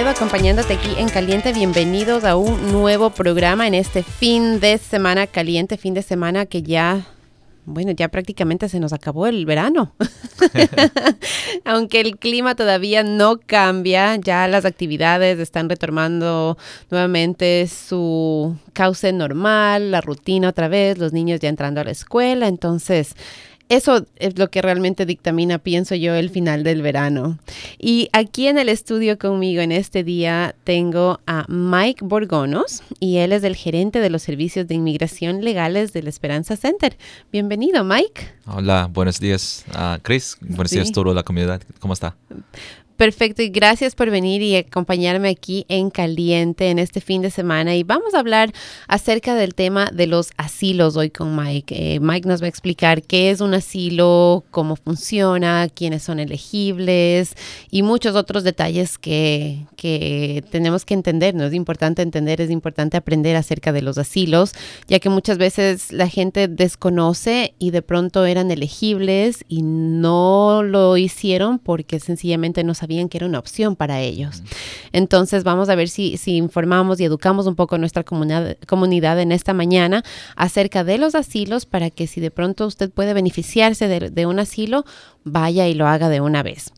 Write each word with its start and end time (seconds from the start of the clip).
Oviedo 0.00 0.12
acompañándote 0.12 0.72
aquí 0.72 0.94
en 0.96 1.10
Caliente. 1.10 1.52
Bienvenidos 1.52 2.24
a 2.24 2.34
un 2.34 2.72
nuevo 2.72 3.10
programa 3.10 3.66
en 3.66 3.74
este 3.74 4.02
fin 4.02 4.58
de 4.58 4.78
semana 4.78 5.26
caliente, 5.26 5.76
fin 5.76 5.92
de 5.92 6.00
semana 6.00 6.46
que 6.46 6.62
ya 6.62 7.06
bueno, 7.66 7.92
ya 7.92 8.08
prácticamente 8.08 8.70
se 8.70 8.80
nos 8.80 8.94
acabó 8.94 9.26
el 9.26 9.44
verano. 9.44 9.94
Aunque 11.66 12.00
el 12.00 12.16
clima 12.16 12.54
todavía 12.54 13.02
no 13.02 13.38
cambia, 13.44 14.16
ya 14.16 14.48
las 14.48 14.64
actividades 14.64 15.38
están 15.38 15.68
retomando 15.68 16.56
nuevamente 16.90 17.68
su 17.68 18.56
cauce 18.72 19.12
normal, 19.12 19.90
la 19.90 20.00
rutina 20.00 20.48
otra 20.48 20.68
vez, 20.68 20.96
los 20.96 21.12
niños 21.12 21.40
ya 21.40 21.50
entrando 21.50 21.82
a 21.82 21.84
la 21.84 21.90
escuela, 21.90 22.48
entonces 22.48 23.14
eso 23.70 24.04
es 24.16 24.36
lo 24.36 24.50
que 24.50 24.62
realmente 24.62 25.06
dictamina, 25.06 25.58
pienso 25.58 25.94
yo, 25.94 26.14
el 26.14 26.28
final 26.28 26.64
del 26.64 26.82
verano. 26.82 27.38
Y 27.78 28.08
aquí 28.12 28.48
en 28.48 28.58
el 28.58 28.68
estudio 28.68 29.16
conmigo 29.16 29.62
en 29.62 29.70
este 29.70 30.02
día 30.02 30.56
tengo 30.64 31.20
a 31.28 31.44
Mike 31.48 32.04
Borgonos 32.04 32.82
y 32.98 33.18
él 33.18 33.32
es 33.32 33.44
el 33.44 33.54
gerente 33.54 34.00
de 34.00 34.10
los 34.10 34.22
servicios 34.22 34.66
de 34.66 34.74
inmigración 34.74 35.44
legales 35.44 35.92
del 35.92 36.08
Esperanza 36.08 36.56
Center. 36.56 36.98
Bienvenido, 37.30 37.84
Mike. 37.84 38.32
Hola, 38.46 38.90
buenos 38.92 39.20
días, 39.20 39.64
uh, 39.72 40.00
Chris. 40.02 40.36
Buenos 40.40 40.72
días 40.72 40.88
a 40.88 40.92
toda 40.92 41.14
la 41.14 41.22
comunidad. 41.22 41.62
¿Cómo 41.78 41.94
está? 41.94 42.16
Perfecto, 43.00 43.40
y 43.40 43.48
gracias 43.48 43.94
por 43.94 44.10
venir 44.10 44.42
y 44.42 44.56
acompañarme 44.56 45.30
aquí 45.30 45.64
en 45.70 45.88
Caliente 45.88 46.68
en 46.68 46.78
este 46.78 47.00
fin 47.00 47.22
de 47.22 47.30
semana. 47.30 47.74
Y 47.74 47.82
vamos 47.82 48.12
a 48.12 48.18
hablar 48.18 48.52
acerca 48.88 49.34
del 49.34 49.54
tema 49.54 49.88
de 49.90 50.06
los 50.06 50.32
asilos 50.36 50.98
hoy 50.98 51.08
con 51.08 51.34
Mike. 51.34 51.94
Eh, 51.94 51.98
Mike 51.98 52.28
nos 52.28 52.42
va 52.42 52.44
a 52.44 52.50
explicar 52.50 53.00
qué 53.00 53.30
es 53.30 53.40
un 53.40 53.54
asilo, 53.54 54.44
cómo 54.50 54.76
funciona, 54.76 55.66
quiénes 55.74 56.02
son 56.02 56.20
elegibles 56.20 57.36
y 57.70 57.80
muchos 57.82 58.16
otros 58.16 58.44
detalles 58.44 58.98
que, 58.98 59.64
que 59.76 60.44
tenemos 60.50 60.84
que 60.84 60.92
entender. 60.92 61.34
No 61.34 61.46
es 61.46 61.54
importante 61.54 62.02
entender, 62.02 62.42
es 62.42 62.50
importante 62.50 62.98
aprender 62.98 63.34
acerca 63.34 63.72
de 63.72 63.80
los 63.80 63.96
asilos, 63.96 64.52
ya 64.88 64.98
que 64.98 65.08
muchas 65.08 65.38
veces 65.38 65.90
la 65.90 66.06
gente 66.06 66.48
desconoce 66.48 67.54
y 67.58 67.70
de 67.70 67.80
pronto 67.80 68.26
eran 68.26 68.50
elegibles 68.50 69.42
y 69.48 69.62
no 69.62 70.62
lo 70.62 70.98
hicieron 70.98 71.58
porque 71.58 71.98
sencillamente 71.98 72.62
no 72.62 72.74
sabían 72.74 72.89
que 73.08 73.18
era 73.18 73.26
una 73.26 73.38
opción 73.38 73.76
para 73.76 74.00
ellos. 74.00 74.42
Entonces 74.92 75.44
vamos 75.44 75.68
a 75.68 75.74
ver 75.74 75.88
si, 75.88 76.16
si 76.16 76.36
informamos 76.36 77.00
y 77.00 77.04
educamos 77.04 77.46
un 77.46 77.54
poco 77.54 77.76
a 77.76 77.78
nuestra 77.78 78.02
comunidad, 78.02 78.56
comunidad 78.66 79.20
en 79.20 79.32
esta 79.32 79.54
mañana 79.54 80.02
acerca 80.36 80.84
de 80.84 80.98
los 80.98 81.14
asilos 81.14 81.66
para 81.66 81.90
que 81.90 82.06
si 82.06 82.20
de 82.20 82.30
pronto 82.30 82.66
usted 82.66 82.90
puede 82.90 83.14
beneficiarse 83.14 83.88
de, 83.88 84.10
de 84.10 84.26
un 84.26 84.38
asilo, 84.38 84.84
vaya 85.24 85.68
y 85.68 85.74
lo 85.74 85.86
haga 85.86 86.08
de 86.08 86.20
una 86.20 86.42
vez. 86.42 86.72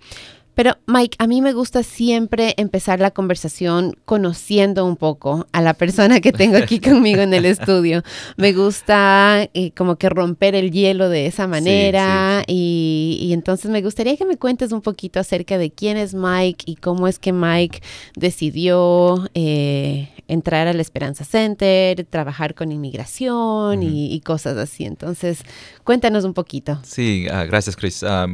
Pero 0.54 0.76
Mike, 0.86 1.16
a 1.18 1.26
mí 1.26 1.40
me 1.40 1.52
gusta 1.52 1.82
siempre 1.82 2.54
empezar 2.58 3.00
la 3.00 3.10
conversación 3.10 3.96
conociendo 4.04 4.84
un 4.84 4.96
poco 4.96 5.46
a 5.52 5.62
la 5.62 5.74
persona 5.74 6.20
que 6.20 6.32
tengo 6.32 6.58
aquí 6.58 6.78
conmigo 6.80 7.22
en 7.22 7.32
el 7.32 7.46
estudio. 7.46 8.02
Me 8.36 8.52
gusta 8.52 9.48
eh, 9.54 9.72
como 9.76 9.96
que 9.96 10.08
romper 10.08 10.54
el 10.54 10.70
hielo 10.70 11.08
de 11.08 11.26
esa 11.26 11.46
manera 11.46 12.44
Y, 12.46 13.30
entonces 13.32 13.70
me 13.70 13.82
gustaría 13.82 14.16
que 14.16 14.26
me 14.26 14.36
cuentes 14.36 14.72
un 14.72 14.82
poquito 14.82 15.20
acerca 15.20 15.56
de 15.56 15.70
quién 15.70 15.96
es 15.96 16.14
Mike 16.14 16.64
y 16.66 16.76
cómo 16.76 17.08
es 17.08 17.18
que 17.18 17.32
Mike 17.32 17.80
decidió 18.14 19.28
eh, 19.34 20.10
entrar 20.28 20.66
al 20.66 20.80
Esperanza 20.80 21.24
Center, 21.24 22.04
trabajar 22.04 22.54
con 22.54 22.72
inmigración 22.72 23.82
y, 23.82 24.20
cosas 24.20 24.56
así. 24.56 24.84
Entonces, 24.84 25.42
cuéntanos 25.84 26.24
un 26.24 26.34
poquito. 26.34 26.78
Sí, 26.84 27.26
ah, 27.30 27.44
gracias 27.44 27.76
Chris. 27.76 28.02
Ah, 28.02 28.26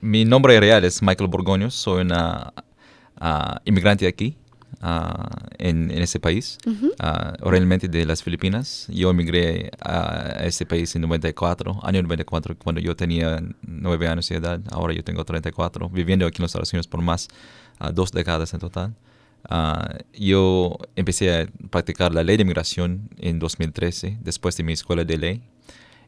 mi 0.00 0.24
nombre 0.24 0.58
real 0.58 0.84
es 0.84 1.02
Michael 1.02 1.30
Soy 1.70 2.02
una 2.02 2.52
uh, 3.20 3.58
inmigrante 3.64 4.06
aquí. 4.06 4.36
en, 5.58 5.90
ese 5.90 6.18
país, 6.18 6.58
originalmente 7.40 7.86
de 7.88 8.04
las 8.04 8.22
Filipinas. 8.22 8.86
Yo 8.88 9.10
emigré 9.10 9.70
a 9.80 10.44
ese 10.44 10.66
país 10.66 10.96
en 10.96 11.02
94, 11.02 11.80
año 11.82 12.02
94, 12.02 12.56
cuando 12.58 12.80
yo 12.80 12.96
tenía 12.96 13.40
9 13.62 14.08
años 14.08 14.28
de 14.28 14.36
edad. 14.36 14.60
Ahora 14.72 14.92
yo 14.92 15.04
tengo 15.04 15.24
34, 15.24 15.88
viviendo 15.88 16.26
aquí 16.26 16.38
en 16.38 16.42
los 16.42 16.50
Estados 16.50 16.72
Unidos 16.72 16.88
por 16.88 17.00
más 17.00 17.28
dos 17.92 18.10
décadas 18.10 18.52
en 18.54 18.60
total. 18.60 18.94
Ah, 19.48 19.98
yo 20.12 20.78
empecé 20.94 21.42
a 21.42 21.46
practicar 21.70 22.14
la 22.14 22.22
ley 22.22 22.36
de 22.36 22.42
inmigración 22.42 23.10
en 23.18 23.38
2013, 23.38 24.18
después 24.22 24.56
de 24.56 24.62
mi 24.64 24.72
escuela 24.72 25.04
de 25.04 25.18
ley. 25.18 25.42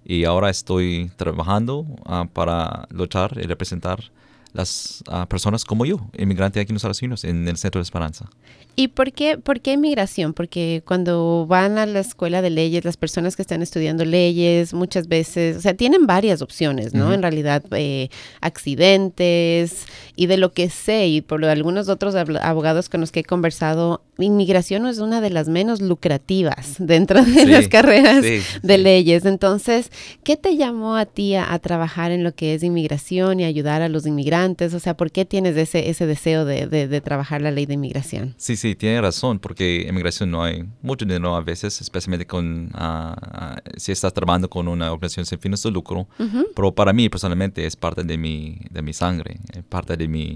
Y 0.04 0.24
ahora 0.24 0.50
estoy 0.50 1.10
trabajando 1.16 1.86
ah, 2.04 2.26
para 2.32 2.86
luchar 2.90 3.38
y 3.38 3.46
representar 3.46 4.12
las 4.54 5.04
ah, 5.08 5.26
personas 5.28 5.64
como 5.64 5.84
yo, 5.84 6.00
inmigrante 6.16 6.60
aquí 6.60 6.70
en 6.70 6.74
los 6.74 6.80
Estados 6.80 7.02
Unidos, 7.02 7.24
en 7.24 7.46
el 7.46 7.58
Centro 7.58 7.80
de 7.80 7.82
Esperanza. 7.82 8.30
¿Y 8.76 8.88
por 8.88 9.12
qué, 9.12 9.38
por 9.38 9.60
qué 9.60 9.72
inmigración? 9.72 10.34
Porque 10.34 10.82
cuando 10.84 11.46
van 11.46 11.78
a 11.78 11.86
la 11.86 12.00
escuela 12.00 12.42
de 12.42 12.50
leyes, 12.50 12.84
las 12.84 12.96
personas 12.96 13.36
que 13.36 13.42
están 13.42 13.62
estudiando 13.62 14.04
leyes, 14.04 14.74
muchas 14.74 15.06
veces, 15.06 15.56
o 15.56 15.60
sea, 15.60 15.74
tienen 15.74 16.06
varias 16.06 16.42
opciones, 16.42 16.92
¿no? 16.92 17.12
En 17.12 17.22
realidad, 17.22 17.62
eh, 17.70 18.08
accidentes 18.40 19.86
y 20.16 20.26
de 20.26 20.36
lo 20.38 20.52
que 20.52 20.70
sé, 20.70 21.06
y 21.06 21.20
por 21.20 21.44
algunos 21.44 21.88
otros 21.88 22.14
abogados 22.14 22.88
con 22.88 23.00
los 23.00 23.12
que 23.12 23.20
he 23.20 23.24
conversado, 23.24 24.02
inmigración 24.18 24.86
es 24.86 24.98
una 24.98 25.20
de 25.20 25.30
las 25.30 25.48
menos 25.48 25.80
lucrativas 25.80 26.76
dentro 26.78 27.24
de 27.24 27.46
las 27.46 27.68
carreras 27.68 28.22
de 28.62 28.78
leyes. 28.78 29.24
Entonces, 29.24 29.90
¿qué 30.22 30.36
te 30.36 30.56
llamó 30.56 30.96
a 30.96 31.06
ti 31.06 31.34
a, 31.34 31.58
trabajar 31.58 32.10
en 32.10 32.24
lo 32.24 32.34
que 32.34 32.54
es 32.54 32.62
inmigración 32.62 33.40
y 33.40 33.44
ayudar 33.44 33.82
a 33.82 33.88
los 33.88 34.06
inmigrantes? 34.06 34.74
O 34.74 34.80
sea, 34.80 34.96
¿por 34.96 35.10
qué 35.10 35.24
tienes 35.24 35.56
ese, 35.56 35.88
ese 35.90 36.06
deseo 36.06 36.44
de, 36.44 36.66
de, 36.66 37.00
trabajar 37.00 37.42
la 37.42 37.50
ley 37.50 37.66
de 37.66 37.74
inmigración? 37.74 38.34
Sí, 38.36 38.56
sí, 38.68 38.74
tiene 38.74 39.00
razón, 39.00 39.38
porque 39.38 39.82
en 39.82 39.88
inmigración 39.88 40.30
no 40.30 40.42
hay 40.42 40.64
mucho 40.80 41.04
dinero 41.04 41.34
a 41.36 41.42
veces, 41.42 41.80
especialmente 41.80 42.26
con 42.26 42.70
ah, 42.74 43.56
si 43.76 43.92
estás 43.92 44.12
trabajando 44.12 44.48
con 44.48 44.68
una 44.68 44.90
organización 44.92 45.26
sin 45.26 45.38
fines 45.38 45.62
de 45.62 45.70
lucro. 45.70 46.06
Pero 46.54 46.74
para 46.74 46.92
mí 46.92 47.08
personalmente 47.08 47.66
es 47.66 47.76
parte 47.76 48.02
de 48.04 48.16
mi, 48.16 48.58
de 48.70 48.82
mi 48.82 48.92
sangre, 48.92 49.38
parte 49.68 49.96
de 49.96 50.08
mi... 50.08 50.34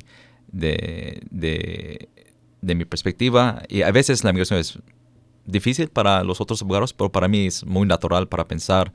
De, 0.51 1.21
de, 1.31 2.09
de 2.63 2.75
mi 2.75 2.85
perspectiva, 2.87 3.63
y 3.69 3.83
a 3.83 3.93
veces 3.93 4.25
la 4.25 4.33
migración 4.33 4.59
es 4.59 4.79
difícil 5.45 5.89
para 5.89 6.25
los 6.25 6.41
otros 6.41 6.63
abogados, 6.63 6.93
pero 6.93 7.13
para 7.13 7.29
mí 7.29 7.47
es 7.47 7.65
muy 7.67 7.87
natural 7.87 8.29
para 8.29 8.49
pensar 8.49 8.93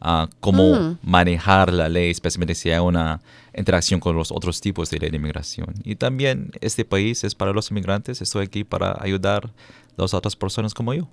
uh, 0.00 0.26
cómo 0.40 0.74
mm. 0.74 0.98
manejar 1.02 1.72
la 1.72 1.88
ley, 1.88 2.10
especialmente 2.10 2.54
si 2.54 2.70
hay 2.70 2.80
una 2.80 3.20
interacción 3.54 4.00
con 4.00 4.16
los 4.16 4.30
otros 4.30 4.60
tipos 4.60 4.90
de 4.90 4.98
ley 4.98 5.10
de 5.10 5.16
inmigración. 5.16 5.74
Y 5.84 5.96
también 5.96 6.50
este 6.60 6.84
país 6.84 7.24
es 7.24 7.34
para 7.34 7.52
los 7.52 7.70
inmigrantes, 7.70 8.20
estoy 8.20 8.44
aquí 8.44 8.64
para 8.64 8.96
ayudar 9.00 9.46
a 9.46 10.02
las 10.02 10.14
otras 10.14 10.36
personas 10.36 10.74
como 10.74 10.94
yo. 10.94 11.08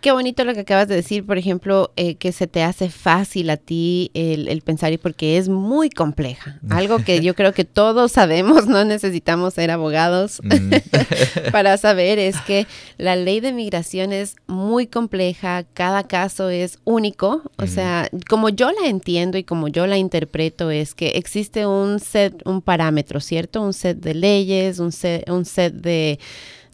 Qué 0.00 0.12
bonito 0.12 0.44
lo 0.44 0.54
que 0.54 0.60
acabas 0.60 0.88
de 0.88 0.94
decir, 0.94 1.24
por 1.24 1.38
ejemplo, 1.38 1.92
eh, 1.96 2.14
que 2.16 2.30
se 2.30 2.46
te 2.46 2.62
hace 2.62 2.90
fácil 2.90 3.50
a 3.50 3.56
ti 3.56 4.10
el, 4.14 4.60
pensar 4.62 4.92
y 4.92 4.98
porque 4.98 5.36
es 5.36 5.48
muy 5.48 5.90
compleja. 5.90 6.60
Algo 6.70 6.98
que 6.98 7.20
yo 7.20 7.34
creo 7.36 7.52
que 7.52 7.64
todos 7.64 8.12
sabemos, 8.12 8.66
no 8.66 8.84
necesitamos 8.84 9.54
ser 9.54 9.70
abogados 9.70 10.40
mm. 10.44 11.50
para 11.50 11.76
saber, 11.76 12.18
es 12.18 12.40
que 12.42 12.66
la 12.98 13.16
ley 13.16 13.40
de 13.40 13.52
migración 13.52 14.12
es 14.12 14.36
muy 14.46 14.86
compleja, 14.86 15.64
cada 15.74 16.04
caso 16.04 16.50
es 16.50 16.78
único. 16.84 17.42
O 17.58 17.66
sea, 17.66 18.08
como 18.28 18.48
yo 18.48 18.70
la 18.70 18.88
entiendo 18.88 19.38
y 19.38 19.44
como 19.44 19.68
yo 19.68 19.86
la 19.86 19.96
interpreto, 19.96 20.70
es 20.70 20.94
que 20.94 21.08
existe 21.08 21.66
un 21.66 22.00
set, 22.00 22.42
un 22.44 22.62
parámetro, 22.62 23.20
¿cierto? 23.20 23.62
Un 23.62 23.72
set 23.72 23.98
de 23.98 24.14
leyes, 24.14 24.78
un 24.78 24.92
set, 24.92 25.28
un 25.30 25.44
set 25.44 25.74
de 25.74 26.18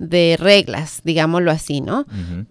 de 0.02 0.36
reglas, 0.38 1.00
digámoslo 1.04 1.52
así, 1.52 1.80
¿no? 1.80 2.06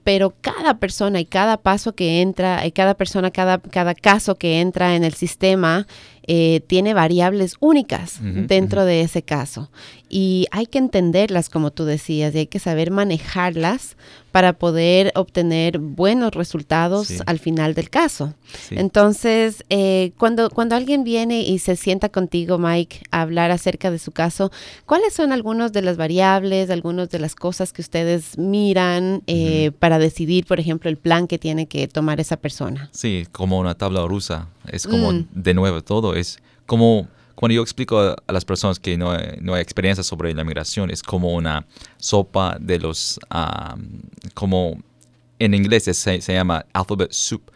Pero 0.06 0.34
cada 0.40 0.80
persona 0.80 1.20
y 1.20 1.26
cada 1.26 1.58
paso 1.58 1.94
que 1.94 2.22
entra, 2.22 2.66
y 2.66 2.72
cada 2.72 2.94
persona, 2.94 3.30
cada, 3.30 3.60
cada 3.60 3.94
caso 3.94 4.36
que 4.36 4.62
entra 4.62 4.96
en 4.96 5.04
el 5.04 5.14
sistema, 5.14 5.86
eh, 6.24 6.62
tiene 6.68 6.94
variables 6.94 7.56
únicas 7.60 8.20
dentro 8.22 8.86
de 8.86 9.02
ese 9.02 9.24
caso. 9.24 9.70
Y 10.10 10.48
hay 10.52 10.66
que 10.66 10.78
entenderlas, 10.78 11.50
como 11.50 11.72
tú 11.72 11.86
decías, 11.86 12.36
y 12.36 12.40
hay 12.40 12.48
que 12.48 12.60
saber 12.60 12.92
manejarlas 12.92 13.96
para 14.32 14.54
poder 14.54 15.12
obtener 15.16 15.78
buenos 15.78 16.32
resultados 16.34 17.22
al 17.26 17.40
final 17.40 17.74
del 17.74 17.90
caso. 17.90 18.34
Entonces, 18.70 19.64
eh, 19.70 20.14
cuando, 20.18 20.50
cuando 20.50 20.76
alguien 20.76 21.04
viene 21.04 21.42
y 21.42 21.60
se 21.60 21.76
sienta 21.76 22.10
contigo, 22.10 22.58
Mike, 22.58 23.02
a 23.12 23.22
hablar 23.22 23.52
acerca 23.52 23.92
de 23.92 24.00
su 24.00 24.12
caso, 24.12 24.52
¿cuáles 24.86 25.14
son 25.14 25.32
algunas 25.32 25.74
de 25.74 25.82
las 25.82 25.98
variables, 25.98 26.70
algunas 26.70 27.10
de 27.10 27.20
las 27.20 27.36
cosas 27.36 27.74
que 27.74 27.82
ustedes 27.82 28.38
miran 28.38 29.24
eh, 29.28 29.72
para 29.80 30.00
decidir, 30.00 30.46
por 30.46 30.60
ejemplo, 30.60 30.90
el 30.90 30.98
plan 30.98 31.28
que 31.28 31.38
tiene 31.38 31.68
que 31.68 31.88
tomar 31.88 32.20
esa 32.20 32.38
persona? 32.38 32.90
Sí, 32.92 33.28
como 33.32 33.60
una 33.60 33.76
tabla 33.76 34.06
rusa. 34.06 34.48
Es 34.68 34.88
como, 34.88 35.12
mm. 35.12 35.28
de 35.34 35.54
nuevo, 35.54 35.82
todo 35.82 36.11
es 36.14 36.40
como 36.66 37.08
cuando 37.36 37.56
yo 37.56 37.64
explico 37.64 38.00
a, 38.00 38.16
las 38.28 38.46
personas 38.46 38.80
que 38.80 38.98
no, 38.98 39.18
no, 39.42 39.56
hay 39.56 39.62
experiencia 39.62 40.04
sobre 40.04 40.32
la 40.34 40.44
migración, 40.44 40.92
es 40.92 41.02
como 41.02 41.34
una 41.34 41.66
sopa 41.98 42.56
de 42.60 42.78
los, 42.78 43.20
como 44.36 44.78
en 45.40 45.54
inglés 45.56 45.86
se, 45.86 45.94
se, 45.94 46.34
llama 46.34 46.66
alphabet 46.72 47.12
soup. 47.12 47.50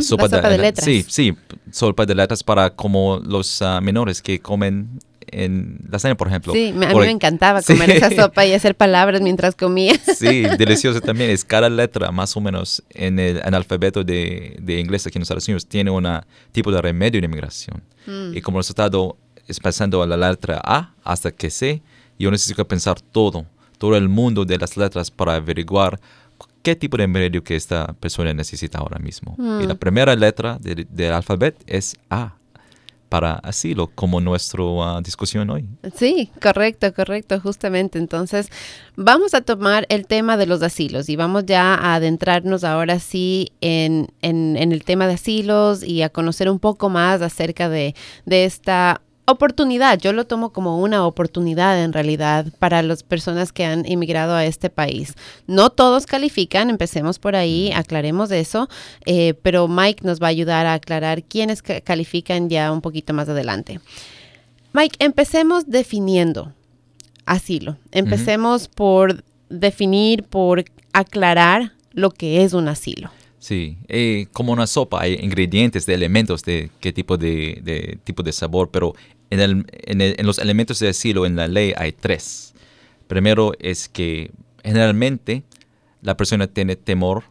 sopa, 0.00 0.26
de, 0.26 0.58
letras. 0.58 0.84
Sí, 0.84 1.04
sí, 1.06 1.36
sopa 1.70 2.04
de 2.04 2.16
letras 2.16 2.42
para 2.42 2.74
como 2.74 3.20
los 3.24 3.62
ah, 3.62 3.80
menores 3.80 4.20
que 4.20 4.40
comen 4.40 4.98
en 5.32 5.80
lasaña, 5.90 6.16
por 6.16 6.28
ejemplo. 6.28 6.52
Sí, 6.52 6.68
a 6.68 6.94
mí 6.94 7.00
me 7.00 7.10
encantaba 7.10 7.62
comer 7.62 7.90
esa 7.90 8.10
sopa 8.16 8.46
y 8.46 8.52
hacer 8.52 8.74
palabras 8.74 9.20
mientras 9.20 9.54
comía. 9.54 9.94
Sí, 10.16 10.42
delicioso 10.58 11.00
también. 11.00 11.30
Es 11.30 11.44
cada 11.44 11.68
letra, 11.68 12.10
más 12.10 12.36
o 12.36 12.40
menos, 12.40 12.82
en 12.90 13.18
el, 13.18 13.42
alfabeto 13.54 14.04
de, 14.04 14.56
de, 14.60 14.80
inglés 14.80 15.06
aquí 15.06 15.18
en 15.18 15.20
los 15.20 15.26
Estados 15.26 15.48
Unidos, 15.48 15.66
tiene 15.66 15.90
un 15.90 16.06
tipo 16.52 16.70
de 16.72 16.80
remedio 16.80 17.20
de 17.20 17.26
inmigración. 17.26 17.82
Mm. 18.06 18.36
Y 18.36 18.40
como 18.40 18.58
resultado, 18.58 19.16
es 19.46 19.60
pasando 19.60 20.02
a 20.02 20.06
la 20.06 20.16
letra 20.16 20.60
A 20.64 20.94
hasta 21.04 21.30
que 21.30 21.50
C, 21.50 21.82
yo 22.18 22.30
necesito 22.30 22.66
pensar 22.66 23.00
todo, 23.00 23.46
todo 23.78 23.96
el 23.96 24.08
mundo 24.08 24.44
de 24.44 24.58
las 24.58 24.76
letras 24.76 25.10
para 25.10 25.34
averiguar 25.34 25.98
qué 26.62 26.76
tipo 26.76 26.96
de 26.96 27.04
remedio 27.04 27.42
que 27.42 27.56
esta 27.56 27.94
persona 27.94 28.32
necesita 28.34 28.78
ahora 28.78 28.98
mismo. 28.98 29.36
Y 29.38 29.66
la 29.66 29.74
mm. 29.74 29.78
primera 29.78 30.14
letra 30.16 30.58
del 30.60 31.12
alfabeto 31.12 31.58
es 31.66 31.96
A 32.10 32.37
para 33.08 33.34
asilo, 33.34 33.88
como 33.94 34.20
nuestra 34.20 35.00
discusión 35.02 35.50
hoy. 35.50 35.66
Sí, 35.94 36.30
correcto, 36.40 36.92
correcto, 36.92 37.40
justamente. 37.40 37.98
Entonces, 37.98 38.50
vamos 38.96 39.34
a 39.34 39.40
tomar 39.40 39.86
el 39.88 40.06
tema 40.06 40.36
de 40.36 40.46
los 40.46 40.62
asilos 40.62 41.08
y 41.08 41.16
vamos 41.16 41.44
ya 41.46 41.74
a 41.74 41.94
adentrarnos 41.94 42.64
ahora 42.64 42.98
sí 42.98 43.52
en, 43.60 44.08
en, 44.22 44.56
en 44.56 44.72
el 44.72 44.84
tema 44.84 45.06
de 45.06 45.14
asilos 45.14 45.82
y 45.82 46.02
a 46.02 46.08
conocer 46.08 46.50
un 46.50 46.58
poco 46.58 46.88
más 46.88 47.22
acerca 47.22 47.68
de, 47.68 47.94
de 48.26 48.44
esta 48.44 49.00
oportunidad, 49.30 49.98
yo 49.98 50.12
lo 50.12 50.26
tomo 50.26 50.50
como 50.50 50.78
una 50.78 51.06
oportunidad 51.06 51.82
en 51.82 51.92
realidad 51.92 52.46
para 52.58 52.82
las 52.82 53.02
personas 53.02 53.52
que 53.52 53.64
han 53.64 53.84
inmigrado 53.86 54.34
a 54.34 54.44
este 54.44 54.70
país. 54.70 55.14
No 55.46 55.70
todos 55.70 56.06
califican, 56.06 56.70
empecemos 56.70 57.18
por 57.18 57.36
ahí, 57.36 57.70
aclaremos 57.72 58.30
eso, 58.30 58.68
eh, 59.06 59.34
pero 59.42 59.68
Mike 59.68 60.04
nos 60.04 60.20
va 60.20 60.26
a 60.26 60.30
ayudar 60.30 60.66
a 60.66 60.74
aclarar 60.74 61.22
quiénes 61.22 61.62
califican 61.62 62.48
ya 62.48 62.72
un 62.72 62.80
poquito 62.80 63.12
más 63.12 63.28
adelante. 63.28 63.80
Mike, 64.72 64.96
empecemos 64.98 65.66
definiendo 65.66 66.52
asilo. 67.26 67.76
Empecemos 67.92 68.68
por 68.68 69.24
definir, 69.48 70.24
por 70.24 70.64
aclarar 70.92 71.72
lo 71.92 72.10
que 72.10 72.42
es 72.42 72.52
un 72.52 72.68
asilo. 72.68 73.10
Sí, 73.38 73.78
eh, 73.86 74.26
como 74.32 74.52
una 74.52 74.66
sopa 74.66 75.02
hay 75.02 75.14
ingredientes 75.14 75.86
de 75.86 75.94
elementos 75.94 76.42
de 76.42 76.70
qué 76.80 76.92
tipo 76.92 77.16
de, 77.16 77.60
de 77.62 77.98
tipo 78.02 78.22
de 78.22 78.32
sabor, 78.32 78.70
pero 78.70 78.94
en, 79.30 79.66
en, 79.70 80.26
los 80.26 80.38
elementos 80.38 80.78
de 80.78 80.88
asilo 80.88 81.26
en 81.26 81.36
la 81.36 81.48
ley 81.48 81.72
hay 81.76 81.92
tres. 81.92 82.54
Primero 83.06 83.52
es 83.58 83.88
que 83.88 84.30
generalmente 84.62 85.44
la 86.02 86.16
persona 86.16 86.46
tiene 86.46 86.76
temor 86.76 87.24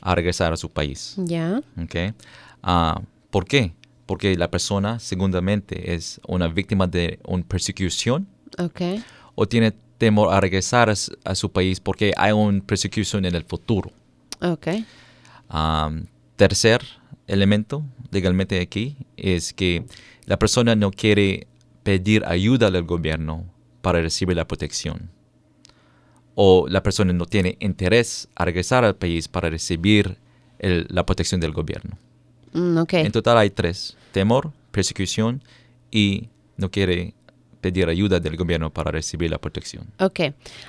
a 0.00 0.14
regresar 0.14 0.52
a 0.52 0.56
su 0.56 0.70
país. 0.70 1.14
Ya. 1.18 1.60
Okay. 1.84 2.14
Ah, 2.62 3.00
¿Por 3.30 3.44
qué? 3.46 3.74
Porque 4.06 4.36
la 4.36 4.50
persona, 4.50 4.98
segundamente, 4.98 5.94
es 5.94 6.20
una 6.26 6.48
víctima 6.48 6.86
de 6.86 7.18
una 7.26 7.44
persecución. 7.44 8.26
Okay. 8.58 9.04
O 9.34 9.46
tiene 9.46 9.72
temor 9.98 10.32
a 10.32 10.40
regresar 10.40 10.88
a, 10.90 11.34
su 11.34 11.52
país 11.52 11.80
porque 11.80 12.12
hay 12.16 12.32
una 12.32 12.60
persecución 12.60 13.24
en 13.24 13.34
el 13.34 13.44
futuro. 13.44 13.90
Okay. 14.40 14.86
Ah, 15.48 15.90
tercer 16.36 16.82
elemento 17.26 17.84
legalmente 18.10 18.60
aquí 18.60 18.96
es 19.16 19.52
que 19.52 19.84
la 20.24 20.38
persona 20.38 20.74
no 20.76 20.90
quiere 20.90 21.46
pedir 21.82 22.24
ayuda 22.26 22.66
al 22.66 22.82
gobierno 22.82 23.44
para 23.80 24.00
recibir 24.02 24.36
la 24.36 24.46
protección. 24.46 25.10
O 26.34 26.66
la 26.68 26.82
persona 26.82 27.12
no 27.12 27.26
tiene 27.26 27.56
interés 27.60 28.28
a 28.34 28.44
regresar 28.44 28.84
al 28.84 28.94
país 28.94 29.26
para 29.28 29.50
recibir 29.50 30.18
la 30.60 31.06
protección 31.06 31.40
del 31.40 31.52
gobierno. 31.52 31.96
Mm, 32.52 32.82
en 32.90 33.12
total 33.12 33.38
hay 33.38 33.50
tres. 33.50 33.96
Temor, 34.12 34.52
persecución 34.70 35.42
y 35.90 36.28
no 36.56 36.70
quiere 36.70 37.14
pedir 37.60 37.88
ayuda 37.88 38.20
del 38.20 38.36
gobierno 38.36 38.70
para 38.70 38.90
recibir 38.90 39.30
la 39.30 39.38
protección. 39.38 39.86
Ok. 39.98 40.20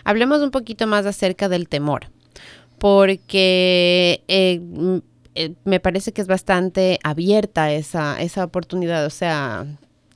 Hablemos 0.04 0.42
un 0.42 0.52
poquito 0.52 0.88
más 0.88 1.06
acerca 1.06 1.50
del 1.50 1.68
temor. 1.68 2.08
Porque 2.80 4.24
eh, 4.28 4.62
eh, 5.36 5.54
me 5.64 5.80
parece 5.80 6.12
que 6.12 6.22
es 6.22 6.28
bastante 6.28 7.00
abierta 7.04 7.72
esa, 7.72 8.22
esa 8.22 8.44
oportunidad. 8.44 9.06
O 9.06 9.10
sea, 9.10 9.66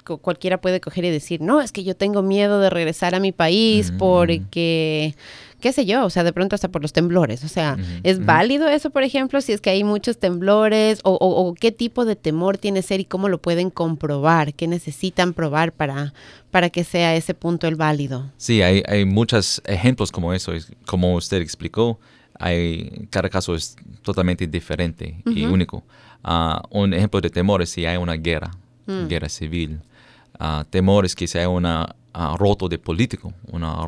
cualquiera 0.03 0.59
puede 0.59 0.81
coger 0.81 1.05
y 1.05 1.09
decir, 1.09 1.41
no, 1.41 1.61
es 1.61 1.71
que 1.71 1.83
yo 1.83 1.95
tengo 1.95 2.21
miedo 2.21 2.59
de 2.59 2.69
regresar 2.69 3.15
a 3.15 3.19
mi 3.19 3.31
país 3.31 3.93
porque, 3.97 5.15
qué 5.61 5.71
sé 5.71 5.85
yo, 5.85 6.05
o 6.05 6.09
sea, 6.09 6.23
de 6.23 6.33
pronto 6.33 6.55
hasta 6.55 6.69
por 6.69 6.81
los 6.81 6.93
temblores. 6.93 7.43
O 7.43 7.47
sea, 7.47 7.77
¿es 8.03 8.25
válido 8.25 8.67
eso, 8.67 8.89
por 8.89 9.03
ejemplo, 9.03 9.39
si 9.41 9.53
es 9.53 9.61
que 9.61 9.69
hay 9.69 9.83
muchos 9.83 10.17
temblores 10.17 10.99
o, 11.03 11.13
o, 11.13 11.53
qué 11.53 11.71
tipo 11.71 12.05
de 12.05 12.15
temor 12.15 12.57
tiene 12.57 12.81
ser 12.81 12.99
y 12.99 13.05
cómo 13.05 13.29
lo 13.29 13.41
pueden 13.41 13.69
comprobar? 13.69 14.53
¿Qué 14.53 14.67
necesitan 14.67 15.33
probar 15.33 15.71
para, 15.71 16.13
para 16.51 16.69
que 16.69 16.83
sea 16.83 17.15
ese 17.15 17.33
punto 17.33 17.67
el 17.67 17.75
válido? 17.75 18.29
Sí, 18.37 18.61
hay, 18.61 18.83
hay 18.87 19.05
muchos 19.05 19.61
ejemplos 19.65 20.11
como 20.11 20.33
eso, 20.33 20.51
como 20.85 21.15
usted 21.15 21.41
explicó 21.41 21.99
hay, 22.39 23.07
cada 23.09 23.29
caso 23.29 23.55
es 23.55 23.75
totalmente 24.01 24.47
diferente 24.47 25.21
y 25.25 25.45
único. 25.45 25.83
Ah, 26.23 26.61
un 26.69 26.93
ejemplo 26.93 27.19
de 27.19 27.29
temor 27.29 27.61
es 27.61 27.69
si 27.69 27.85
hay 27.85 27.97
una 27.97 28.13
guerra, 28.13 28.51
mm. 28.85 29.07
guerra 29.07 29.29
civil. 29.29 29.79
Uh, 30.39 30.63
temor 30.69 31.05
es 31.05 31.15
que 31.15 31.27
si 31.27 31.37
hay 31.37 31.45
un 31.45 31.65
uh, 31.65 32.37
roto 32.37 32.67
de 32.67 32.79
político, 32.79 33.33
una, 33.51 33.87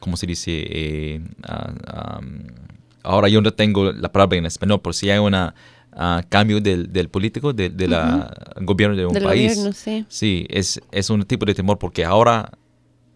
¿cómo 0.00 0.16
se 0.16 0.26
dice? 0.26 0.64
Eh, 0.68 1.20
ahora 3.02 3.28
yo 3.28 3.40
no 3.40 3.52
tengo 3.52 3.92
la 3.92 4.10
palabra 4.10 4.38
en 4.38 4.46
español, 4.46 4.80
pero 4.82 4.92
si 4.92 5.10
hay 5.10 5.18
un 5.18 5.34
cambio 6.28 6.60
del, 6.60 6.92
del 6.92 7.08
político, 7.08 7.52
del 7.52 7.76
de 7.76 8.26
gobierno 8.62 8.96
de 8.96 9.06
un 9.06 9.14
país. 9.14 9.68
sí, 9.74 10.04
sí 10.08 10.46
es, 10.48 10.80
es 10.90 11.10
un 11.10 11.22
tipo 11.24 11.44
de 11.44 11.54
temor 11.54 11.78
porque 11.78 12.04
ahora 12.04 12.50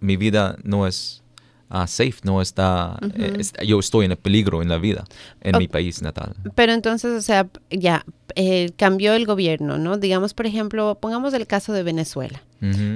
mi 0.01 0.17
vida 0.17 0.57
no 0.63 0.87
es 0.87 1.23
uh, 1.71 1.87
safe, 1.87 2.17
no 2.25 2.41
está, 2.41 2.99
eh, 3.17 3.41
yo 3.67 3.79
estoy 3.79 4.07
en 4.07 4.13
el 4.13 4.17
peligro 4.17 4.63
en 4.63 4.69
la 4.69 4.79
vida 4.79 5.05
en 5.41 5.59
mi 5.59 5.69
país 5.69 6.03
natal. 6.03 6.35
Pero 6.55 6.73
entonces, 6.73 7.13
o 7.13 7.23
sea, 7.23 7.49
ya 7.71 8.05
eh, 8.35 8.71
cambió 8.77 9.15
el 9.15 9.27
gobierno, 9.27 9.79
¿no? 9.79 9.99
Digamos, 9.99 10.35
por 10.35 10.47
ejemplo, 10.47 10.99
pongamos 11.01 11.35
el 11.35 11.47
caso 11.47 11.73
de 11.73 11.83
Venezuela. 11.83 12.43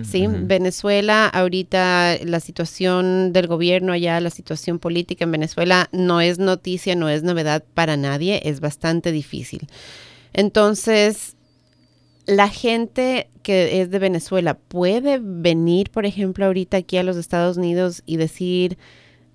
sí, 0.03 0.27
Venezuela, 0.27 1.29
ahorita 1.29 2.19
la 2.25 2.41
situación 2.41 3.33
del 3.33 3.47
gobierno 3.47 3.93
allá, 3.93 4.21
la 4.21 4.31
situación 4.31 4.79
política 4.79 5.25
en 5.25 5.33
Venezuela 5.33 5.89
no 5.93 6.21
es 6.21 6.39
noticia, 6.39 6.97
no 6.97 7.09
es 7.09 7.23
novedad 7.23 7.63
para 7.75 7.97
nadie, 7.97 8.41
es 8.45 8.61
bastante 8.61 9.13
difícil. 9.13 9.69
Entonces, 10.33 11.37
la 12.27 12.49
gente 12.49 13.29
que 13.43 13.81
es 13.81 13.91
de 13.91 13.99
Venezuela 13.99 14.55
puede 14.55 15.19
venir, 15.21 15.91
por 15.91 16.07
ejemplo, 16.07 16.47
ahorita 16.47 16.77
aquí 16.77 16.97
a 16.97 17.03
los 17.03 17.17
Estados 17.17 17.57
Unidos 17.57 18.03
y 18.07 18.17
decir, 18.17 18.79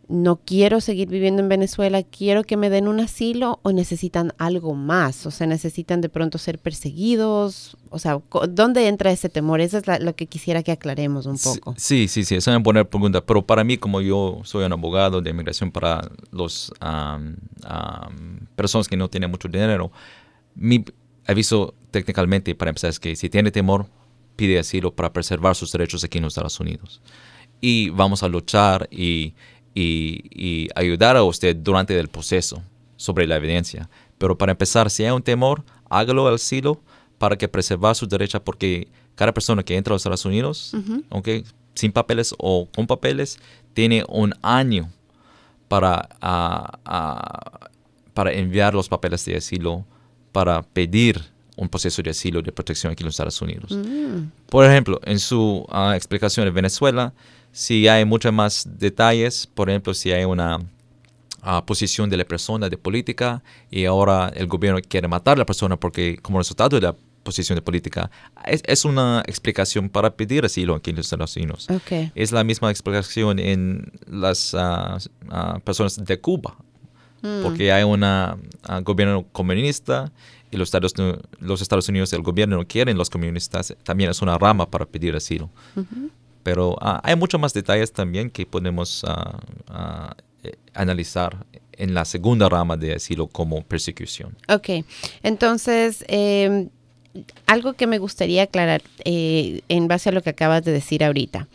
no 0.10 0.38
quiero 0.38 0.79
seguir 0.79 1.10
viviendo 1.10 1.41
en 1.41 1.50
Venezuela, 1.50 2.01
quiero 2.01 2.44
que 2.44 2.56
me 2.56 2.70
den 2.70 2.88
un 2.88 3.01
asilo 3.01 3.60
o 3.63 3.74
necesitan 3.74 4.32
algo 4.38 4.74
más, 4.74 5.25
o 5.25 5.32
sea, 5.32 5.48
necesitan 5.48 6.00
de 6.00 6.08
pronto 6.08 6.38
ser 6.38 6.60
perseguidos, 6.60 7.75
o 7.89 8.00
sea, 8.00 8.22
¿dónde 8.50 8.88
entra 8.88 9.12
ese 9.12 9.27
temor? 9.27 9.60
Eso 9.60 9.79
es 9.79 9.84
lo 10.00 10.15
que 10.15 10.27
quisiera 10.27 10.63
que 10.63 10.72
aclaremos 10.72 11.25
un 11.25 11.38
poco. 11.38 11.75
Sí, 11.75 12.08
sí, 12.08 12.24
sí, 12.24 12.36
esa 12.36 12.51
es 12.51 12.56
una 12.56 12.63
buena 12.63 12.86
pregunta, 12.86 13.20
pero 13.25 13.46
para 13.46 13.65
mí, 13.65 13.77
como 13.77 14.00
yo 14.00 14.39
soy 14.46 14.63
un 14.63 14.72
abogado 14.72 15.20
de 15.22 15.29
inmigración 15.29 15.72
para 15.72 16.10
los 16.32 16.72
personas 18.56 18.88
que 18.88 18.96
no 18.96 19.10
tienen 19.10 19.29
mucho 19.29 19.50
dinero, 19.50 19.91
mi 20.56 20.86
aviso 21.25 21.74
técnicamente, 21.98 22.56
para 22.56 22.70
empezar, 22.70 22.89
es 22.89 23.00
que 23.00 23.16
si 23.16 23.30
tiene 23.30 23.51
temor, 23.51 23.88
pide 24.36 24.60
asilo 24.60 24.94
para 24.94 25.12
preservar 25.12 25.56
sus 25.56 25.72
derechos 25.72 26.04
aquí 26.04 26.18
en 26.18 26.25
los 26.25 26.34
Estados 26.34 26.60
Unidos. 26.60 27.01
Y 27.60 27.89
vamos 27.89 28.22
a 28.22 28.27
luchar 28.27 28.88
y, 28.92 29.34
y, 29.74 30.70
ayudar 30.75 31.18
a 31.18 31.24
usted 31.24 31.56
durante 31.56 32.00
el 32.00 32.08
proceso 32.08 32.62
sobre 32.98 33.25
la 33.25 33.36
evidencia. 33.36 33.89
Pero 34.18 34.38
para 34.38 34.51
empezar, 34.51 34.89
si 34.89 35.04
hay 35.04 35.12
un 35.12 35.24
temor, 35.24 35.63
hágalo 35.89 36.27
al 36.27 36.36
asilo 36.36 36.82
para 37.18 37.36
que 37.36 37.48
preservar 37.48 37.96
sus 37.96 38.10
derechos, 38.10 38.42
porque 38.42 38.88
cada 39.16 39.34
persona 39.34 39.63
que 39.63 39.75
entra 39.75 39.92
a 39.92 39.96
los 39.96 40.01
Estados 40.01 40.25
Unidos, 40.25 40.75
sin 41.74 41.92
papeles 41.92 42.36
o 42.38 42.68
con 42.75 42.86
papeles, 42.86 43.39
tiene 43.74 44.04
un 44.08 44.34
año 44.44 44.89
para, 45.68 46.08
para 48.13 48.34
enviar 48.34 48.75
los 48.75 48.88
papeles 48.88 49.25
de 49.25 49.38
asilo 49.38 49.86
para 50.32 50.62
pedir 50.62 51.24
un 51.58 51.68
proceso 51.68 52.02
de 52.02 52.12
asilo 52.12 52.42
de 52.42 52.52
protección 52.52 52.94
aquí 52.94 53.04
en 53.04 53.08
los 53.08 53.16
Estados 53.16 53.42
Unidos. 53.42 53.72
Mm. 53.72 54.30
Por 54.50 54.64
ejemplo, 54.64 55.02
en 55.04 55.20
su 55.20 55.66
ah, 55.70 55.94
explicación 55.96 56.46
de 56.46 56.52
Venezuela, 56.52 57.14
si 57.52 57.88
hay 57.88 58.06
muchos 58.06 58.32
más 58.32 58.68
detalles, 58.78 59.48
por 59.48 59.70
ejemplo, 59.70 59.94
si 59.94 60.12
hay 60.12 60.24
una 60.24 60.60
ah, 61.42 61.66
posición 61.66 62.10
de 62.10 62.18
la 62.18 62.26
persona 62.26 62.70
de 62.70 62.78
política 62.78 63.44
y 63.72 63.86
ahora 63.86 64.32
el 64.36 64.48
gobierno 64.48 64.80
quiere 64.88 65.08
matar 65.08 65.38
a 65.38 65.40
la 65.40 65.46
persona 65.46 65.76
porque 65.78 66.18
como 66.22 66.38
resultado 66.38 66.80
de 66.80 66.88
la 66.88 66.96
posición 67.24 67.58
de 67.58 67.62
política, 67.62 68.10
es, 68.46 68.86
una 68.86 69.22
explicación 69.28 69.90
para 69.90 70.16
pedir 70.16 70.46
asilo 70.46 70.76
aquí 70.76 70.92
en 70.92 70.96
los 70.96 71.08
Estados 71.08 71.36
Unidos. 71.36 71.68
Es 72.16 72.32
la 72.32 72.46
misma 72.46 72.72
explicación 72.72 73.40
en 73.40 73.92
las 74.08 74.56
ah, 74.56 74.98
personas 75.66 76.06
de 76.06 76.22
Cuba 76.22 76.56
Mm. 77.22 77.42
porque 77.44 77.72
hay 77.72 77.84
un 77.84 78.04
gobierno 78.84 79.26
comunista 79.32 80.12
y 80.51 80.58
los 80.58 80.68
Estados, 80.68 80.94
los 81.39 81.62
Estados 81.62 81.89
Unidos, 81.89 82.13
el 82.13 82.22
gobierno 82.22 82.58
no 82.58 82.68
quieren 82.68 82.98
los 82.98 83.10
comunistas, 83.10 83.75
también 83.84 84.10
es 84.10 84.22
una 84.22 84.38
rama 84.38 84.70
para 84.70 84.86
pedir 84.86 85.16
asilo. 85.16 85.50
Pero 86.44 86.77
ah, 86.80 87.01
hay 87.04 87.16
muchos 87.16 87.39
más 87.39 87.54
detalles 87.54 87.92
también 87.92 88.30
que 88.30 88.46
podemos 88.46 89.04
ah, 89.06 89.39
ah, 89.68 90.16
eh, 90.44 90.56
analizar 90.74 91.46
en 91.74 91.94
la 91.94 92.06
segunda 92.06 92.48
rama 92.48 92.77
de 92.77 92.96
asilo 92.96 93.27
como 93.27 93.62
persecución. 93.63 94.36
Ok, 94.48 94.86
entonces, 95.24 96.06
em, 96.08 96.70
algo 97.46 97.74
que 97.74 97.86
me 97.86 97.98
gustaría 98.00 98.44
aclarar 98.44 98.82
eh, 99.04 99.62
en 99.68 99.88
base 99.88 100.10
a 100.10 100.12
lo 100.12 100.22
que 100.22 100.30
acabas 100.30 100.63
de 100.63 100.72
decir 100.72 101.04
ahorita. 101.04 101.48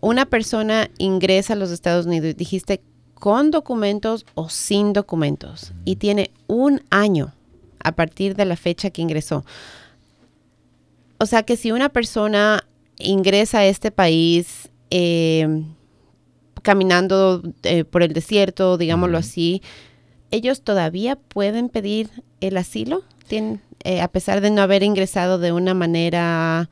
Una 0.00 0.26
persona 0.26 0.90
ingresa 0.98 1.54
a 1.54 1.56
los 1.56 1.70
Estados 1.70 2.06
Unidos, 2.06 2.36
dijiste, 2.36 2.80
con 3.14 3.50
documentos 3.50 4.26
o 4.34 4.48
sin 4.48 4.92
documentos, 4.92 5.72
y 5.84 5.96
tiene 5.96 6.30
un 6.46 6.82
año 6.90 7.32
a 7.82 7.92
partir 7.92 8.34
de 8.34 8.44
la 8.44 8.56
fecha 8.56 8.90
que 8.90 9.02
ingresó. 9.02 9.44
O 11.18 11.26
sea 11.26 11.42
que 11.42 11.56
si 11.56 11.72
una 11.72 11.88
persona 11.88 12.64
ingresa 12.98 13.60
a 13.60 13.66
este 13.66 13.90
país 13.90 14.70
eh, 14.90 15.64
caminando 16.62 17.42
eh, 17.62 17.84
por 17.84 18.02
el 18.02 18.12
desierto, 18.12 18.78
digámoslo 18.78 19.18
así, 19.18 19.62
ellos 20.30 20.62
todavía 20.62 21.16
pueden 21.16 21.68
pedir 21.68 22.10
el 22.40 22.56
asilo, 22.56 23.04
¿Tienen, 23.26 23.60
eh, 23.84 24.00
a 24.00 24.08
pesar 24.08 24.40
de 24.40 24.50
no 24.50 24.62
haber 24.62 24.82
ingresado 24.82 25.38
de 25.38 25.52
una 25.52 25.74
manera 25.74 26.70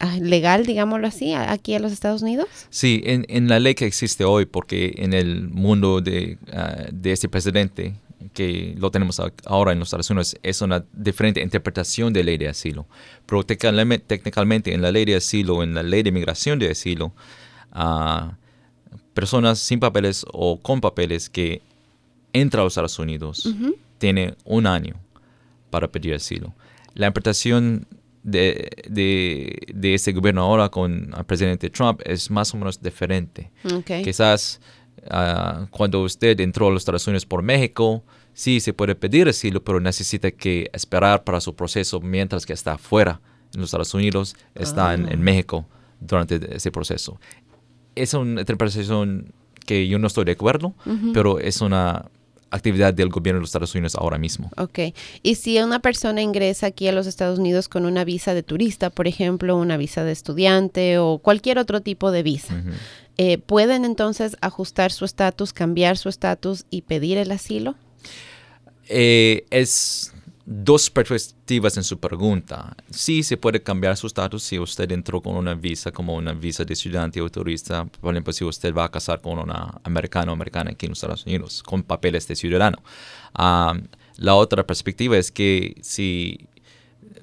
ah, 0.00 0.16
legal, 0.20 0.64
digámoslo 0.64 1.06
así, 1.06 1.34
aquí 1.34 1.74
a 1.74 1.78
los 1.78 1.92
Estados 1.92 2.22
Unidos? 2.22 2.46
Sí, 2.70 3.02
en, 3.04 3.48
la 3.48 3.60
ley 3.60 3.74
que 3.74 3.86
existe 3.86 4.24
hoy, 4.24 4.46
porque 4.46 4.94
en 4.96 5.12
el 5.12 5.48
mundo 5.48 6.00
de, 6.00 6.38
ah, 6.52 6.86
de 6.92 7.12
este 7.12 7.28
presidente, 7.28 7.94
que 8.32 8.74
lo 8.78 8.90
tenemos 8.90 9.20
ahora 9.44 9.72
en 9.72 9.78
los 9.78 9.88
Estados 9.88 10.10
Unidos 10.10 10.36
es 10.42 10.60
una 10.62 10.84
diferente 10.92 11.40
interpretación 11.40 12.12
de 12.12 12.24
ley 12.24 12.38
de 12.38 12.48
asilo. 12.48 12.86
Pero 13.26 13.44
técnicamente 13.44 14.72
en 14.72 14.82
la 14.82 14.90
ley 14.92 15.04
de 15.04 15.16
asilo, 15.16 15.62
en 15.62 15.74
la 15.74 15.82
ley 15.82 16.02
de 16.02 16.12
migración 16.12 16.58
de 16.58 16.70
asilo, 16.70 17.12
uh, 17.74 18.32
personas 19.14 19.58
sin 19.58 19.80
papeles 19.80 20.24
o 20.32 20.60
con 20.60 20.80
papeles 20.80 21.30
que 21.30 21.62
entran 22.32 22.60
a 22.60 22.64
los 22.64 22.74
Estados 22.74 22.98
Unidos 22.98 23.48
tienen 23.98 24.36
un 24.44 24.66
año 24.66 24.96
para 25.70 25.88
pedir 25.88 26.14
asilo. 26.14 26.54
La 26.94 27.06
interpretación 27.06 27.86
de, 28.22 28.70
de, 28.88 29.58
de 29.72 29.94
este 29.94 30.12
gobierno 30.12 30.42
ahora 30.42 30.68
con 30.68 31.14
el 31.16 31.24
presidente 31.24 31.70
Trump 31.70 32.00
es 32.04 32.30
más 32.30 32.52
o 32.52 32.58
menos 32.58 32.82
diferente. 32.82 33.50
Quizás 34.04 34.60
uh, 35.10 35.66
cuando 35.70 36.02
usted 36.02 36.38
entró 36.40 36.68
a 36.68 36.70
los 36.70 36.82
Estados 36.82 37.06
Unidos 37.06 37.26
por 37.26 37.42
México, 37.42 38.02
sí 38.32 38.60
se 38.60 38.72
puede 38.72 38.94
pedir 38.94 39.28
asilo, 39.28 39.62
pero 39.62 39.80
necesita 39.80 40.30
que 40.30 40.70
esperar 40.72 41.24
para 41.24 41.40
su 41.40 41.54
proceso 41.54 42.00
mientras 42.00 42.46
que 42.46 42.52
está 42.52 42.78
fuera 42.78 43.20
en 43.54 43.60
los 43.60 43.68
Estados 43.68 43.94
Unidos, 43.94 44.36
está 44.54 44.94
en, 44.94 45.08
ah. 45.08 45.16
México 45.16 45.66
durante 46.00 46.54
ese 46.54 46.70
proceso. 46.70 47.18
Es 47.94 48.12
una 48.14 48.40
interpretación 48.40 49.32
que 49.64 49.88
yo 49.88 49.98
no 49.98 50.06
estoy 50.06 50.24
de 50.26 50.32
acuerdo, 50.32 50.74
pero 51.12 51.38
es 51.38 51.60
una 51.60 52.10
actividad 52.50 52.94
del 52.94 53.08
gobierno 53.08 53.38
de 53.38 53.42
los 53.42 53.48
Estados 53.48 53.74
Unidos 53.74 53.94
ahora 53.96 54.18
mismo. 54.18 54.50
Ok. 54.56 54.78
Y 55.22 55.36
si 55.36 55.58
una 55.58 55.80
persona 55.80 56.22
ingresa 56.22 56.66
aquí 56.66 56.88
a 56.88 56.92
los 56.92 57.06
Estados 57.06 57.38
Unidos 57.38 57.68
con 57.68 57.84
una 57.84 58.04
visa 58.04 58.34
de 58.34 58.42
turista, 58.42 58.90
por 58.90 59.06
ejemplo, 59.06 59.56
una 59.56 59.76
visa 59.76 60.04
de 60.04 60.12
estudiante 60.12 60.98
o 60.98 61.18
cualquier 61.18 61.58
otro 61.58 61.80
tipo 61.80 62.10
de 62.10 62.22
visa, 62.22 62.62
eh, 63.18 63.38
¿pueden 63.38 63.84
entonces 63.84 64.36
ajustar 64.40 64.92
su 64.92 65.04
estatus, 65.04 65.52
cambiar 65.52 65.96
su 65.96 66.08
estatus 66.08 66.64
y 66.70 66.82
pedir 66.82 67.18
el 67.18 67.30
asilo? 67.30 67.74
Eh, 68.88 69.46
es 69.50 70.12
dos 70.44 70.90
perspectivas 70.90 71.76
en 71.76 71.82
su 71.82 71.98
pregunta. 71.98 72.76
Sí, 72.90 73.22
se 73.22 73.36
puede 73.36 73.62
cambiar 73.62 73.96
su 73.96 74.06
estatus 74.06 74.42
si 74.42 74.58
usted 74.58 74.90
entró 74.92 75.20
con 75.20 75.34
una 75.34 75.54
visa 75.54 75.90
como 75.90 76.14
una 76.14 76.32
visa 76.34 76.64
de 76.64 76.74
estudiante 76.74 77.20
o 77.20 77.28
turista. 77.28 77.84
Por 77.84 78.14
ejemplo, 78.14 78.32
si 78.32 78.44
usted 78.44 78.72
va 78.72 78.84
a 78.84 78.90
casar 78.90 79.20
con 79.20 79.38
una 79.38 79.80
americana 79.82 80.30
o 80.30 80.34
americana 80.34 80.70
aquí 80.70 80.86
en 80.86 80.90
los 80.90 80.98
Estados 80.98 81.26
Unidos 81.26 81.62
con 81.62 81.82
papeles 81.82 82.28
de 82.28 82.36
ciudadano. 82.36 82.82
la 84.18 84.34
otra 84.34 84.66
perspectiva 84.66 85.16
es 85.16 85.32
que 85.32 85.74
si 85.82 86.48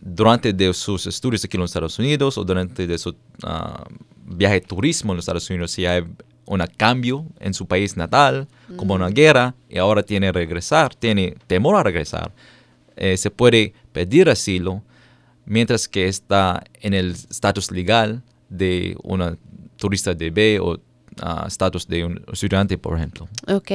durante 0.02 0.52
de 0.52 0.74
sus 0.74 1.08
estudios 1.08 1.46
aquí 1.46 1.56
en 1.56 1.62
los 1.62 1.70
Estados 1.70 1.98
Unidos 1.98 2.38
o 2.38 2.44
durante 2.44 2.86
de 2.86 2.98
su 2.98 3.16
ah, 3.44 3.86
viaje 4.34 4.56
de 4.56 4.62
turismo 4.62 5.14
en 5.14 5.18
los 5.18 5.24
Estados 5.24 5.50
Unidos, 5.50 5.72
si 5.72 5.86
hay 5.86 6.04
un 6.46 6.64
cambio 6.78 7.26
en 7.40 7.54
su 7.54 7.66
país 7.66 7.96
natal, 7.98 8.48
como 8.76 8.96
una 8.96 9.10
guerra, 9.10 9.56
y 9.70 9.78
ahora 9.78 10.04
tiene 10.04 10.28
que 10.28 10.34
regresar, 10.34 10.94
tiene 10.96 11.36
temor 11.48 11.76
a 11.76 11.84
regresar, 11.84 12.32
eh, 12.96 13.18
se 13.18 13.32
puede 13.32 13.74
pedir 13.92 14.30
asilo 14.30 14.84
mientras 15.46 15.88
que 15.88 16.08
está 16.08 16.64
en 16.82 16.94
el 16.94 17.12
estatus 17.12 17.72
legal 17.72 18.22
de 18.50 18.96
una 19.04 19.38
turista 19.78 20.14
de 20.14 20.30
B 20.30 20.60
o 20.60 20.80
ah, 21.22 21.46
estatus 21.48 21.88
de 21.88 22.06
un 22.06 22.24
estudiante, 22.32 22.78
por 22.78 22.98
ejemplo. 22.98 23.28
Ok, 23.48 23.72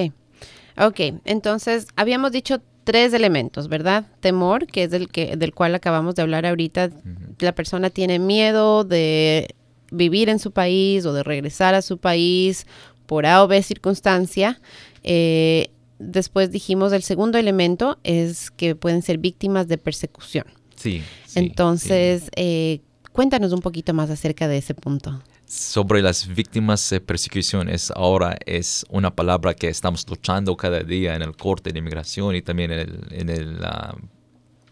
ok. 0.76 1.00
Entonces, 1.24 1.88
habíamos 1.96 2.32
dicho 2.32 2.60
tres 2.84 3.12
elementos, 3.12 3.68
¿verdad? 3.68 4.06
Temor, 4.20 4.66
que 4.66 4.84
es 4.84 4.90
del, 4.90 5.08
que, 5.08 5.36
del 5.36 5.52
cual 5.52 5.74
acabamos 5.74 6.14
de 6.14 6.22
hablar 6.22 6.46
ahorita. 6.46 6.90
La 7.38 7.52
persona 7.52 7.90
tiene 7.90 8.18
miedo 8.18 8.84
de 8.84 9.54
vivir 9.90 10.28
en 10.28 10.38
su 10.38 10.50
país 10.52 11.04
o 11.07 11.12
de 11.12 11.23
regresar 11.23 11.75
a 11.75 11.83
su 11.83 11.99
país 11.99 12.66
por 13.07 13.26
A 13.26 13.42
o 13.42 13.49
B 13.49 13.62
circunstancia. 13.62 14.61
Eh, 15.02 15.71
después 15.99 16.50
dijimos 16.50 16.92
el 16.92 17.02
segundo 17.02 17.38
elemento 17.38 17.99
es 18.04 18.50
que 18.50 18.75
pueden 18.75 19.02
ser 19.02 19.18
víctimas 19.18 19.68
de 19.68 19.78
persecución. 19.78 20.45
Sí. 20.76 21.02
Entonces, 21.35 22.30
Eh, 22.37 22.80
cuéntanos 23.12 23.52
un 23.52 23.61
poquito 23.61 23.92
más 23.95 24.11
acerca 24.11 24.47
de 24.47 24.59
ese 24.59 24.75
punto. 24.75 25.21
Sobre 25.47 26.02
las 26.02 26.26
víctimas 26.28 26.88
de 26.90 27.00
persecución, 27.00 27.68
es 27.68 27.90
ahora 27.90 28.37
es 28.45 28.85
una 28.90 29.11
palabra 29.11 29.54
que 29.54 29.68
estamos 29.68 30.07
luchando 30.09 30.57
cada 30.57 30.80
día 30.85 31.16
en 31.16 31.23
el 31.23 31.35
corte 31.35 31.73
de 31.73 31.78
inmigración 31.78 32.37
y 32.37 32.42
también 32.42 32.71
en, 32.71 33.28
el, 33.28 33.59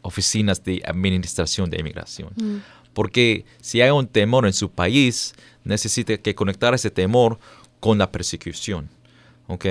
oficinas 0.03 0.63
de 0.63 0.83
administración 0.85 1.71
de 1.71 1.81
inmigración. 1.81 2.31
Mm. 2.37 2.57
Porque 2.97 3.45
si 3.61 3.83
hay 3.83 3.91
un 3.91 4.07
temor 4.07 4.47
en 4.47 4.55
su 4.55 4.71
país, 4.71 5.35
necesita 5.65 6.17
que 6.17 6.35
conectar 6.35 6.73
ese 6.73 6.91
temor 6.91 7.39
con 7.79 7.99
la 7.99 8.11
persecución. 8.11 8.89
¿ok? 9.49 9.67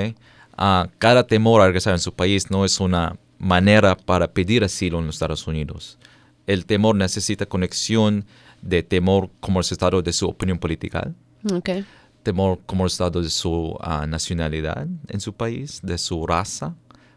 Uh, 0.60 0.88
cada 1.00 1.26
temor 1.26 1.60
a 1.60 1.66
regresar 1.66 1.94
en 1.94 2.00
su 2.00 2.14
país 2.14 2.52
no 2.52 2.66
es 2.66 2.80
una 2.80 3.18
manera 3.40 3.98
para 3.98 4.32
pedir 4.32 4.64
asilo 4.64 5.00
en 5.00 5.08
los 5.08 5.16
Estados 5.16 5.48
Unidos. 5.48 5.98
El 6.46 6.68
temor 6.68 6.96
necesita 6.96 7.48
conexión 7.48 8.26
de 8.62 8.84
temor 8.84 9.32
como 9.40 9.60
resultado 9.60 10.04
de 10.04 10.14
su 10.14 10.28
opinión 10.28 10.60
política, 10.60 11.12
okay. 11.52 11.84
temor 12.22 12.60
como 12.68 12.84
resultado 12.84 13.24
de 13.24 13.30
su 13.32 13.76
ah, 13.82 14.06
nacionalidad 14.08 14.86
en 15.08 15.20
su 15.20 15.34
país, 15.34 15.80
de 15.82 15.98
su 15.98 16.28
raza, 16.28 16.76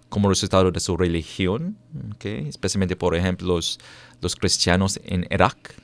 como 0.09 0.31
resultado 0.31 0.71
de 0.71 0.81
su 0.81 0.97
religión, 0.97 1.77
okay? 2.15 2.49
especialmente 2.49 2.97
por 2.97 3.15
ejemplo 3.15 3.49
los, 3.49 3.79
los 4.23 4.35
cristianos 4.35 4.99
en 5.05 5.27
Irak, 5.31 5.75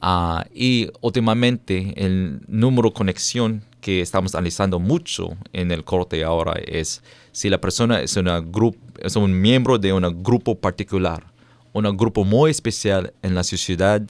Ah, 0.00 0.46
y 0.54 0.88
últimamente 1.00 1.92
el 1.96 2.40
número 2.48 2.88
de 2.88 2.94
conexión 2.94 3.62
que 3.80 4.00
estamos 4.00 4.34
analizando 4.34 4.78
mucho 4.78 5.36
en 5.52 5.70
el 5.70 5.84
corte 5.84 6.24
ahora 6.24 6.54
es 6.66 7.02
si 7.32 7.50
la 7.50 7.60
persona 7.60 8.00
es, 8.00 8.16
un 8.16 9.40
miembro 9.40 9.78
de 9.78 9.92
un 9.92 10.22
grupo 10.22 10.54
particular, 10.58 11.24
un 11.72 11.96
grupo 11.96 12.24
muy 12.24 12.50
especial 12.50 13.12
en 13.22 13.34
la 13.34 13.44
sociedad 13.44 14.00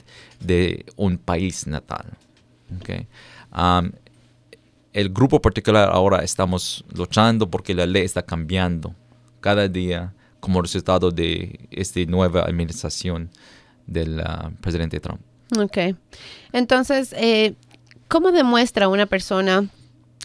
de 0.40 0.86
un 0.96 1.18
país 1.18 1.66
natal. 1.66 2.16
El 4.92 5.10
grupo 5.10 5.42
particular 5.42 5.90
ahora 5.92 6.22
estamos 6.22 6.84
luchando 6.94 7.50
porque 7.50 7.74
la 7.74 7.84
ley 7.84 8.04
está 8.04 8.22
cambiando 8.22 8.94
cada 9.40 9.68
día 9.68 10.14
como 10.40 10.62
resultado 10.62 11.10
de 11.10 11.68
esta 11.70 12.00
nueva 12.06 12.42
administración 12.42 13.30
del 13.86 14.20
ah, 14.20 14.50
presidente 14.60 15.00
Trump. 15.00 15.20
Ok. 15.58 15.96
Entonces, 16.52 17.14
eh, 17.16 17.54
¿cómo 18.08 18.32
demuestra 18.32 18.88
una 18.88 19.06
persona 19.06 19.68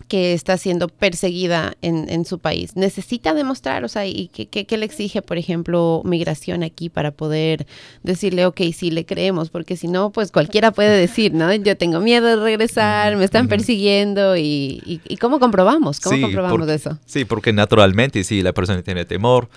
que 0.08 0.34
está 0.34 0.58
siendo 0.58 0.88
perseguida 0.88 1.76
en, 1.82 2.26
su 2.26 2.40
país. 2.40 2.76
Necesita 2.76 3.34
demostrar, 3.34 3.84
o 3.84 3.88
sea, 3.88 4.06
¿y 4.06 4.28
qué, 4.28 4.78
le 4.78 4.86
exige, 4.86 5.22
por 5.22 5.38
ejemplo, 5.38 6.02
migración 6.06 6.64
aquí 6.64 6.90
para 6.90 7.12
poder 7.12 7.66
decirle, 8.04 8.46
ok, 8.46 8.62
sí, 8.74 8.92
le 8.92 9.06
creemos? 9.06 9.50
Porque 9.50 9.76
si 9.76 9.88
no, 9.88 10.12
pues 10.12 10.32
cualquiera 10.32 10.72
puede 10.72 10.98
decir, 10.98 11.34
¿no? 11.34 11.54
Yo 11.54 11.78
tengo 11.78 12.00
miedo 12.00 12.28
de 12.28 12.36
regresar, 12.38 13.16
me 13.16 13.26
están 13.26 13.48
persiguiendo 13.48 14.38
y, 14.38 15.02
¿cómo 15.20 15.40
comprobamos? 15.40 16.00
¿Cómo 16.00 16.22
comprobamos 16.22 16.68
eso? 16.70 16.98
Sí, 17.06 17.26
porque 17.26 17.54
naturalmente 17.54 18.24
si 18.24 18.42
la 18.42 18.54
persona 18.54 18.82
tiene 18.82 19.06
temor, 19.06 19.50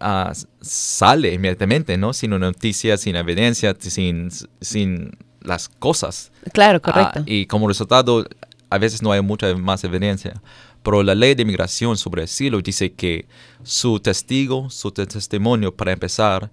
ah, 0.00 0.32
sale 0.60 1.32
inmediatamente, 1.32 1.96
¿no? 1.96 2.12
Sin 2.12 2.32
una 2.32 2.46
noticia, 2.46 2.96
sin 2.96 3.16
evidencia, 3.16 3.76
sin, 3.78 4.30
sin 4.60 5.12
las 5.44 5.68
cosas. 5.68 6.32
Claro, 6.52 6.80
correcto. 6.82 7.20
Ah, 7.20 7.24
y 7.26 7.46
como 7.46 7.68
resultado, 7.68 8.26
a 8.74 8.78
veces 8.78 9.02
no 9.02 9.12
hay 9.12 9.22
mucha 9.22 9.54
más 9.54 9.84
evidencia, 9.84 10.42
pero 10.82 11.02
la 11.04 11.14
ley 11.14 11.36
de 11.36 11.42
inmigración 11.42 11.96
sobre 11.96 12.24
asilo 12.24 12.60
dice 12.60 12.92
que 12.92 13.28
su 13.62 14.00
testigo, 14.00 14.68
su 14.68 14.90
testimonio, 14.90 15.74
para 15.76 15.92
empezar, 15.92 16.50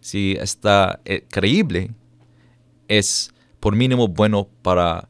si 0.00 0.32
está 0.32 1.00
eh, 1.06 1.24
creíble, 1.30 1.90
es 2.86 3.32
por 3.60 3.74
mínimo 3.74 4.08
bueno 4.08 4.46
para 4.60 5.08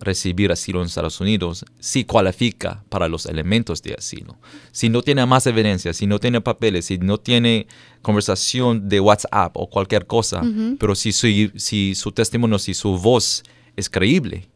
recibir 0.00 0.50
asilo 0.50 0.80
en 0.80 0.86
Estados 0.86 1.20
Unidos 1.20 1.66
si 1.78 2.04
cualifica 2.04 2.82
para 2.88 3.06
los 3.06 3.26
elementos 3.26 3.82
de 3.82 3.92
asilo. 3.92 4.38
Si 4.72 4.88
no 4.88 5.02
tiene 5.02 5.26
más 5.26 5.46
evidencia, 5.46 5.92
si 5.92 6.06
no 6.06 6.18
tiene 6.18 6.40
papeles, 6.40 6.86
si 6.86 6.96
no 6.96 7.18
tiene 7.18 7.66
conversación 8.00 8.88
de 8.88 9.00
WhatsApp 9.00 9.52
o 9.54 9.68
cualquier 9.68 10.06
cosa, 10.06 10.40
pero 10.78 10.94
si 10.94 11.12
su, 11.12 11.26
si 11.56 11.94
su 11.94 12.10
testimonio, 12.12 12.58
si 12.58 12.72
su 12.72 12.96
voz 12.96 13.42
es 13.76 13.90
creíble, 13.90 14.48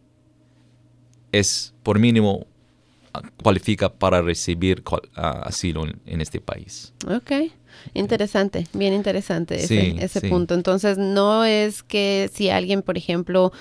es 1.39 1.75
por 1.83 1.99
mínimo 1.99 2.47
cualifica 3.43 3.93
para 3.93 4.23
recibir 4.23 4.83
ah, 5.15 5.43
asilo 5.45 5.85
en, 6.07 6.21
este 6.21 6.41
país. 6.41 6.93
Ok, 7.07 7.53
interesante, 7.95 8.67
bien 8.73 8.93
interesante 8.93 9.63
ese, 9.63 9.95
ese 10.03 10.21
punto. 10.23 10.55
Entonces, 10.55 10.99
no 10.99 11.45
es 11.45 11.83
que 11.83 12.29
si 12.33 12.51
alguien, 12.51 12.83
por 12.83 12.99
ejemplo, 12.99 13.53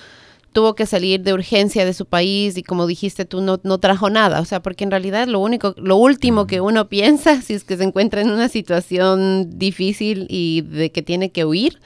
tuvo 0.54 0.74
que 0.74 0.86
salir 0.86 1.22
de 1.22 1.34
urgencia 1.34 1.84
de 1.84 1.92
su 1.92 2.06
país 2.06 2.56
y 2.56 2.62
como 2.62 2.86
dijiste 2.86 3.24
tú 3.24 3.40
no, 3.40 3.60
no 3.64 3.78
trajo 3.78 4.08
nada, 4.08 4.40
o 4.40 4.44
sea, 4.44 4.62
porque 4.62 4.84
en 4.84 4.90
realidad 4.92 5.26
lo 5.26 5.40
único, 5.40 5.74
lo 5.76 5.96
último 5.96 6.46
que 6.46 6.60
uno 6.60 6.88
piensa 6.88 7.42
si 7.42 7.54
es 7.54 7.64
que 7.64 7.76
se 7.76 7.84
encuentra 7.84 8.20
en 8.20 8.30
una 8.30 8.48
situación 8.48 9.58
difícil 9.58 10.26
y 10.30 10.62
de 10.62 10.90
que 10.90 11.02
tiene 11.02 11.30
que 11.30 11.44
huir 11.44 11.80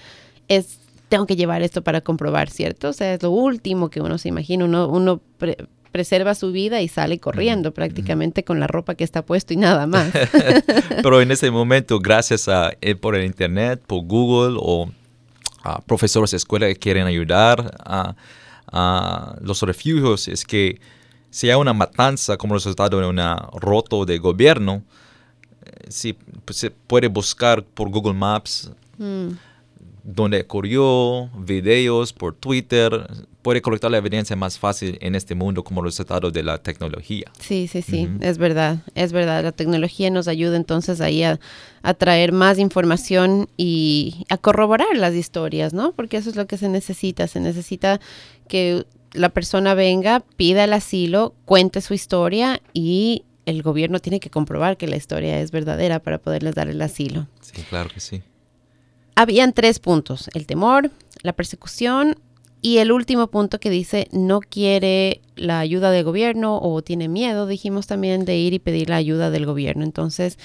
es 0.49 0.79
tengo 1.09 1.27
que 1.27 1.37
llevar 1.37 1.63
esto 1.63 1.83
para 1.83 2.03
comprobar, 2.03 2.51
¿cierto? 2.51 2.91
O 2.91 2.93
sea, 2.93 3.15
es 3.15 3.23
lo 3.23 3.31
último 3.31 3.89
que 3.89 4.03
uno 4.03 4.19
se 4.19 4.29
imagina, 4.29 4.67
uno, 4.67 4.89
uno 4.89 5.23
preserva 5.93 6.35
su 6.35 6.53
vida 6.53 6.81
y 6.81 6.89
sale 6.89 7.19
corriendo 7.19 7.73
prácticamente 7.73 8.45
con 8.45 8.61
la 8.61 8.67
ropa 8.67 8.95
que 8.95 9.05
está 9.05 9.25
puesto 9.25 9.55
y 9.55 9.57
nada 9.57 9.87
más. 9.87 10.13
Pero 11.03 11.21
en 11.21 11.31
ese 11.31 11.51
momento, 11.51 11.99
gracias 12.01 12.49
a 12.49 12.73
eh, 12.81 12.95
por 12.95 13.15
el 13.17 13.25
internet, 13.25 13.83
por 13.87 14.05
Google 14.05 14.59
o 14.61 14.91
a 15.63 15.81
profesores 15.81 16.31
de 16.31 16.37
escuela 16.37 16.67
que 16.69 16.77
quieren 16.77 17.07
ayudar 17.07 17.77
a 17.85 18.15
a 18.73 19.37
los 19.41 19.63
refugios 19.63 20.29
es 20.29 20.45
que 20.45 20.81
si 21.31 21.51
hay 21.51 21.57
una 21.57 21.73
matanza 21.73 22.37
como 22.37 22.55
resultado 22.55 23.01
de 23.01 23.07
un 23.07 23.21
roto 23.55 24.05
de 24.05 24.19
gobierno, 24.19 24.83
eh, 25.65 25.87
si 25.89 26.15
pues, 26.45 26.59
se 26.59 26.71
puede 26.71 27.09
buscar 27.09 27.63
por 27.63 27.91
Google 27.91 28.15
Maps 28.15 28.71
mm. 28.97 29.29
donde 30.05 30.41
ocurrió, 30.41 31.29
videos 31.39 32.13
por 32.13 32.35
Twitter, 32.35 33.09
puede 33.43 33.63
colectar 33.63 33.91
la 33.91 33.99
evidencia 33.99 34.37
más 34.37 34.59
fácil 34.59 34.99
en 35.01 35.15
este 35.15 35.35
mundo 35.35 35.63
como 35.65 35.83
resultado 35.83 36.31
de 36.31 36.43
la 36.43 36.59
tecnología. 36.59 37.31
Sí, 37.41 37.69
sí, 37.69 37.83
sí, 37.83 38.09
es 38.21 38.39
verdad, 38.39 38.79
es 38.95 39.13
verdad. 39.13 39.43
La 39.43 39.53
tecnología 39.53 40.11
nos 40.11 40.29
ayuda 40.29 40.57
entonces 40.57 41.01
ahí 41.01 41.23
a, 41.23 41.39
a, 41.83 41.95
traer 41.95 42.33
más 42.33 42.59
información 42.59 43.49
y 43.57 44.27
a 44.29 44.39
corroborar 44.39 44.97
las 44.97 45.15
historias, 45.15 45.73
¿no? 45.73 45.93
Porque 45.93 46.17
eso 46.17 46.31
es 46.31 46.37
lo 46.37 46.47
que 46.47 46.57
se 46.57 46.69
necesita, 46.69 47.27
se 47.29 47.41
necesita 47.41 48.01
que 48.49 48.85
la 49.13 49.29
persona 49.29 49.75
venga, 49.75 50.21
pida 50.37 50.65
el 50.65 50.73
asilo, 50.73 51.35
cuente 51.45 51.81
su 51.81 51.95
historia 51.95 52.61
y 52.73 53.25
el 53.47 53.63
gobierno 53.63 53.99
tiene 53.99 54.21
que 54.21 54.31
comprobar 54.31 54.77
que 54.77 54.87
la 54.87 54.97
historia 54.97 55.41
es 55.41 55.53
verdadera 55.53 56.01
para 56.01 56.19
poderles 56.19 56.55
dar 56.55 56.69
el 56.69 56.83
asilo. 56.83 57.29
Sí, 57.41 57.63
claro 57.63 57.89
que 57.89 58.01
sí. 58.01 58.23
Habían 59.15 59.53
tres 59.53 59.79
puntos, 59.79 60.29
el 60.35 60.47
temor, 60.47 60.91
la 61.23 61.33
persecución 61.33 62.19
y 62.61 62.79
el 62.79 62.93
último 62.93 63.29
punto 63.29 63.61
que 63.61 63.71
dice 63.71 64.09
no 64.13 64.41
quiere 64.41 65.21
la 65.37 65.61
ayuda 65.61 65.91
del 65.91 66.05
gobierno 66.05 66.59
o 66.61 66.83
tiene 66.83 67.09
miedo, 67.09 67.47
dijimos 67.47 67.87
también, 67.87 68.25
de 68.25 68.37
ir 68.37 68.55
y 68.55 68.59
pedir 68.59 68.89
la 68.89 68.97
ayuda 68.97 69.31
del 69.31 69.47
gobierno. 69.47 69.85
Entonces, 69.85 70.39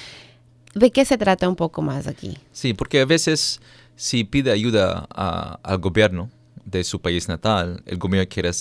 ¿de 0.75 0.91
qué 0.91 1.05
se 1.05 1.17
trata 1.17 1.50
un 1.50 1.55
poco 1.55 1.82
más 1.82 2.08
aquí? 2.08 2.38
Sí, 2.51 2.74
porque 2.74 3.01
a 3.01 3.05
veces 3.05 3.60
si 3.96 4.24
pide 4.24 4.51
ayuda 4.51 5.08
al 5.10 5.78
gobierno, 5.80 6.30
de 6.65 6.84
su 6.84 7.02
país 7.02 7.28
natal, 7.28 7.82
el 7.86 7.97
gobierno 7.97 8.28
quiere, 8.30 8.52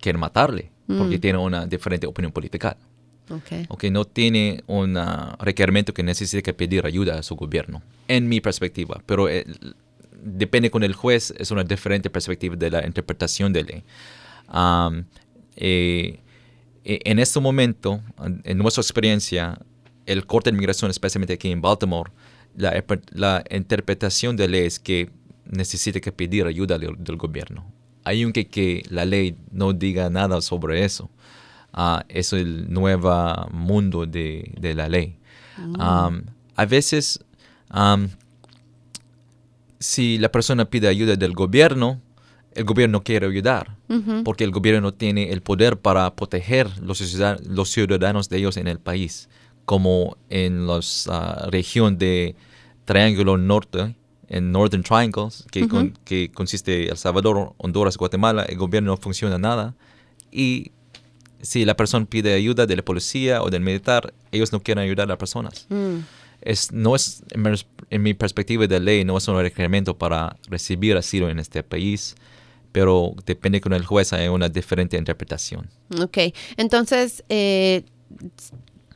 quiere 0.00 0.18
matarle 0.18 0.70
porque 0.86 1.18
mm. 1.18 1.20
tiene 1.20 1.38
una 1.38 1.66
diferente 1.66 2.06
opinión 2.06 2.32
política. 2.32 2.76
Okay. 3.28 3.66
okay. 3.68 3.90
no 3.90 4.04
tiene 4.04 4.62
un 4.68 4.96
requerimiento 5.40 5.92
que 5.92 6.04
necesite 6.04 6.44
que 6.44 6.54
pedir 6.54 6.86
ayuda 6.86 7.18
a 7.18 7.22
su 7.24 7.34
gobierno, 7.34 7.82
en 8.06 8.28
mi 8.28 8.40
perspectiva, 8.40 9.02
pero 9.04 9.28
eh, 9.28 9.44
depende 10.26 10.70
con 10.70 10.82
el 10.82 10.92
juez, 10.92 11.32
es 11.38 11.50
una 11.50 11.62
diferente 11.64 12.10
perspectiva 12.10 12.56
de 12.56 12.70
la 12.70 12.84
interpretación 12.84 13.52
de 13.52 13.64
ley. 13.64 13.84
Eh, 15.56 16.20
eh, 16.84 17.00
en 17.04 17.18
este 17.18 17.40
momento, 17.40 18.02
en 18.44 18.58
nuestra 18.58 18.82
experiencia, 18.82 19.58
el 20.04 20.26
Corte 20.26 20.50
de 20.50 20.54
Inmigración, 20.54 20.90
especialmente 20.90 21.34
aquí 21.34 21.50
en 21.50 21.60
Baltimore, 21.60 22.10
la, 22.56 22.84
la 23.12 23.44
interpretación 23.50 24.36
de 24.36 24.48
ley 24.48 24.66
es 24.66 24.78
que 24.78 25.10
necesita 25.44 26.00
que 26.00 26.12
pedir 26.12 26.46
ayuda 26.46 26.78
del, 26.78 27.16
gobierno. 27.16 27.64
Hay 28.04 28.24
un 28.24 28.32
que, 28.32 28.84
la 28.88 29.04
ley 29.04 29.36
no 29.50 29.72
diga 29.72 30.10
nada 30.10 30.40
sobre 30.40 30.84
eso. 30.84 31.10
Uh, 31.76 32.00
es 32.08 32.32
el 32.32 32.72
nuevo 32.72 33.48
mundo 33.52 34.06
de, 34.06 34.72
la 34.74 34.88
ley. 34.88 35.18
Mm. 35.58 35.76
a 36.56 36.64
veces, 36.66 37.20
si 39.86 40.18
la 40.18 40.32
persona 40.32 40.64
pide 40.64 40.88
ayuda 40.88 41.14
del 41.14 41.32
gobierno, 41.32 42.00
el 42.54 42.64
gobierno 42.64 42.98
no 42.98 43.04
quiere 43.04 43.26
ayudar, 43.26 43.76
porque 44.24 44.42
el 44.42 44.50
gobierno 44.50 44.80
no 44.80 44.94
tiene 44.94 45.30
el 45.30 45.42
poder 45.42 45.78
para 45.78 46.16
proteger 46.16 46.68
los 46.82 46.98
ciudadanos, 46.98 47.46
los 47.46 47.70
ciudadanos 47.70 48.28
de 48.28 48.38
ellos 48.38 48.56
en 48.56 48.66
el 48.66 48.80
país, 48.80 49.28
como 49.64 50.16
en 50.28 50.66
la 50.66 50.78
uh, 50.78 51.50
región 51.50 51.98
de 51.98 52.34
Triángulo 52.84 53.36
Norte, 53.36 53.94
en 54.28 54.50
Northern 54.50 54.82
Triangles, 54.82 55.46
que, 55.52 55.68
que 56.04 56.32
consiste 56.32 56.88
El 56.88 56.96
Salvador, 56.96 57.54
Honduras, 57.56 57.96
Guatemala, 57.96 58.42
el 58.42 58.56
gobierno 58.56 58.90
no 58.90 58.96
funciona 58.96 59.38
nada. 59.38 59.76
Y 60.32 60.72
si 61.42 61.64
la 61.64 61.76
persona 61.76 62.06
pide 62.06 62.34
ayuda 62.34 62.66
de 62.66 62.74
la 62.74 62.84
policía 62.84 63.40
o 63.40 63.50
del 63.50 63.62
militar, 63.62 64.12
ellos 64.32 64.52
no 64.52 64.60
quieren 64.60 64.82
ayudar 64.82 65.04
a 65.04 65.10
las 65.10 65.18
personas. 65.18 65.66
Mm. 65.68 65.98
Es, 66.40 66.72
no 66.72 66.94
es, 66.94 67.22
en 67.90 68.02
mi 68.02 68.14
perspectiva 68.14 68.66
de 68.66 68.80
ley, 68.80 69.04
no 69.04 69.16
es 69.18 69.26
un 69.28 69.36
requerimiento 69.36 69.96
para 69.96 70.36
recibir 70.48 70.96
asilo 70.96 71.28
en 71.28 71.38
este 71.38 71.62
país, 71.62 72.14
pero 72.72 73.14
depende 73.24 73.60
con 73.60 73.72
el 73.72 73.84
juez 73.84 74.12
hay 74.12 74.28
una 74.28 74.48
diferente 74.48 74.96
interpretación. 74.96 75.68
Ok, 76.00 76.18
entonces, 76.56 77.24
eh, 77.28 77.84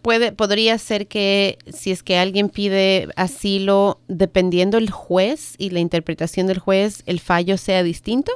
puede, 0.03 0.33
podría 0.33 0.79
ser 0.79 1.07
que 1.07 1.59
si 1.73 1.91
es 1.91 2.03
que 2.03 2.19
alguien 2.19 2.49
pide 2.49 3.09
asilo, 3.17 4.01
dependiendo 4.09 4.79
el 4.79 4.91
juez 4.91 5.55
y 5.59 5.71
la 5.71 5.81
interpretación 5.81 6.47
del 6.47 6.59
juez, 6.59 7.03
el 7.07 7.21
fallo 7.21 7.57
sea 7.57 7.83
distinto? 7.83 8.33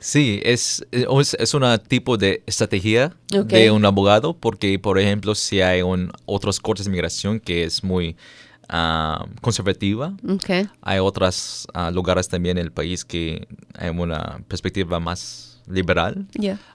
Sí, 0.00 0.40
es, 0.44 0.86
es, 0.92 1.54
un 1.54 1.64
tipo 1.88 2.16
de 2.16 2.42
estrategia 2.46 3.16
de 3.28 3.70
un 3.70 3.84
abogado, 3.84 4.36
porque, 4.36 4.78
por 4.78 4.98
ejemplo, 4.98 5.34
si 5.34 5.60
hay 5.60 5.82
un, 5.82 6.12
otros 6.24 6.60
cortes 6.60 6.86
de 6.86 6.90
inmigración 6.90 7.40
que 7.40 7.64
es 7.64 7.82
muy 7.82 8.16
ah, 8.68 9.26
conservativa, 9.40 10.14
hay 10.82 10.98
otros 11.00 11.66
ah, 11.74 11.90
lugares 11.90 12.28
también 12.28 12.58
en 12.58 12.64
el 12.64 12.72
país 12.72 13.04
que 13.04 13.48
hay 13.74 13.90
una 13.90 14.40
perspectiva 14.46 15.00
más 15.00 15.60
liberal. 15.66 16.26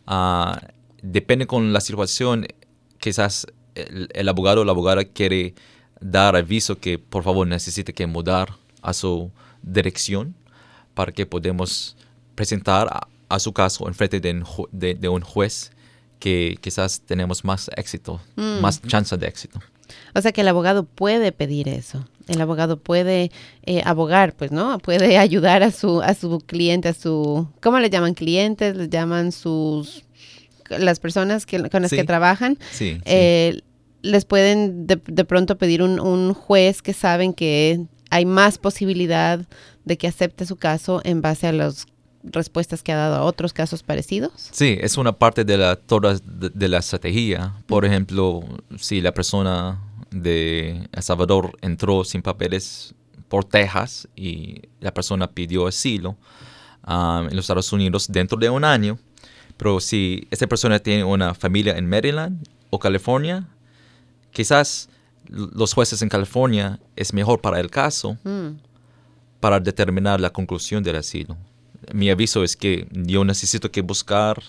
Ah, 0.06 0.60
depende 1.02 1.48
con 1.48 1.72
la 1.72 1.80
situación, 1.80 2.46
quizás 3.00 3.48
el, 3.76 4.30
abogado 4.30 4.62
o 4.62 4.66
la 4.66 4.72
abogada 4.72 5.04
quiere 5.06 5.56
dar 6.00 6.36
aviso 6.36 6.78
que 6.78 7.00
por 7.00 7.24
favor 7.24 7.48
necesite 7.48 7.94
que 7.94 8.06
mudar 8.06 8.58
a 8.82 8.94
su 8.94 9.32
dirección 9.62 10.36
para 10.94 11.12
que 11.12 11.26
podamos 11.26 11.96
presentar 12.36 13.08
a, 13.34 13.40
su 13.40 13.54
caso 13.54 13.88
en 13.88 13.94
frente 13.94 14.20
de, 14.20 14.96
de, 14.96 15.10
un 15.10 15.22
juez 15.22 15.72
que 16.20 16.58
quizás 16.62 17.02
tenemos 17.02 17.44
más 17.44 17.70
éxito, 17.76 18.22
mm. 18.36 18.62
más 18.62 18.82
chance 18.82 19.16
de 19.18 19.28
éxito. 19.28 19.60
O 20.16 20.22
sea 20.22 20.32
que 20.32 20.42
el 20.42 20.48
abogado 20.48 20.86
puede 20.86 21.32
pedir 21.32 21.68
eso. 21.68 22.08
El 22.28 22.40
abogado 22.40 22.78
puede 22.78 23.32
eh, 23.66 23.82
abogar, 23.86 24.34
pues, 24.34 24.52
¿no? 24.52 24.80
Puede 24.80 25.18
ayudar 25.28 25.64
a 25.64 25.72
su, 25.72 26.02
a 26.02 26.14
su 26.14 26.40
cliente, 26.40 26.90
a 26.90 26.94
su, 26.94 27.48
¿cómo 27.62 27.80
le 27.80 27.90
llaman 27.90 28.14
clientes? 28.14 28.76
Les 28.76 28.90
llaman 28.90 29.32
sus 29.32 30.06
las 30.70 31.00
personas 31.00 31.46
que, 31.46 31.70
con 31.70 31.82
las 31.82 31.92
que 31.92 32.04
trabajan, 32.04 32.58
eh, 32.80 33.62
les 34.02 34.26
pueden 34.26 34.88
de, 34.88 34.98
pronto 34.98 35.58
pedir 35.58 35.82
un, 35.82 36.34
juez 36.34 36.82
que 36.82 36.94
saben 36.94 37.34
que 37.34 37.86
hay 38.10 38.26
más 38.26 38.58
posibilidad 38.58 39.46
de 39.86 39.98
que 39.98 40.08
acepte 40.08 40.46
su 40.46 40.56
caso 40.56 41.02
en 41.04 41.22
base 41.22 41.48
a 41.48 41.52
las 41.52 41.86
respuestas 42.24 42.82
que 42.82 42.92
ha 42.92 42.98
dado 42.98 43.16
a 43.16 43.24
otros 43.24 43.54
casos 43.54 43.84
parecidos. 43.84 44.32
Sí, 44.52 44.78
es 44.80 44.98
una 44.98 45.12
parte 45.12 45.44
de 45.44 45.58
la, 45.58 45.76
toda 45.76 46.18
de, 46.24 46.68
la 46.68 46.80
estrategia. 46.80 47.54
Por 47.68 47.86
ejemplo, 47.86 48.44
si 48.78 49.02
la 49.02 49.14
persona 49.14 49.80
de 50.10 50.88
El 50.92 51.04
Salvador 51.04 51.58
entró 51.62 52.04
sin 52.04 52.22
papeles 52.22 52.94
por 53.28 53.46
Texas 53.46 54.08
y 54.16 54.62
la 54.80 54.94
persona 54.94 55.30
pidió 55.30 55.68
asilo 55.68 56.16
um, 56.88 57.28
en 57.28 57.36
los 57.36 57.46
Estados 57.46 57.72
Unidos 57.74 58.08
dentro 58.10 58.38
de 58.38 58.50
un 58.50 58.64
año, 58.64 58.98
pero 59.58 59.80
si 59.80 60.28
esa 60.32 60.48
persona 60.48 60.80
tiene 60.80 61.04
una 61.04 61.34
familia 61.34 61.78
en 61.78 61.90
Maryland 61.90 62.48
o 62.70 62.80
California, 62.80 63.48
quizás 64.32 64.90
los 65.30 65.74
jueces 65.74 66.02
en 66.02 66.10
California 66.10 66.80
es 66.96 67.14
mejor 67.14 67.42
para 67.42 67.60
el 67.60 67.70
caso 67.70 68.18
mm. 68.24 68.50
para 69.40 69.60
determinar 69.60 70.20
la 70.20 70.32
conclusión 70.32 70.84
del 70.84 70.98
asilo. 70.98 71.38
Mi 71.94 72.10
aviso 72.10 72.44
es 72.44 72.56
que 72.56 72.88
yo 72.92 73.24
necesito 73.26 73.72
que 73.72 73.82
buscar 73.82 74.42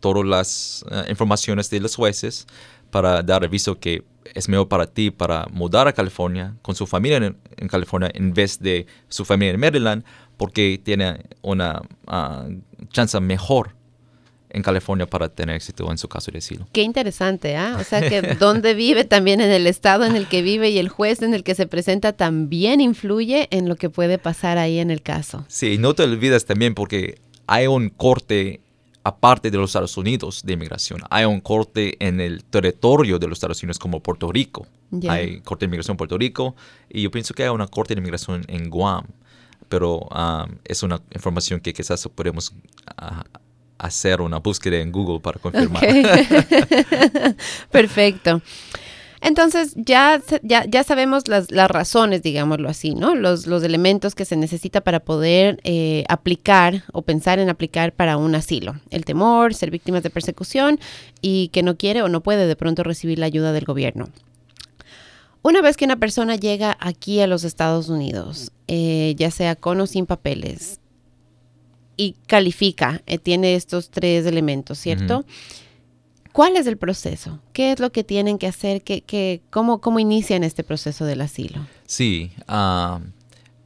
todas 0.00 0.24
las 0.24 0.84
eh, 0.90 1.04
informaciones 1.08 1.70
de 1.70 1.80
los 1.80 1.96
jueces 1.96 2.46
para 2.90 3.22
dar 3.22 3.44
aviso 3.44 3.78
que 3.78 4.04
es 4.34 4.48
mejor 4.48 4.68
para 4.68 4.86
ti 4.86 5.10
para 5.10 5.46
mudar 5.50 5.88
a 5.88 5.92
California 5.92 6.54
con 6.62 6.74
su 6.74 6.86
familia 6.86 7.18
en, 7.18 7.68
California 7.68 8.10
en 8.14 8.32
vez 8.32 8.58
de 8.58 8.86
su 9.08 9.24
familia 9.24 9.54
en 9.54 9.60
Maryland 9.60 10.04
porque 10.36 10.80
tiene 10.82 11.24
una 11.42 11.82
ah, 12.06 12.46
chance 12.90 13.18
mejor 13.20 13.74
en 14.54 14.62
California 14.62 15.06
para 15.06 15.28
tener 15.28 15.56
éxito 15.56 15.90
en 15.90 15.98
su 15.98 16.08
caso 16.08 16.30
de 16.30 16.38
asilo. 16.38 16.66
Qué 16.72 16.82
interesante, 16.82 17.56
¿ah? 17.56 17.76
O 17.80 17.84
sea 17.84 18.08
que 18.08 18.22
donde 18.38 18.74
vive 18.74 19.04
también 19.04 19.40
en 19.40 19.50
el 19.50 19.66
estado 19.66 20.04
en 20.04 20.16
el 20.16 20.28
que 20.28 20.42
vive 20.42 20.70
y 20.70 20.78
el 20.78 20.88
juez 20.88 21.22
en 21.22 21.34
el 21.34 21.42
que 21.42 21.54
se 21.54 21.66
presenta 21.66 22.12
también 22.12 22.80
influye 22.80 23.48
en 23.50 23.68
lo 23.68 23.76
que 23.76 23.90
puede 23.90 24.18
pasar 24.18 24.56
ahí 24.56 24.78
en 24.78 24.90
el 24.90 25.02
caso. 25.02 25.44
Sí, 25.48 25.76
no 25.76 25.94
te 25.94 26.04
olvides 26.04 26.46
también 26.46 26.74
porque 26.74 27.18
hay 27.46 27.66
un 27.66 27.88
corte 27.90 28.60
aparte 29.02 29.50
de 29.50 29.58
los 29.58 29.70
Estados 29.70 29.96
Unidos 29.98 30.42
de 30.44 30.54
inmigración. 30.54 31.00
Hay 31.10 31.24
un 31.24 31.40
corte 31.40 31.96
en 31.98 32.20
el 32.20 32.44
territorio 32.44 33.18
de 33.18 33.26
los 33.26 33.36
Estados 33.36 33.62
Unidos 33.62 33.78
como 33.78 34.00
Puerto 34.00 34.30
Rico. 34.30 34.66
Hay 35.08 35.40
corte 35.40 35.66
de 35.66 35.70
inmigración 35.70 35.94
en 35.94 35.98
Puerto 35.98 36.16
Rico 36.16 36.54
y 36.88 37.02
yo 37.02 37.10
pienso 37.10 37.34
que 37.34 37.42
hay 37.42 37.48
una 37.48 37.66
corte 37.66 37.94
de 37.94 37.98
inmigración 37.98 38.44
en 38.48 38.70
Guam. 38.70 39.04
Pero 39.68 39.98
um, 39.98 40.56
es 40.64 40.82
una 40.82 41.00
información 41.12 41.58
que 41.58 41.72
quizás 41.72 42.08
podemos 42.14 42.50
uh, 42.50 43.38
hacer 43.78 44.20
una 44.20 44.38
búsqueda 44.38 44.78
en 44.78 44.92
Google 44.92 45.20
para 45.20 45.38
confirmar. 45.38 45.84
Perfecto. 47.70 48.42
Entonces 49.24 49.72
ya, 49.74 50.20
ya, 50.42 50.66
ya 50.66 50.84
sabemos 50.84 51.28
las, 51.28 51.50
las, 51.50 51.70
razones, 51.70 52.22
digámoslo 52.22 52.68
así, 52.68 52.94
¿no? 52.94 53.14
Los, 53.14 53.46
los, 53.46 53.62
elementos 53.62 54.14
que 54.14 54.26
se 54.26 54.36
necesita 54.36 54.82
para 54.82 55.00
poder 55.00 55.60
eh, 55.64 56.04
aplicar 56.10 56.84
o 56.92 57.00
pensar 57.00 57.38
en 57.38 57.48
aplicar 57.48 57.94
para 57.94 58.18
un 58.18 58.34
asilo. 58.34 58.74
El 58.90 59.06
temor, 59.06 59.54
ser 59.54 59.70
víctimas 59.70 60.02
de 60.02 60.10
persecución 60.10 60.78
y 61.22 61.48
que 61.48 61.62
no 61.62 61.78
quiere 61.78 62.02
o 62.02 62.08
no 62.10 62.22
puede 62.22 62.46
de 62.46 62.54
pronto 62.54 62.82
recibir 62.82 63.18
la 63.18 63.24
ayuda 63.24 63.52
del 63.52 63.64
gobierno. 63.64 64.10
Una 65.40 65.62
vez 65.62 65.78
que 65.78 65.86
una 65.86 65.96
persona 65.96 66.36
llega 66.36 66.76
aquí 66.78 67.20
a 67.20 67.26
los 67.26 67.44
Estados 67.44 67.88
Unidos, 67.88 68.52
eh, 68.68 69.14
ya 69.16 69.30
sea 69.30 69.56
con 69.56 69.80
o 69.80 69.86
sin 69.86 70.04
papeles, 70.04 70.80
y 71.96 72.16
califica, 72.26 73.02
eh, 73.06 73.18
tiene 73.18 73.54
estos 73.54 73.90
tres 73.90 74.26
elementos, 74.26 74.78
¿cierto? 74.78 75.24
¿Cuál 76.32 76.56
es 76.56 76.66
el 76.66 76.76
proceso? 76.76 77.38
¿Qué 77.52 77.72
es 77.72 77.78
lo 77.78 77.92
que 77.92 78.02
tienen 78.02 78.38
que 78.38 78.48
hacer? 78.48 78.82
¿Qué, 78.82 79.40
cómo, 79.50 79.80
¿Cómo 79.80 80.00
inician 80.00 80.42
este 80.42 80.64
proceso 80.64 81.04
del 81.04 81.20
asilo? 81.20 81.64
Sí, 81.86 82.32
ah, 82.48 83.00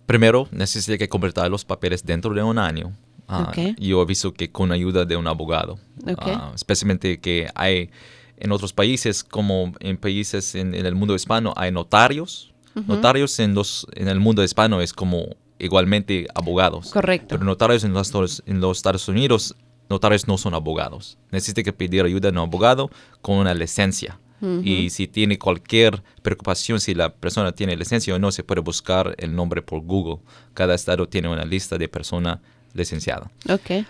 primero 0.04 0.48
necesita 0.50 0.98
que 0.98 1.08
completar 1.08 1.50
los 1.50 1.64
papeles 1.64 2.04
dentro 2.04 2.34
de 2.34 2.42
un 2.42 2.58
año. 2.58 2.92
Uh, 3.28 3.74
Yo 3.78 4.00
aviso 4.00 4.32
que 4.32 4.50
con 4.50 4.72
ayuda 4.72 5.04
de 5.04 5.16
un 5.16 5.26
abogado, 5.26 5.78
ah, 6.18 6.52
especialmente 6.54 7.20
que 7.20 7.48
hay 7.54 7.90
en 8.38 8.52
otros 8.52 8.72
países, 8.72 9.24
como 9.24 9.72
en 9.80 9.96
países 9.96 10.54
en, 10.54 10.74
el 10.74 10.94
mundo 10.94 11.14
hispano, 11.14 11.52
hay 11.56 11.72
notarios. 11.72 12.52
Notarios 12.86 13.40
en, 13.40 13.54
los, 13.54 13.88
en 13.94 14.06
el 14.06 14.20
mundo 14.20 14.44
hispano 14.44 14.80
es 14.80 14.92
como 14.92 15.36
igualmente 15.58 16.26
abogados. 16.34 16.90
Correcto. 16.90 17.28
Pero 17.30 17.44
notarios 17.44 17.84
en 17.84 17.92
los, 17.92 18.42
en 18.46 18.60
los 18.60 18.78
Estados 18.78 19.08
Unidos 19.08 19.56
notarios 19.88 20.28
no 20.28 20.38
son 20.38 20.54
abogados. 20.54 21.18
Necesita 21.30 21.62
que 21.62 21.72
pedir 21.72 22.04
ayuda 22.04 22.28
a 22.28 22.32
un 22.32 22.38
abogado 22.38 22.90
con 23.22 23.36
una 23.36 23.54
licencia. 23.54 24.18
Y 24.62 24.90
si 24.90 25.08
tiene 25.08 25.36
cualquier 25.36 26.00
preocupación, 26.22 26.78
si 26.78 26.94
la 26.94 27.12
persona 27.12 27.50
tiene 27.50 27.76
licencia 27.76 28.14
o 28.14 28.20
no, 28.20 28.30
se 28.30 28.44
puede 28.44 28.60
buscar 28.60 29.16
el 29.18 29.34
nombre 29.34 29.62
por 29.62 29.80
Google. 29.80 30.20
Cada 30.54 30.76
estado 30.76 31.08
tiene 31.08 31.28
una 31.28 31.44
lista 31.44 31.76
de 31.76 31.88
persona 31.88 32.40
licenciada. 32.72 33.32
Okay. 33.50 33.84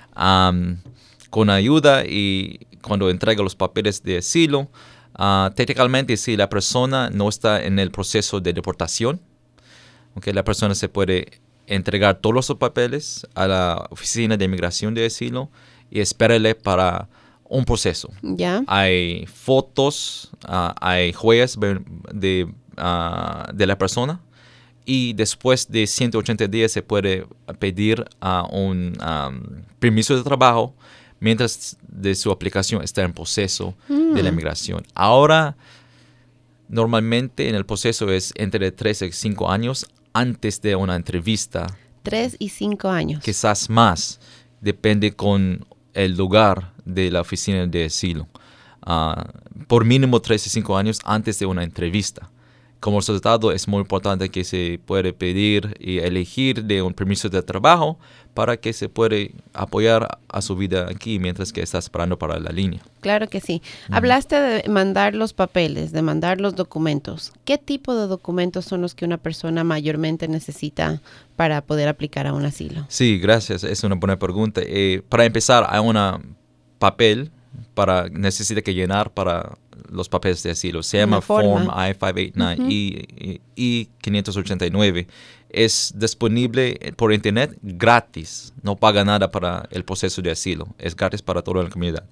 con 1.28 1.50
ayuda 1.50 2.07
y 2.07 2.61
cuando 2.81 3.11
entrega 3.11 3.42
los 3.42 3.54
papeles 3.54 4.02
de 4.02 4.18
asilo, 4.18 4.70
uh, 5.18 5.50
técnicamente 5.54 6.16
si 6.16 6.35
la 6.35 6.48
persona 6.48 7.11
no 7.11 7.28
está 7.28 7.62
en 7.62 7.78
el 7.78 7.90
proceso 7.90 8.40
de 8.40 8.54
deportación, 8.54 9.20
okay, 10.14 10.33
la 10.33 10.44
persona 10.44 10.74
se 10.74 10.88
puede 10.88 11.42
entregar 11.68 12.18
todos 12.20 12.35
los 12.35 12.59
papeles 12.59 13.26
a 13.35 13.46
la 13.46 13.87
oficina 13.90 14.37
de 14.37 14.44
inmigración 14.44 14.94
de 14.94 15.07
asilo 15.07 15.50
y 15.90 16.00
espérale 16.00 16.54
para 16.54 17.09
un 17.44 17.64
proceso. 17.64 18.11
Ya. 18.22 18.62
Hay 18.66 19.26
fotos, 19.26 20.31
ah, 20.44 20.74
hay 20.81 21.14
huellas 21.22 21.59
de, 22.12 22.48
ah, 22.76 23.50
de, 23.54 23.66
la 23.66 23.78
persona 23.78 24.20
y 24.85 25.12
después 25.12 25.70
de 25.70 25.87
180 25.87 26.46
días 26.46 26.72
se 26.72 26.83
puede 26.83 27.26
pedir 27.59 28.04
un 28.50 28.98
permiso 29.78 30.16
de 30.16 30.22
trabajo 30.22 30.74
mientras 31.20 31.76
de 31.87 32.14
su 32.14 32.31
aplicación 32.31 32.83
está 32.83 33.02
en 33.02 33.12
proceso 33.12 33.74
de 33.88 34.22
la 34.22 34.31
mm. 34.31 34.35
inmigración. 34.35 34.87
Ahora, 34.94 35.57
normalmente 36.68 37.48
en 37.48 37.54
el 37.54 37.66
proceso 37.66 38.11
es 38.11 38.33
entre 38.37 38.70
3 38.72 39.02
y 39.02 39.12
5 39.12 39.50
años 39.50 39.87
antes 40.12 40.61
de 40.61 40.77
una 40.77 40.97
entrevista. 40.97 41.66
3 42.03 42.37
y 42.38 42.49
5 42.49 42.88
años. 42.88 43.23
Quizás 43.23 43.68
más, 43.68 44.21
depende 44.61 45.14
con 45.14 45.66
el 45.94 46.16
lugar 46.16 46.73
de 46.85 47.11
la 47.11 47.21
oficina 47.21 47.66
de 47.66 47.87
asilo 47.87 48.29
ah, 48.83 49.31
por 49.66 49.85
mínimo 49.85 50.21
3 50.21 50.47
y 50.47 50.51
5 50.51 50.77
años 50.77 51.01
antes 51.05 51.38
de 51.38 51.47
una 51.47 51.64
entrevista. 51.64 52.31
Como 52.81 53.01
resultado, 53.01 53.51
es 53.51 53.66
muy 53.66 53.81
importante 53.81 54.29
que 54.29 54.44
se 54.44 54.81
puede 54.87 55.12
pedir 55.12 55.77
y 55.81 55.99
elegir 55.99 56.64
de 56.64 56.81
un 56.81 56.94
permiso 56.94 57.29
de 57.29 57.42
trabajo 57.42 57.99
para 58.38 58.57
que 58.57 58.72
se 58.72 58.88
puede 58.88 59.33
apoyar 59.53 60.20
a 60.29 60.42
su 60.42 60.55
vida 60.55 60.87
aquí 60.88 61.18
mientras 61.18 61.53
que 61.53 61.61
está 61.61 61.79
esperando 61.79 62.20
para 62.20 62.38
la 62.38 62.53
línea. 62.53 62.81
Claro 63.01 63.29
que 63.29 63.40
sí. 63.40 63.62
Hablaste 63.90 64.37
de 64.37 64.68
mandar 64.68 65.16
los 65.16 65.33
papeles, 65.33 65.90
de 65.90 66.03
mandar 66.03 66.40
los 66.40 66.55
documentos. 66.55 67.33
¿Qué 67.44 67.59
tipo 67.59 67.96
de 67.96 68.07
documentos 68.07 68.64
son 68.64 68.81
los 68.81 68.94
que 68.94 69.05
una 69.05 69.18
persona 69.18 69.64
mayormente 69.64 70.29
necesita 70.29 71.03
para 71.35 71.62
poder 71.62 71.88
aplicar 71.88 72.29
a 72.29 72.33
un 72.33 72.44
asilo? 72.44 72.87
Sí, 72.87 73.18
gracias. 73.18 73.64
Es 73.64 73.83
una 73.83 73.96
buena 73.96 74.20
pregunta. 74.20 74.61
Eh, 74.64 75.03
para 75.09 75.24
empezar, 75.24 75.66
hay 75.68 75.81
un 75.81 76.37
papel 76.79 77.33
para 77.74 78.09
necesita 78.09 78.62
que 78.62 78.72
llenar 78.72 79.11
para 79.12 79.59
los 79.90 80.09
papeles 80.09 80.42
de 80.44 80.53
asilo. 80.53 80.85
Se 80.85 80.98
llama 80.98 81.20
Form 81.20 81.64
I-589 81.64 83.40
y, 83.57 83.87
589 84.01 85.09
Es 85.50 85.92
disponible 85.96 86.78
por 86.96 87.12
internet 87.12 87.56
gratis. 87.62 88.52
No 88.62 88.76
paga 88.76 89.04
nada 89.04 89.30
para 89.30 89.68
el 89.70 89.84
proceso 89.84 90.20
de 90.22 90.30
asilo. 90.30 90.68
Es 90.78 90.94
gratis 90.94 91.22
para 91.22 91.42
toda 91.42 91.62
la 91.62 91.70
comunidad. 91.70 92.04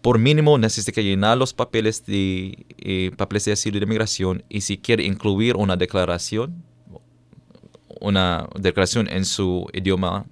por 0.00 0.18
mínimo 0.18 0.56
necesita 0.56 0.92
que 0.92 1.02
llenar 1.02 1.36
los 1.36 1.52
papeles 1.52 2.06
de, 2.06 2.66
eh, 2.78 3.10
papeles 3.16 3.44
de 3.44 3.52
asilo 3.52 3.76
y 3.76 3.80
de 3.80 3.86
migración 3.86 4.44
y 4.48 4.60
si 4.60 4.78
quiere 4.78 5.04
incluir 5.04 5.56
una 5.56 5.76
declaración, 5.76 6.62
una 8.00 8.48
declaración 8.54 9.08
en 9.10 9.24
su 9.24 9.66
idioma 9.72 10.24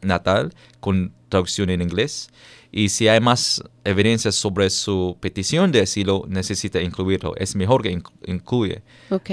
natal 0.00 0.54
con 0.80 1.12
traducción 1.28 1.68
en 1.68 1.82
inglés 1.82 2.30
y 2.72 2.88
si 2.90 3.08
hay 3.08 3.20
más 3.20 3.62
evidencias 3.84 4.36
sobre 4.36 4.70
su 4.70 5.16
petición 5.20 5.72
de 5.72 5.80
asilo, 5.80 6.24
necesita 6.28 6.80
incluirlo. 6.80 7.34
Es 7.36 7.56
mejor 7.56 7.82
que 7.82 8.00
incluya 8.26 8.82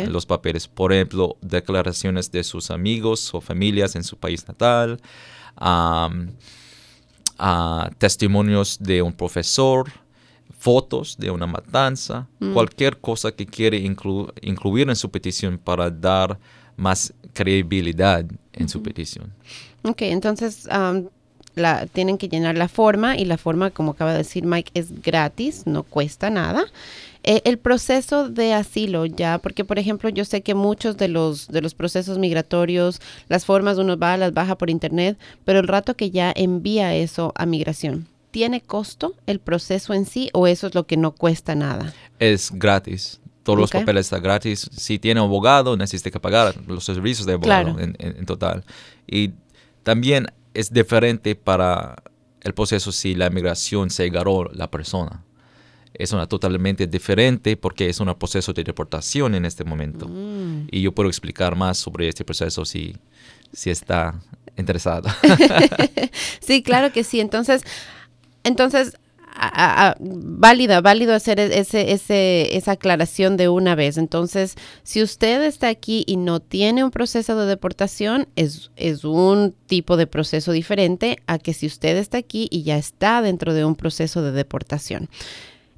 los 0.08 0.26
papeles. 0.26 0.68
Por 0.68 0.92
ejemplo, 0.92 1.38
declaraciones 1.42 2.32
de 2.32 2.44
sus 2.44 2.72
amigos 2.72 3.34
o 3.34 3.42
familias 3.42 3.96
en 3.96 4.04
su 4.04 4.18
país 4.18 4.46
natal, 4.48 5.00
testimonios 8.00 8.80
de 8.80 9.02
un 9.04 9.14
profesor, 9.14 9.92
fotos 10.58 11.16
de 11.18 11.30
una 11.30 11.46
matanza, 11.46 12.28
mm. 12.40 12.54
cualquier 12.54 12.98
cosa 12.98 13.32
que 13.32 13.46
quiere 13.46 13.78
incluir 13.78 14.90
en 14.90 14.96
su 14.96 15.12
petición 15.12 15.60
para 15.60 15.92
dar 15.92 16.40
más 16.76 17.14
credibilidad 17.34 18.26
en 18.54 18.68
su 18.68 18.82
petición. 18.82 19.32
Ok, 19.84 20.02
entonces 20.02 20.68
tienen 21.94 22.18
que 22.18 22.30
llenar 22.30 22.58
la 22.58 22.68
forma 22.68 23.18
y 23.18 23.26
la 23.26 23.38
forma, 23.38 23.72
como 23.72 23.92
acaba 23.92 24.12
de 24.12 24.20
decir 24.20 24.46
Mike, 24.46 24.72
es 24.74 25.02
gratis, 25.02 25.64
no 25.66 25.84
cuesta 25.84 26.30
nada. 26.30 26.66
Eh, 27.24 27.42
el 27.44 27.58
proceso 27.58 28.30
de 28.30 28.54
asilo 28.54 29.06
ya, 29.06 29.38
porque 29.40 29.66
por 29.66 29.80
ejemplo 29.80 30.10
yo 30.10 30.24
sé 30.24 30.42
que 30.42 30.56
muchos 30.56 30.96
de 30.96 31.10
los, 31.10 31.48
de 31.50 31.62
los 31.62 31.74
procesos 31.74 32.18
migratorios, 32.20 33.02
las 33.28 33.46
formas 33.46 33.78
uno 33.78 33.98
va, 33.98 34.16
las 34.16 34.34
baja 34.34 34.58
por 34.58 34.70
internet, 34.70 35.18
pero 35.44 35.60
el 35.60 35.68
rato 35.68 35.96
que 35.96 36.10
ya 36.10 36.32
envía 36.36 36.96
eso 36.96 37.34
a 37.36 37.46
migración, 37.46 38.08
¿tiene 38.32 38.62
costo 38.62 39.14
el 39.26 39.40
proceso 39.40 39.94
en 39.94 40.06
sí 40.06 40.30
o 40.34 40.48
eso 40.48 40.68
es 40.68 40.76
lo 40.76 40.86
que 40.86 40.96
no 40.96 41.12
cuesta 41.12 41.56
nada? 41.56 41.94
Es 42.20 42.52
gratis 42.52 43.20
todos 43.48 43.60
los 43.60 43.72
papeles 43.72 44.08
están 44.08 44.22
gratis. 44.22 44.70
Si 44.76 45.00
tiene 45.00 45.22
abogado, 45.22 45.78
necesita 45.78 46.12
que 46.12 46.20
pagar 46.20 46.54
los 46.68 46.84
servicios 46.84 47.26
de 47.26 47.34
abogado 47.34 47.80
en, 47.80 47.96
en, 47.98 48.26
total. 48.26 48.66
Y 49.08 49.32
también 49.84 50.28
es 50.58 50.74
diferente 50.74 51.36
para 51.36 52.02
el 52.42 52.54
proceso 52.56 52.92
si 52.92 53.14
la 53.14 53.30
migración 53.30 53.92
se 53.92 54.06
agarró 54.06 54.50
la 54.52 54.72
persona. 54.72 55.24
Es 55.94 56.14
una 56.14 56.28
totalmente 56.28 56.88
diferente 56.88 57.58
porque 57.58 57.90
es 57.90 58.00
un 58.00 58.14
proceso 58.16 58.54
de 58.54 58.64
deportación 58.64 59.36
en 59.36 59.46
este 59.46 59.64
momento. 59.64 60.08
Mm. 60.08 60.68
Y 60.72 60.82
yo 60.82 60.94
puedo 60.94 61.10
explicar 61.10 61.56
más 61.56 61.78
sobre 61.78 62.08
este 62.08 62.26
proceso 62.26 62.66
si, 62.66 62.96
si 63.54 63.70
está 63.70 64.20
interesado. 64.58 65.10
sí, 66.40 66.64
claro 66.64 66.92
que 66.92 67.04
sí. 67.04 67.20
Entonces, 67.20 67.62
Entonces, 68.44 68.98
a, 69.40 69.96
válida, 70.00 70.82
válido 70.82 71.14
hacer 71.14 71.40
e, 71.40 71.60
ese, 71.60 71.92
ese, 71.92 72.56
esa 72.58 72.74
aclaración 72.74 73.38
de 73.38 73.50
una 73.50 73.76
vez. 73.76 73.98
Entonces, 73.98 74.56
si 74.84 75.02
usted 75.02 75.44
está 75.44 75.68
aquí 75.68 76.04
y 76.08 76.18
no 76.18 76.40
tiene 76.40 76.84
un 76.84 76.92
proceso 76.92 77.40
de 77.40 77.46
deportación, 77.46 78.28
es, 78.36 78.72
es 78.76 79.04
un 79.04 79.54
tipo 79.68 79.98
de 79.98 80.08
proceso 80.08 80.52
diferente 80.52 81.18
a 81.28 81.38
que 81.40 81.54
si 81.54 81.68
usted 81.68 81.98
está 81.98 82.18
aquí 82.18 82.48
y 82.52 82.64
ya 82.64 82.78
está 82.78 83.22
dentro 83.22 83.54
de 83.54 83.66
un 83.66 83.76
proceso 83.76 84.22
de 84.22 84.32
deportación. 84.32 85.10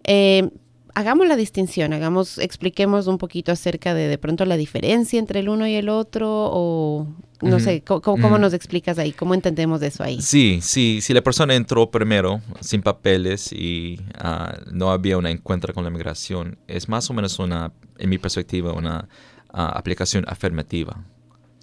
Eh, 0.03 0.49
hagamos 0.99 1.27
la 1.27 1.37
distinción, 1.37 1.93
hagamos, 1.93 2.37
expliquemos 2.39 3.07
un 3.07 3.17
poquito 3.17 3.53
acerca 3.53 3.93
de 3.93 4.09
de 4.09 4.17
pronto 4.17 4.43
la 4.45 4.57
diferencia 4.57 5.17
entre 5.17 5.39
el 5.39 5.47
uno 5.47 5.65
y 5.65 5.75
el 5.75 5.87
otro 5.87 6.27
o 6.29 7.07
no 7.41 7.59
sé, 7.61 7.83
¿cómo, 7.83 8.37
nos 8.37 8.53
explicas 8.53 8.99
ahí? 8.99 9.13
¿Cómo 9.13 9.33
entendemos 9.33 9.81
eso 9.81 10.03
ahí? 10.03 10.21
Sí, 10.21 10.59
sí, 10.61 10.99
si 11.01 11.13
la 11.13 11.21
persona 11.21 11.55
entró 11.55 11.89
primero 11.89 12.41
sin 12.59 12.81
papeles 12.81 13.53
y 13.53 14.01
ah, 14.17 14.59
no 14.73 14.91
había 14.91 15.17
un 15.17 15.25
encuentro 15.25 15.73
con 15.73 15.85
la 15.85 15.89
migración, 15.89 16.57
es 16.67 16.89
más 16.89 17.09
o 17.09 17.13
menos 17.13 17.39
una, 17.39 17.71
en 17.97 18.09
mi 18.09 18.17
perspectiva, 18.17 18.73
una 18.73 19.07
ah, 19.53 19.71
aplicación 19.73 20.25
afirmativa, 20.27 21.05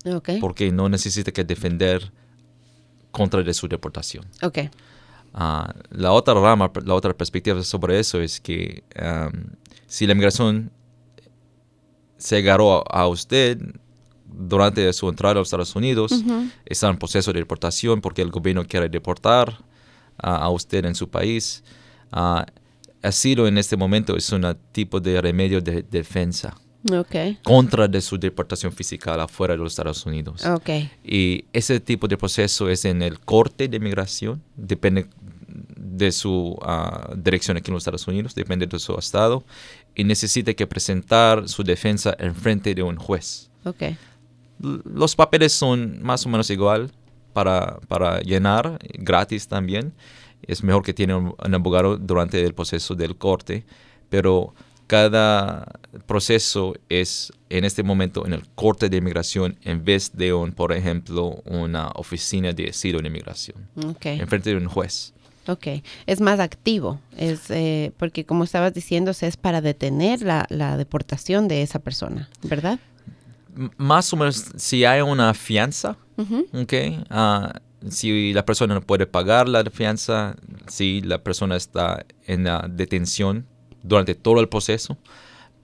Ok, 0.07 0.31
porque 0.41 0.73
no 0.73 0.89
necesita 0.89 1.31
que 1.31 1.45
defender 1.45 2.11
contra 3.11 3.43
de 3.43 3.53
su 3.53 3.69
deportación. 3.69 4.25
ok, 4.41 4.59
Ah, 5.39 5.75
la 5.91 6.13
otra 6.13 6.33
rama, 6.33 6.73
la 6.85 6.95
otra 6.95 7.13
perspectiva 7.13 7.63
sobre 7.63 7.99
eso 7.99 8.23
es 8.23 8.41
que 8.41 8.83
si 9.87 10.07
la 10.07 10.15
migración 10.15 10.71
se 12.17 12.39
agarró 12.39 12.83
a, 12.91 13.07
usted 13.07 13.59
durante 14.25 14.91
su 14.95 15.11
entrada 15.11 15.33
a 15.33 15.35
los 15.35 15.49
Estados 15.49 15.77
Unidos, 15.77 16.13
Ujú. 16.13 16.49
está 16.65 16.89
en 16.89 16.97
proceso 16.97 17.35
de 17.35 17.41
deportación 17.41 18.01
porque 18.01 18.23
el 18.23 18.31
gobierno 18.31 18.65
quiere 18.65 18.89
deportar 18.89 19.63
a 20.17 20.49
usted 20.49 20.87
en 20.87 20.95
su 20.95 21.11
país. 21.11 21.63
Ah, 22.11 22.47
asilo 23.03 23.47
en 23.47 23.59
este 23.59 23.77
momento 23.77 24.17
es 24.17 24.33
un 24.33 24.57
tipo 24.73 25.01
de 25.01 25.21
remedio 25.21 25.61
de 25.61 25.83
defensa 25.83 26.57
ok, 26.91 27.15
contra 27.43 27.89
de 27.89 28.01
su 28.01 28.19
deportación 28.19 28.73
fiscal 28.73 29.21
afuera 29.21 29.55
de 29.55 29.59
los 29.59 29.73
Estados 29.73 30.05
Unidos. 30.07 30.45
ok, 30.47 30.69
Y 31.05 31.45
ese 31.53 31.81
tipo 31.81 32.07
de 32.09 32.17
proceso 32.17 32.69
es 32.69 32.85
en 32.85 33.03
el 33.03 33.19
corte 33.21 33.69
de 33.69 33.79
migración, 33.81 34.43
depende 34.57 35.07
de 35.77 36.13
su 36.13 36.59
ah, 36.63 37.13
dirección 37.17 37.57
aquí 37.57 37.71
en 37.71 37.75
los 37.75 37.83
Estados 37.83 38.07
Unidos, 38.07 38.35
depende 38.35 38.67
de 38.67 38.79
su 38.79 38.95
estado, 38.99 39.43
y 39.95 40.05
necesita 40.05 40.53
que 40.55 40.67
presentar 40.67 41.49
su 41.49 41.63
defensa 41.65 42.15
en 42.19 42.35
frente 42.35 42.75
de 42.75 42.83
un 42.83 42.97
juez. 42.97 43.49
ok, 43.65 43.83
L- 43.83 43.97
Los 44.85 45.17
papeles 45.17 45.53
son 45.53 46.03
más 46.03 46.25
o 46.27 46.29
menos 46.29 46.51
igual 46.51 46.91
para, 47.33 47.79
para 47.89 48.21
llenar, 48.21 48.79
gratis 48.99 49.49
también. 49.49 49.93
Es 50.43 50.63
mejor 50.63 50.83
que 50.83 50.93
tiene 50.95 51.15
un, 51.15 51.35
un 51.45 51.55
abogado 51.55 51.97
durante 51.97 52.43
el 52.45 52.55
proceso 52.55 52.95
del 52.95 53.17
corte, 53.17 53.65
pero 54.11 54.55
cada 54.87 55.67
proceso 56.07 56.75
es 56.89 57.33
en 57.51 57.65
este 57.65 57.83
momento 57.83 58.27
en 58.27 58.33
el 58.33 58.47
corte 58.55 58.89
de 58.89 58.97
inmigración 58.99 59.57
en 59.63 59.85
vez 59.85 60.13
de 60.17 60.33
un, 60.33 60.53
por 60.53 60.73
ejemplo, 60.73 61.43
una 61.45 61.89
oficina 61.95 62.53
de 62.53 62.71
asilo 62.71 62.99
en 63.01 63.07
inmigración, 63.07 63.57
ok. 63.85 64.07
en 64.07 64.29
frente 64.29 64.51
de 64.51 64.57
un 64.57 64.67
juez. 64.69 65.13
Ok, 65.49 65.67
es 66.07 66.21
más 66.21 66.41
activo, 66.41 67.01
es 67.17 67.51
eh, 67.51 67.93
porque 67.99 68.25
como 68.25 68.43
estabas 68.45 68.75
diciendo, 68.75 69.13
es 69.13 69.37
para 69.37 69.61
detener 69.61 70.23
la, 70.23 70.45
la 70.51 70.77
deportación 70.77 71.47
de 71.47 71.63
esa 71.63 71.79
persona, 71.79 72.29
¿verdad? 72.43 72.81
M- 73.57 73.71
más 73.77 74.13
o 74.13 74.17
menos, 74.17 74.45
si 74.57 74.85
hay 74.85 75.01
una 75.03 75.33
fianza, 75.35 75.97
Ujú, 76.19 76.47
Ok, 76.55 76.73
ah, 77.11 77.61
si 77.91 78.33
la 78.33 78.45
persona 78.45 78.75
no 78.75 78.81
puede 78.81 79.07
pagar 79.07 79.49
la 79.49 79.63
fianza, 79.71 80.35
si 80.67 81.03
la 81.03 81.23
persona 81.23 81.57
está 81.57 82.05
en 82.27 82.45
la 82.45 82.67
detención 82.69 83.47
durante 83.87 84.15
todo 84.15 84.41
el 84.41 84.49
proceso, 84.49 84.97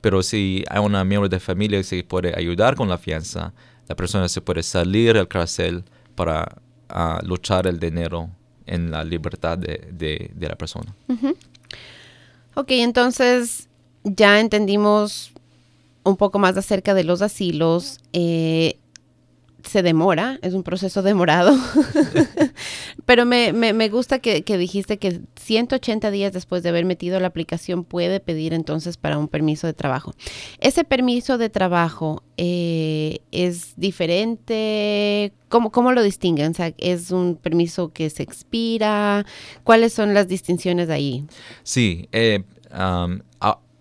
pero 0.00 0.22
si 0.22 0.64
hay 0.68 0.80
un 0.80 0.92
miembro 1.08 1.28
de 1.28 1.40
familia 1.40 1.78
que 1.78 1.84
se 1.84 2.02
puede 2.04 2.34
ayudar 2.36 2.74
con 2.76 2.88
la 2.88 2.98
fianza, 2.98 3.52
la 3.88 3.94
persona 3.96 4.28
se 4.28 4.40
puede 4.40 4.62
salir 4.62 5.14
del 5.14 5.28
cárcel 5.28 5.84
para 6.14 6.56
ah, 6.88 7.20
luchar 7.24 7.66
el 7.66 7.78
dinero 7.78 8.30
en 8.66 8.90
la 8.90 9.04
libertad 9.04 9.58
de, 9.58 9.88
de- 9.92 10.30
de 10.34 10.48
la 10.48 10.56
persona. 10.56 10.94
ujú. 11.08 11.36
Ok, 12.54 12.70
entonces 12.72 13.68
ya 14.04 14.38
entendimos 14.40 15.32
un 16.04 16.16
poco 16.16 16.38
más 16.38 16.56
acerca 16.56 16.94
de 16.94 17.04
los 17.04 17.22
asilos. 17.22 17.98
eh, 18.12 18.76
se 19.64 19.82
demora, 19.82 20.38
es 20.42 20.54
un 20.54 20.62
proceso 20.62 21.02
demorado, 21.02 21.56
pero 23.06 23.24
me, 23.26 23.52
me- 23.52 23.72
me 23.72 23.88
gusta 23.88 24.18
que, 24.18 24.42
que 24.42 24.58
dijiste 24.58 24.98
que 24.98 25.20
180 25.40 26.10
días 26.10 26.32
después 26.32 26.62
de 26.62 26.68
haber 26.70 26.84
metido 26.84 27.18
la 27.20 27.28
aplicación 27.28 27.84
puede 27.84 28.20
pedir 28.20 28.54
entonces 28.54 28.96
para 28.96 29.18
un 29.18 29.28
permiso 29.28 29.66
de 29.66 29.72
trabajo. 29.74 30.14
Ese 30.60 30.84
permiso 30.84 31.38
de 31.38 31.48
trabajo 31.50 32.22
eh, 32.36 33.20
es 33.30 33.74
diferente, 33.76 35.32
¿Cómo, 35.48 35.70
¿cómo 35.70 35.92
lo 35.92 36.02
distinguen? 36.02 36.52
O 36.52 36.54
sea, 36.54 36.72
¿es 36.78 37.10
un 37.10 37.36
permiso 37.36 37.92
que 37.92 38.08
se 38.08 38.22
expira? 38.22 39.26
¿Cuáles 39.64 39.92
son 39.92 40.14
las 40.14 40.26
distinciones 40.26 40.88
ahí? 40.88 41.26
Sí, 41.62 42.08
eh, 42.12 42.42
um, 42.72 43.18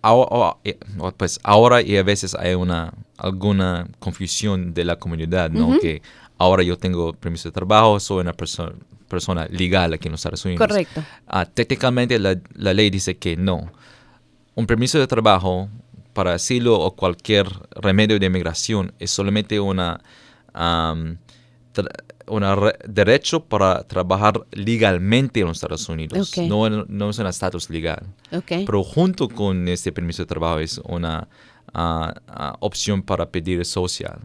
a- 0.02 0.10
a- 0.10 0.48
a- 0.48 0.56
eh, 0.64 0.78
pues 1.16 1.38
ahora 1.42 1.80
y 1.82 1.96
a 1.96 2.02
veces 2.02 2.34
hay 2.34 2.54
una 2.54 2.92
alguna 3.16 3.86
confusión 4.00 4.74
de 4.74 4.84
la 4.84 4.96
comunidad, 4.96 5.50
¿no? 5.50 5.78
Que 5.80 6.02
ahora 6.38 6.62
yo 6.64 6.76
tengo 6.76 7.12
permiso 7.12 7.48
de 7.48 7.52
trabajo, 7.52 7.98
soy 8.00 8.20
una 8.20 8.32
persona 8.32 8.72
persona 9.08 9.46
legal 9.50 9.92
aquí 9.92 10.08
en 10.08 10.12
los 10.12 10.20
Estados 10.20 10.42
Unidos. 10.46 10.66
Correcto. 10.66 11.04
Ah, 11.26 11.44
técnicamente 11.44 12.18
la, 12.18 12.34
la 12.54 12.72
ley 12.72 12.88
dice 12.88 13.18
que 13.18 13.36
no. 13.36 13.70
Un 14.54 14.66
permiso 14.66 14.98
de 14.98 15.06
trabajo 15.06 15.68
para 16.14 16.32
asilo 16.34 16.78
o 16.80 16.96
cualquier 16.96 17.46
remedio 17.76 18.18
de 18.18 18.24
inmigración 18.26 18.92
es 18.98 19.10
solamente 19.10 19.60
una, 19.60 20.00
tra- 21.74 21.88
re- 22.26 22.78
derecho 22.88 23.44
para 23.44 23.82
trabajar 23.84 24.40
legalmente 24.52 25.40
en 25.40 25.46
los 25.48 25.56
Estados 25.58 25.88
Unidos. 25.88 26.30
Ok. 26.36 26.44
No, 26.44 26.68
no 26.68 27.10
es 27.10 27.18
un 27.18 27.26
estatus 27.26 27.70
legal. 27.70 28.06
Ok. 28.32 28.64
Pero 28.66 28.82
junto 28.82 29.28
con 29.28 29.68
este 29.68 29.92
permiso 29.92 30.22
de 30.22 30.26
trabajo 30.26 30.58
es 30.58 30.78
una 30.84 31.28
ah, 31.74 32.14
ah, 32.28 32.56
opción 32.60 33.02
para 33.02 33.30
pedir 33.30 33.64
social, 33.64 34.18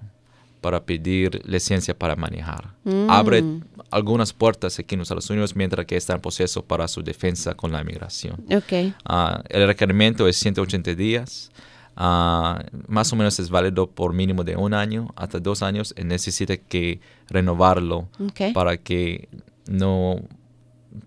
para 0.61 0.83
pedir 0.85 1.41
licencia 1.45 1.97
para 1.97 2.15
manejar. 2.15 2.73
Mm. 2.83 3.09
Abre 3.09 3.43
algunas 3.91 4.33
puertas 4.33 4.77
aquí 4.79 4.95
en 4.95 4.99
los 4.99 5.07
Estados 5.07 5.29
Unidos 5.29 5.55
mientras 5.55 5.85
que 5.85 5.95
está 5.95 6.13
en 6.15 6.21
proceso 6.21 6.63
para 6.65 6.87
su 6.87 7.01
defensa 7.03 7.53
con 7.53 7.71
la 7.71 7.81
inmigración. 7.81 8.43
Ok. 8.51 8.93
Ah, 9.05 9.41
el 9.49 9.67
requerimiento 9.67 10.27
es 10.27 10.37
180 10.37 10.95
días. 10.95 11.51
Ah, 11.99 12.63
más 12.87 13.11
o 13.11 13.15
menos 13.15 13.39
es 13.39 13.49
válido 13.49 13.87
por 13.89 14.13
mínimo 14.13 14.43
de 14.43 14.55
un 14.55 14.75
año 14.75 15.07
hasta 15.15 15.39
dos 15.39 15.63
años 15.63 15.95
y 15.97 16.03
necesita 16.03 16.55
que 16.55 16.99
renovarlo 17.27 18.07
para 18.53 18.77
que 18.77 19.27
no 19.67 20.21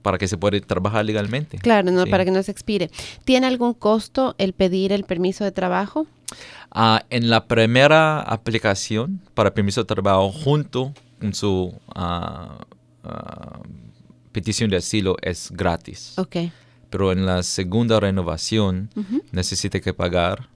para 0.02 0.18
que 0.18 0.26
se 0.28 0.36
pueda 0.36 0.60
trabajar 0.60 1.04
legalmente. 1.04 1.58
Claro, 1.58 1.90
no, 1.92 2.04
Sí. 2.04 2.10
para 2.10 2.24
que 2.24 2.30
no 2.32 2.42
se 2.42 2.50
expire. 2.50 2.90
¿Tiene 3.24 3.46
algún 3.46 3.74
costo 3.74 4.34
el 4.38 4.52
pedir 4.52 4.92
el 4.92 5.04
permiso 5.04 5.44
de 5.44 5.52
trabajo? 5.52 6.06
Ah, 6.72 7.04
en 7.10 7.30
la 7.30 7.46
primera 7.46 8.20
aplicación 8.20 9.20
para 9.34 9.52
permiso 9.54 9.82
de 9.82 9.86
trabajo 9.86 10.30
junto 10.32 10.92
con 11.20 11.34
su 11.34 11.72
ah, 11.94 12.58
petición 14.32 14.70
de 14.70 14.76
asilo 14.76 15.16
es 15.22 15.50
gratis. 15.52 16.16
Pero 16.90 17.12
en 17.12 17.26
la 17.26 17.42
segunda 17.42 18.00
renovación 18.00 18.90
Ujú. 18.96 19.22
necesita 19.32 19.80
que 19.80 19.94
pagar 19.94 20.48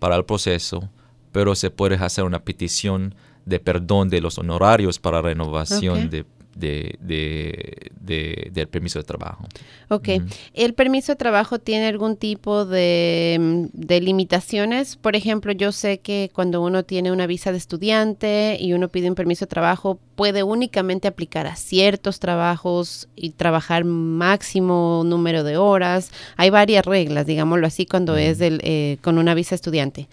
para 0.00 0.16
el 0.16 0.24
proceso, 0.24 0.90
pero 1.30 1.54
se 1.54 1.70
puede 1.70 1.94
hacer 1.94 2.24
una 2.24 2.42
petición 2.42 3.14
de 3.44 3.60
perdón 3.60 4.08
de 4.08 4.20
los 4.20 4.38
honorarios 4.38 4.98
para 4.98 5.22
renovación 5.22 6.10
de, 6.10 6.26
de- 6.54 6.96
de- 7.00 7.90
de- 8.00 8.50
del 8.52 8.66
permiso 8.68 8.98
de 8.98 9.04
trabajo. 9.04 9.46
Ok. 9.88 10.08
¿El 10.54 10.74
permiso 10.74 11.12
de 11.12 11.16
trabajo 11.16 11.58
tiene 11.58 11.86
algún 11.86 12.16
tipo 12.16 12.64
de, 12.64 13.36
mm, 13.40 13.64
de 13.72 14.00
limitaciones? 14.00 14.96
Por 14.96 15.16
ejemplo, 15.16 15.52
yo 15.52 15.72
sé 15.72 15.98
que 15.98 16.30
cuando 16.32 16.60
uno 16.62 16.82
tiene 16.84 17.12
una 17.12 17.26
visa 17.26 17.52
de 17.52 17.58
estudiante 17.58 18.56
y 18.60 18.72
uno 18.72 18.88
pide 18.88 19.08
un 19.08 19.14
permiso 19.14 19.44
de 19.44 19.50
trabajo, 19.50 19.98
puede 20.16 20.42
únicamente 20.42 21.08
aplicar 21.08 21.46
a 21.46 21.56
ciertos 21.56 22.18
trabajos 22.20 23.08
y 23.16 23.30
trabajar 23.30 23.84
máximo 23.84 25.02
número 25.04 25.44
de 25.44 25.56
horas. 25.56 26.10
Hay 26.36 26.50
varias 26.50 26.84
reglas, 26.84 27.26
digámoslo 27.26 27.66
así, 27.66 27.86
cuando 27.86 28.16
es 28.16 28.38
del, 28.38 28.60
eh, 28.64 28.98
con 29.02 29.18
una 29.18 29.34
visa 29.34 29.54
estudiante. 29.54 30.08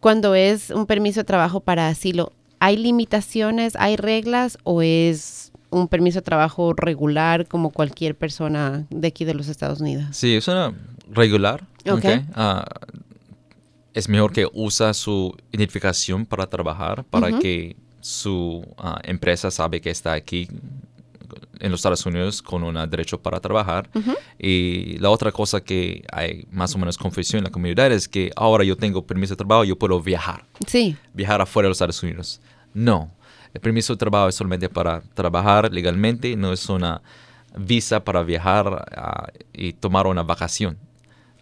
Cuando 0.00 0.34
es 0.34 0.70
un 0.70 0.86
permiso 0.86 1.20
de 1.20 1.24
trabajo 1.24 1.60
para 1.60 1.88
asilo, 1.88 2.32
¿hay 2.60 2.76
limitaciones, 2.76 3.74
hay 3.76 3.96
reglas 3.96 4.58
o 4.64 4.82
es 4.82 5.52
un 5.70 5.88
permiso 5.88 6.18
de 6.18 6.22
trabajo 6.22 6.72
regular 6.74 7.46
como 7.46 7.70
cualquier 7.70 8.16
persona 8.16 8.86
de 8.90 9.08
aquí 9.08 9.24
de 9.24 9.34
los 9.34 9.48
Estados 9.48 9.80
Unidos? 9.80 10.04
Sí, 10.12 10.34
es 10.34 10.48
una 10.48 10.74
regular. 11.10 11.64
Ok. 11.88 11.98
ok. 11.98 12.04
Ah, 12.34 12.64
es 13.94 14.08
mejor 14.08 14.32
que 14.32 14.46
usa 14.52 14.92
su 14.92 15.34
identificación 15.52 16.26
para 16.26 16.46
trabajar, 16.46 17.04
para 17.04 17.38
que 17.38 17.76
su 18.00 18.64
ah, 18.78 19.00
empresa 19.02 19.50
sabe 19.50 19.80
que 19.80 19.90
está 19.90 20.12
aquí 20.12 20.48
en 21.60 21.70
los 21.70 21.80
Estados 21.80 22.04
Unidos 22.06 22.42
con 22.42 22.62
un 22.62 22.74
derecho 22.90 23.20
para 23.20 23.40
trabajar. 23.40 23.88
Y 24.38 24.98
la 24.98 25.10
otra 25.10 25.32
cosa 25.32 25.62
que 25.62 26.04
hay 26.12 26.46
más 26.50 26.74
o 26.74 26.78
menos 26.78 26.98
confusión 26.98 27.38
en 27.38 27.44
la 27.44 27.50
comunidad 27.50 27.90
es 27.92 28.08
que 28.08 28.30
ahora 28.36 28.64
yo 28.64 28.76
tengo 28.76 29.06
permiso 29.06 29.34
de 29.34 29.38
trabajo, 29.38 29.64
yo 29.64 29.76
puedo 29.76 30.00
viajar. 30.00 30.44
Sí. 30.66 30.96
Viajar 31.14 31.40
afuera 31.40 31.66
de 31.66 31.70
los 31.70 31.76
Estados 31.76 32.02
Unidos. 32.02 32.40
No. 32.74 33.10
El 33.56 33.60
permiso 33.60 33.94
de 33.94 33.96
trabajo 33.96 34.28
es 34.28 34.34
solamente 34.34 34.68
para 34.68 35.00
trabajar 35.14 35.72
legalmente, 35.72 36.36
no 36.36 36.52
es 36.52 36.68
una 36.68 37.00
visa 37.56 38.04
para 38.04 38.22
viajar 38.22 38.84
ah, 38.94 39.28
y 39.54 39.72
tomar 39.72 40.06
una 40.06 40.22
vacación. 40.22 40.76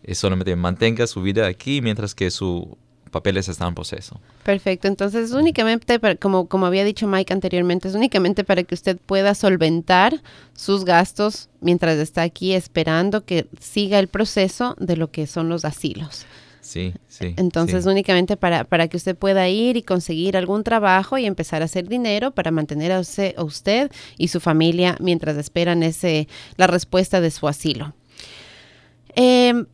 Es 0.05 0.19
solamente 0.19 0.55
mantenga 0.55 1.09
su 1.09 1.23
vida 1.23 1.45
aquí 1.49 1.81
mientras 1.83 2.15
que 2.15 2.31
sus 2.31 2.67
papeles 3.11 3.49
están 3.49 3.71
en 3.71 3.75
proceso. 3.75 4.21
Perfecto, 4.45 4.87
entonces 4.87 5.33
únicamente, 5.33 5.99
como, 6.21 6.47
como 6.47 6.67
había 6.67 6.85
dicho 6.85 7.09
Mike 7.09 7.33
anteriormente, 7.33 7.89
es 7.89 7.97
únicamente 7.97 8.45
para 8.45 8.63
que 8.63 8.77
usted 8.77 8.97
pueda 8.97 9.35
solventar 9.35 10.23
sus 10.53 10.85
gastos 10.85 11.49
mientras 11.61 11.99
está 11.99 12.23
aquí 12.23 12.53
esperando 12.53 13.25
que 13.25 13.49
siga 13.59 13.99
el 13.99 14.07
proceso 14.07 14.77
de 14.79 14.97
lo 14.97 15.11
que 15.11 15.27
son 15.27 15.49
los 15.49 15.65
asilos. 15.65 16.27
Sí, 16.75 16.93
sí. 17.07 17.35
Entonces, 17.37 17.87
únicamente 17.87 18.37
para, 18.37 18.65
para, 18.65 18.89
que 18.89 18.97
usted 18.97 19.17
pueda 19.17 19.49
ir 19.49 19.77
y 19.77 19.83
conseguir 19.83 20.37
algún 20.37 20.65
trabajo 20.65 21.17
y 21.17 21.25
empezar 21.25 21.63
a 21.63 21.67
hacer 21.67 21.87
dinero 21.87 22.33
para 22.33 22.51
mantener 22.51 22.91
a 22.91 22.99
usted, 22.99 23.33
a 23.37 23.45
usted 23.45 23.93
y 24.19 24.27
su 24.27 24.41
familia 24.41 24.97
mientras 24.99 25.37
esperan 25.37 25.85
ese, 25.85 26.27
la 26.57 26.67
respuesta 26.67 27.21
de 27.21 27.31
su 27.31 27.47
asilo. 27.47 27.95
Em, 29.15 29.67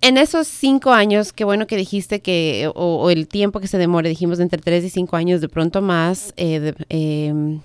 en 0.00 0.16
esos 0.16 0.48
cinco 0.48 0.90
años, 0.90 1.32
qué 1.32 1.44
bueno 1.44 1.68
que 1.68 1.76
dijiste 1.76 2.22
que, 2.22 2.68
o, 2.74 3.08
el 3.08 3.28
tiempo 3.28 3.60
que 3.60 3.68
se 3.68 3.78
demore, 3.78 4.08
dijimos 4.08 4.40
entre 4.40 4.60
tres 4.60 4.82
y 4.82 4.90
cinco 4.90 5.14
años, 5.14 5.40
de 5.40 5.48
pronto 5.48 5.80
más, 5.80 6.34
eh, 6.36 6.74
em, 6.88 7.60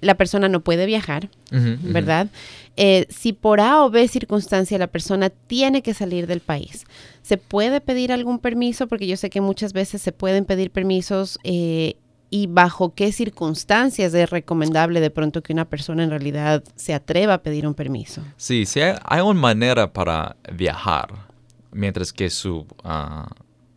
la 0.00 0.14
persona 0.14 0.48
no 0.48 0.60
puede 0.60 0.86
viajar, 0.86 1.28
¿verdad? 1.50 2.28
Eh, 2.76 3.06
si 3.10 3.32
por 3.32 3.60
A 3.60 3.84
o 3.84 3.90
B 3.90 4.08
circunstancia 4.08 4.78
la 4.78 4.86
persona 4.86 5.30
tiene 5.30 5.82
que 5.82 5.94
salir 5.94 6.26
del 6.26 6.40
país, 6.40 6.86
¿se 7.22 7.36
puede 7.36 7.80
pedir 7.80 8.12
algún 8.12 8.38
permiso? 8.38 8.86
Porque 8.86 9.06
yo 9.06 9.16
sé 9.16 9.30
que 9.30 9.40
muchas 9.40 9.72
veces 9.72 10.00
se 10.00 10.12
pueden 10.12 10.44
pedir 10.44 10.70
permisos 10.70 11.38
eh, 11.44 11.96
y 12.30 12.46
bajo 12.46 12.94
qué 12.94 13.12
circunstancias 13.12 14.14
es 14.14 14.30
recomendable 14.30 15.00
de 15.00 15.10
pronto 15.10 15.42
que 15.42 15.52
una 15.52 15.64
persona 15.64 16.04
en 16.04 16.10
realidad 16.10 16.62
se 16.76 16.94
atreva 16.94 17.34
a 17.34 17.42
pedir 17.42 17.66
un 17.66 17.74
permiso. 17.74 18.22
Sí, 18.36 18.64
sí 18.64 18.80
hay, 18.80 19.20
una 19.20 19.38
manera 19.38 19.92
para 19.92 20.36
viajar 20.52 21.10
mientras 21.72 22.12
que 22.12 22.30
su 22.30 22.58
uh, 22.58 23.26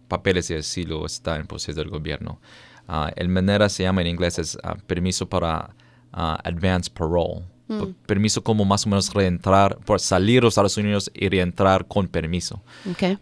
papeles 0.07 0.47
de 0.47 0.57
asilo 0.57 1.05
está 1.05 1.37
en 1.37 1.47
proceso 1.47 1.79
del 1.79 1.89
gobierno. 1.89 2.39
Uh, 2.87 3.09
el 3.15 3.29
manera 3.29 3.69
se 3.69 3.83
llama 3.83 4.01
en 4.01 4.07
inglés 4.07 4.37
es 4.37 4.57
ah, 4.63 4.75
permiso 4.85 5.27
para 5.27 5.75
uh, 6.13 6.37
advance 6.43 6.89
parole. 6.89 7.43
Mm. 7.67 7.93
Permiso 8.05 8.43
como 8.43 8.65
más 8.65 8.85
o 8.85 8.89
menos 8.89 9.13
reentrar, 9.13 9.77
por 9.85 9.99
salir 9.99 10.35
de 10.35 10.41
los 10.41 10.53
Estados 10.53 10.77
Unidos 10.77 11.11
y 11.13 11.29
reentrar 11.29 11.87
con 11.87 12.07
permiso. 12.07 12.61
Okay. 12.91 13.17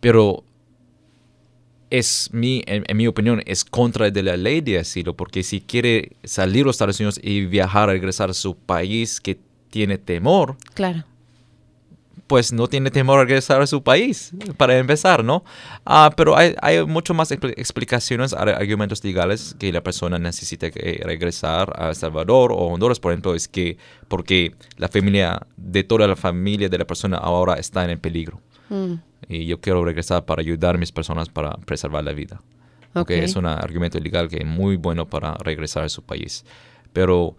pero 0.00 0.44
es 1.90 2.30
mi, 2.32 2.62
en, 2.66 2.96
mi 2.96 3.06
opinión, 3.06 3.42
es 3.44 3.64
contra 3.64 4.10
de 4.10 4.22
la 4.22 4.36
ley 4.36 4.62
de 4.62 4.78
asilo, 4.78 5.14
porque 5.14 5.42
si 5.42 5.60
quiere 5.60 6.16
salir 6.24 6.62
de 6.62 6.64
los 6.64 6.76
Estados 6.76 6.98
Unidos 6.98 7.20
y 7.22 7.44
viajar, 7.44 7.88
regresar 7.90 8.30
a 8.30 8.34
su 8.34 8.56
país 8.56 9.20
que 9.20 9.38
tiene 9.68 9.98
temor, 9.98 10.56
claro 10.74 11.04
pues 12.32 12.50
no 12.50 12.66
tiene 12.66 12.90
temor 12.90 13.18
a 13.18 13.24
regresar 13.24 13.60
a 13.60 13.66
su 13.66 13.82
país, 13.82 14.32
para 14.56 14.78
empezar, 14.78 15.22
¿no? 15.22 15.44
Ah, 15.84 16.10
pero 16.16 16.34
hay, 16.34 16.54
hay 16.62 16.82
mucho 16.86 17.12
más 17.12 17.30
explicaciones, 17.30 18.32
argumentos 18.32 19.04
legales 19.04 19.54
que 19.58 19.70
la 19.70 19.82
persona 19.82 20.18
necesita 20.18 20.68
regresar 21.02 21.70
a 21.76 21.90
El 21.90 21.94
Salvador 21.94 22.50
o 22.50 22.56
Honduras, 22.56 22.98
por 23.00 23.12
ejemplo, 23.12 23.34
es 23.34 23.48
que 23.48 23.76
porque 24.08 24.54
la 24.78 24.88
familia, 24.88 25.46
de 25.58 25.84
toda 25.84 26.08
la 26.08 26.16
familia 26.16 26.70
de 26.70 26.78
la 26.78 26.86
persona 26.86 27.18
ahora 27.18 27.56
está 27.56 27.84
en 27.84 28.00
peligro. 28.00 28.40
Mm. 28.70 28.94
Y 29.28 29.44
yo 29.44 29.60
quiero 29.60 29.84
regresar 29.84 30.24
para 30.24 30.40
ayudar 30.40 30.76
a 30.76 30.78
mis 30.78 30.90
personas 30.90 31.28
para 31.28 31.58
preservar 31.66 32.02
la 32.02 32.14
vida. 32.14 32.40
Okay. 32.94 33.18
es 33.18 33.36
un 33.36 33.44
argumento 33.44 34.00
legal 34.00 34.30
que 34.30 34.38
es 34.38 34.46
muy 34.46 34.76
bueno 34.76 35.06
para 35.06 35.34
regresar 35.34 35.84
a 35.84 35.90
su 35.90 36.02
país. 36.02 36.46
Pero 36.94 37.36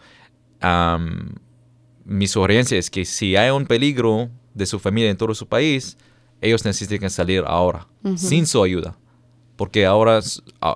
mi 2.05 2.27
sugerencia 2.27 2.77
es 2.77 2.91
que 2.91 3.05
si 3.05 3.35
hay 3.35 3.49
un 3.49 3.65
peligro 3.65 4.29
de 4.53 4.65
su 4.65 4.79
familia 4.79 5.09
en 5.09 5.17
todo 5.17 5.33
su 5.33 5.47
país, 5.47 5.97
ellos 6.41 6.65
necesitan 6.65 7.09
salir 7.09 7.43
ahora, 7.45 7.87
sin 8.15 8.45
su 8.45 8.61
ayuda, 8.63 8.97
porque 9.55 9.85
ahora 9.85 10.19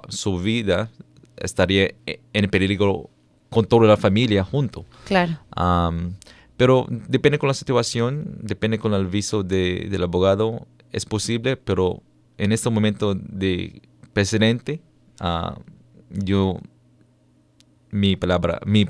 su 0.10 0.40
vida 0.40 0.90
estaría 1.36 1.92
e, 2.06 2.22
en 2.34 2.50
peligro 2.50 3.10
con 3.50 3.66
toda 3.66 3.88
la 3.88 3.98
familia 3.98 4.44
junto. 4.44 4.86
Claro. 5.06 5.38
pero 6.56 6.86
depende 6.90 7.38
con 7.38 7.48
la 7.48 7.54
situación, 7.54 8.38
depende 8.42 8.80
con 8.80 8.94
el 8.94 9.06
aviso 9.06 9.44
de, 9.44 9.88
del 9.90 10.04
abogado, 10.04 10.66
es 10.92 11.06
posible, 11.06 11.58
pero 11.58 12.02
en 12.38 12.52
este 12.52 12.70
momento 12.70 13.14
de 13.16 13.82
presidente, 14.14 14.82
ah, 15.20 15.58
yo, 16.10 16.60
mi 17.92 18.16
palabra, 18.16 18.60
mi 18.66 18.86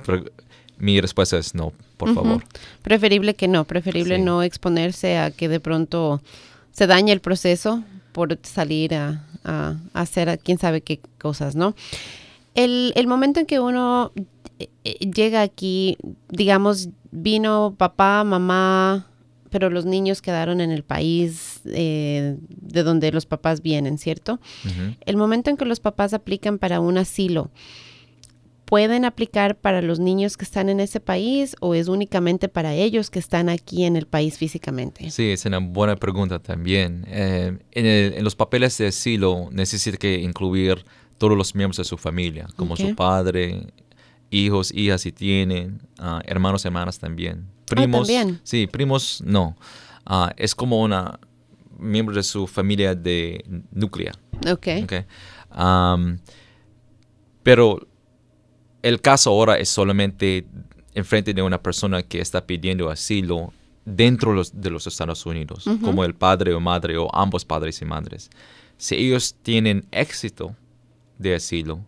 mi 0.80 1.02
respuesta 1.02 1.38
es 1.38 1.56
no, 1.56 1.74
por 1.98 2.14
favor. 2.14 2.44
Preferible 2.82 3.34
que 3.34 3.48
no, 3.48 3.66
preferible 3.66 4.20
no 4.20 4.44
exponerse 4.44 5.18
a 5.18 5.32
que 5.32 5.50
de 5.50 5.60
pronto 5.60 6.22
se 6.72 6.88
dañe 6.88 7.12
el 7.12 7.20
proceso 7.20 7.84
por 8.12 8.38
salir 8.44 8.96
a, 8.96 9.24
hacer 9.94 10.40
quién 10.44 10.58
sabe 10.58 10.82
qué 10.82 11.00
cosas, 11.20 11.56
¿no? 11.56 11.74
El, 12.54 13.08
momento 13.08 13.40
en 13.40 13.46
que 13.46 13.62
uno 13.62 14.12
eh, 14.60 14.68
eh, 14.84 15.10
llega 15.10 15.42
aquí, 15.42 15.98
digamos, 16.30 16.90
vino 17.12 17.74
papá, 17.78 18.26
mamá, 18.26 19.08
pero 19.50 19.70
los 19.70 19.86
niños 19.86 20.22
quedaron 20.22 20.60
en 20.60 20.72
el 20.72 20.84
país 20.84 21.62
eh, 21.66 22.36
de 22.50 22.84
donde 22.84 23.12
los 23.12 23.26
papás 23.26 23.62
vienen, 23.62 23.98
¿cierto? 23.98 24.40
El 25.06 25.16
momento 25.16 25.50
en 25.50 25.56
que 25.56 25.66
los 25.66 25.80
papás 25.80 26.14
aplican 26.14 26.58
para 26.58 26.80
un 26.80 26.98
asilo, 26.98 27.50
pueden 28.68 29.06
aplicar 29.06 29.56
para 29.56 29.82
los 29.82 29.98
niños 29.98 30.36
que 30.36 30.44
están 30.44 30.68
en 30.68 30.82
ese 30.82 31.00
país 31.00 31.56
o 31.62 31.74
es 31.74 31.88
únicamente 31.88 32.50
para 32.50 32.74
ellos 32.74 33.10
que 33.10 33.18
están 33.18 33.48
aquí 33.48 33.86
en 33.86 33.96
el 33.96 34.08
país 34.08 34.38
físicamente? 34.38 35.10
Sí, 35.10 35.32
es 35.32 35.46
una 35.46 35.60
buena 35.60 35.96
pregunta 35.96 36.40
también. 36.40 37.06
Eh, 37.08 37.58
en, 37.72 38.24
los 38.26 38.36
papeles 38.36 38.78
de 38.78 38.88
asilo 38.88 39.48
necesita 39.54 39.96
que 39.96 40.16
incluir 40.16 40.84
todos 41.18 41.38
los 41.38 41.56
miembros 41.56 41.78
de 41.78 41.86
su 41.86 41.98
familia, 41.98 42.46
como 42.58 42.76
su 42.76 42.94
padre, 42.94 43.68
hijos, 44.32 44.74
hijas 44.74 45.00
si 45.00 45.14
tienen, 45.14 45.82
uh, 46.00 46.20
hermanos, 46.26 46.66
hermanas 46.66 47.00
también. 47.00 47.48
Primos, 47.70 48.06
¿también? 48.06 48.42
sí, 48.44 48.68
primos 48.68 49.24
no. 49.26 49.56
Ah, 50.06 50.34
es 50.36 50.54
como 50.54 50.82
una 50.82 51.22
miembro 51.80 52.14
de 52.16 52.24
su 52.24 52.46
familia 52.48 52.96
de 52.96 53.46
núclea. 53.72 54.12
Ok. 54.46 54.68
okay. 54.84 55.06
pero 57.44 57.88
el 58.82 59.02
caso 59.02 59.30
ahora 59.30 59.58
es 59.58 59.70
solamente 59.70 60.46
en 60.94 61.06
frente 61.06 61.34
de 61.34 61.42
una 61.42 61.62
persona 61.62 62.04
que 62.04 62.20
está 62.20 62.46
pidiendo 62.46 62.90
asilo 62.90 63.54
dentro 63.86 64.44
de 64.44 64.70
los 64.70 64.88
Estados 64.88 65.26
Unidos, 65.26 65.66
como 65.82 66.04
el 66.04 66.14
padre 66.14 66.54
o 66.54 66.60
madre 66.60 66.98
o 66.98 67.14
ambos 67.16 67.46
padres 67.46 67.82
y 67.82 67.86
madres. 67.86 68.30
Si 68.78 68.96
ellos 68.96 69.36
tienen 69.44 69.86
éxito 69.92 70.56
de 71.18 71.36
asilo, 71.36 71.80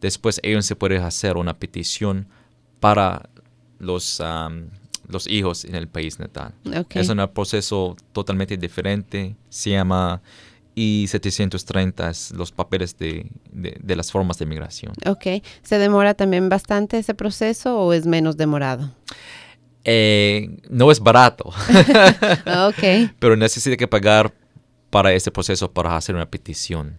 después 0.00 0.40
ellos 0.42 0.64
se 0.64 0.76
pueden 0.76 1.02
hacer 1.02 1.36
una 1.36 1.58
petición 1.58 2.26
para 2.80 3.28
los, 3.78 4.22
los 5.08 5.26
hijos 5.26 5.64
en 5.64 5.74
el 5.74 5.88
país 5.88 6.18
natal. 6.18 6.54
Es 6.90 7.08
un 7.08 7.28
proceso 7.34 7.96
totalmente 8.12 8.56
diferente. 8.56 9.36
Se 9.50 9.70
llama 9.70 10.22
y 10.74 11.06
730 11.08 12.10
es 12.10 12.30
los 12.32 12.52
papeles 12.52 12.96
de, 12.96 13.30
de, 13.52 13.96
las 13.96 14.10
formas 14.10 14.38
de 14.38 14.46
migración. 14.46 14.92
Ok. 15.06 15.42
¿Se 15.62 15.78
demora 15.78 16.14
también 16.14 16.48
bastante 16.48 16.98
ese 16.98 17.14
proceso 17.14 17.78
o 17.78 17.92
es 17.92 18.06
menos 18.06 18.36
demorado? 18.36 18.90
Eh, 19.84 20.58
no 20.70 20.90
es 20.90 21.00
barato. 21.00 21.44
ok. 22.68 23.10
Pero 23.18 23.36
necesita 23.36 23.76
que 23.76 23.88
pagar 23.88 24.32
para 24.90 25.12
ese 25.12 25.30
proceso 25.30 25.72
para 25.72 25.96
hacer 25.96 26.14
una 26.14 26.30
petición 26.30 26.98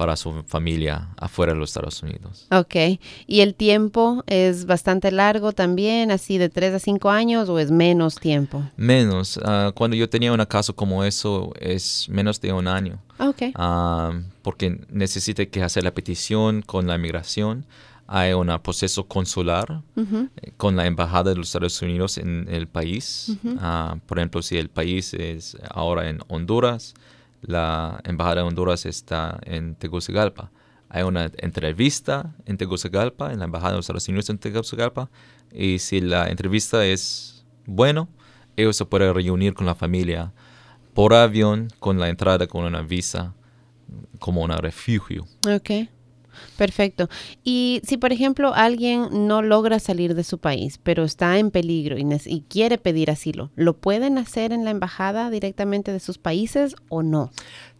para 0.00 0.16
su 0.16 0.32
familia 0.46 1.10
afuera 1.18 1.52
de 1.52 1.58
los 1.58 1.68
Estados 1.68 2.02
Unidos. 2.02 2.46
Ok. 2.50 2.98
¿Y 3.26 3.40
el 3.42 3.54
tiempo 3.54 4.24
es 4.26 4.64
bastante 4.64 5.10
largo 5.12 5.52
también, 5.52 6.10
así 6.10 6.38
de 6.38 6.48
tres 6.48 6.72
a 6.72 6.78
cinco 6.78 7.10
años 7.10 7.50
o 7.50 7.58
es 7.58 7.70
menos 7.70 8.14
tiempo? 8.14 8.62
Menos. 8.78 9.38
Ah, 9.44 9.72
cuando 9.74 9.98
yo 9.98 10.08
tenía 10.08 10.32
un 10.32 10.42
caso 10.46 10.74
como 10.74 11.04
eso 11.04 11.52
es 11.60 12.06
menos 12.08 12.40
de 12.40 12.50
un 12.50 12.66
año. 12.66 12.98
Ok. 13.18 13.52
Ah, 13.56 14.18
porque 14.40 14.80
necesita 14.88 15.44
que 15.44 15.62
hacer 15.62 15.84
la 15.84 15.92
petición 15.92 16.62
con 16.62 16.86
la 16.86 16.94
inmigración. 16.94 17.66
Hay 18.06 18.32
un 18.32 18.48
proceso 18.62 19.06
consular 19.06 19.82
eh, 19.98 20.52
con 20.56 20.76
la 20.76 20.86
embajada 20.86 21.28
de 21.32 21.36
los 21.36 21.48
Estados 21.48 21.82
Unidos 21.82 22.16
en 22.16 22.48
el 22.50 22.68
país. 22.68 23.36
Ah, 23.58 23.98
por 24.06 24.18
ejemplo, 24.18 24.40
si 24.40 24.56
el 24.56 24.70
país 24.70 25.12
es 25.12 25.58
ahora 25.68 26.08
en 26.08 26.20
Honduras, 26.28 26.94
la 27.42 28.00
Embajada 28.04 28.36
de 28.36 28.42
Honduras 28.42 28.86
está 28.86 29.38
en 29.44 29.74
Tegucigalpa. 29.74 30.50
hay 30.88 31.04
una 31.04 31.30
entrevista 31.38 32.34
en 32.46 32.56
Tegucigalpa, 32.56 33.32
en 33.32 33.38
la 33.38 33.44
Embajada 33.44 33.72
de 33.72 33.76
los 33.76 33.84
Estados 33.84 34.08
Unidos 34.08 34.28
en 34.28 34.38
Tegucigalpa, 34.38 35.08
y 35.52 35.78
si 35.78 36.00
la 36.00 36.28
entrevista 36.28 36.84
es 36.84 37.44
bueno, 37.66 38.08
ellos 38.56 38.76
se 38.76 38.84
pueden 38.84 39.14
reunir 39.14 39.54
con 39.54 39.66
la 39.66 39.74
familia 39.74 40.32
por 40.94 41.14
avión 41.14 41.68
con 41.78 41.98
la 41.98 42.08
entrada 42.08 42.46
con 42.46 42.64
una 42.64 42.82
visa 42.82 43.34
como 44.18 44.42
un 44.42 44.50
refugio. 44.50 45.26
Ok. 45.48 45.88
Perfecto. 46.56 47.08
Y 47.44 47.80
si, 47.84 47.96
por 47.96 48.12
ejemplo, 48.12 48.52
alguien 48.54 49.26
no 49.26 49.42
logra 49.42 49.78
salir 49.78 50.14
de 50.14 50.24
su 50.24 50.38
país, 50.38 50.78
pero 50.82 51.04
está 51.04 51.38
en 51.38 51.50
peligro 51.50 51.98
y, 51.98 52.06
y, 52.26 52.40
quiere 52.42 52.78
pedir 52.78 53.10
asilo, 53.10 53.50
¿lo 53.56 53.76
pueden 53.76 54.18
hacer 54.18 54.52
en 54.52 54.64
la 54.64 54.70
embajada 54.70 55.30
directamente 55.30 55.92
de 55.92 56.00
sus 56.00 56.18
países 56.18 56.74
o 56.88 57.02
no? 57.02 57.30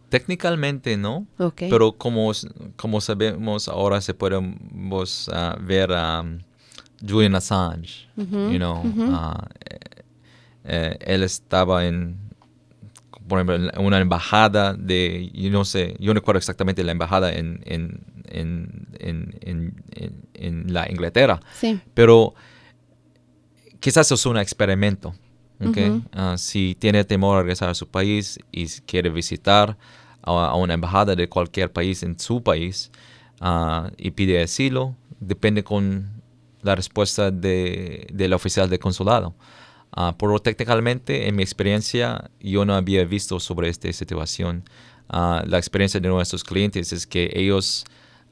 Técnicamente 0.09 0.97
no, 0.97 1.25
Ok. 1.37 1.63
pero 1.69 1.93
como, 1.93 2.31
como 2.75 2.99
sabemos 2.99 3.69
ahora 3.69 4.01
se 4.01 4.13
podemos 4.13 5.29
ah, 5.31 5.57
ver 5.61 5.93
a 5.93 6.25
Julian 7.07 7.35
Assange, 7.35 8.09
you 8.17 8.57
know, 8.57 8.83
ah, 9.09 9.47
eh, 9.69 9.79
eh, 10.65 10.97
él 10.99 11.23
estaba 11.23 11.85
en, 11.85 12.17
por 13.31 13.39
ejemplo, 13.39 13.71
una 13.81 13.97
embajada 13.99 14.73
de, 14.73 15.31
yo 15.33 15.49
no 15.51 15.63
sé, 15.63 15.95
yo 15.99 16.07
no 16.13 16.15
recuerdo 16.19 16.37
exactamente 16.37 16.83
la 16.83 16.91
embajada 16.91 17.31
en, 17.31 17.61
en, 17.63 18.01
en, 18.27 18.87
en, 18.99 19.39
en- 19.95 20.15
en 20.33 20.73
la 20.73 20.91
Inglaterra, 20.91 21.39
Sí. 21.57 21.79
pero 21.93 22.33
quizás 23.79 24.11
es 24.11 24.25
un 24.25 24.35
experimento. 24.37 25.13
¿ok? 25.65 25.77
Ujú. 25.77 26.01
Ah, 26.11 26.35
si 26.37 26.75
tiene 26.77 27.05
temor 27.05 27.37
a 27.37 27.41
regresar 27.41 27.69
a 27.69 27.73
su 27.73 27.87
país 27.87 28.37
y 28.51 28.67
quiere 28.85 29.09
visitar 29.09 29.77
a, 30.23 30.31
a 30.47 30.55
una 30.55 30.73
embajada 30.73 31.15
de 31.15 31.29
cualquier 31.29 31.71
país 31.71 32.03
en 32.03 32.19
su 32.19 32.43
país 32.43 32.91
ah, 33.39 33.89
y 33.97 34.11
pide 34.11 34.41
asilo, 34.43 34.95
depende 35.21 35.63
con 35.63 36.09
la 36.63 36.75
respuesta 36.75 37.31
de, 37.31 38.07
del 38.11 38.33
oficial 38.33 38.69
de 38.69 38.77
consulado. 38.77 39.35
Ah, 39.93 40.15
pero 40.17 40.39
técnicamente, 40.39 41.27
en 41.27 41.35
mi 41.35 41.43
experiencia, 41.43 42.31
yo 42.39 42.65
no 42.65 42.75
había 42.75 43.03
visto 43.03 43.39
sobre 43.39 43.69
esta 43.69 43.91
situación. 43.91 44.63
Ah, 45.09 45.43
la 45.45 45.57
experiencia 45.57 45.99
de 45.99 46.07
nuestros 46.07 46.43
clientes 46.43 46.93
es 46.93 47.05
que 47.05 47.29
ellos 47.33 47.83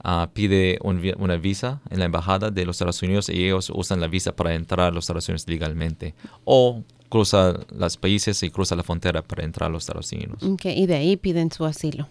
ah, 0.04 0.30
piden 0.34 0.78
un 0.82 1.02
una 1.18 1.36
visa 1.36 1.82
en 1.90 2.00
la 2.00 2.06
embajada 2.06 2.50
de 2.50 2.66
los 2.66 2.78
Estados 2.78 3.02
Unidos 3.02 3.28
y 3.30 3.46
ellos 3.46 3.70
usan 3.74 4.00
la 4.00 4.08
visa 4.08 4.36
para 4.36 4.56
entrar 4.56 4.88
a 4.88 4.92
los 4.92 5.04
Estados 5.04 5.28
Unidos 5.28 5.46
legalmente. 5.48 6.16
O 6.46 6.84
cruza 7.10 7.60
los 7.76 7.98
países 7.98 8.42
y 8.44 8.50
cruza 8.50 8.76
la 8.76 8.84
frontera 8.84 9.22
para 9.22 9.44
entrar 9.44 9.70
a 9.70 9.74
los 9.74 9.84
Estados 9.84 10.12
Unidos. 10.14 10.42
Ok, 10.44 10.66
y 10.66 10.86
de 10.86 10.96
ahí 10.96 11.18
piden 11.18 11.52
su 11.52 11.66
asilo. 11.66 12.08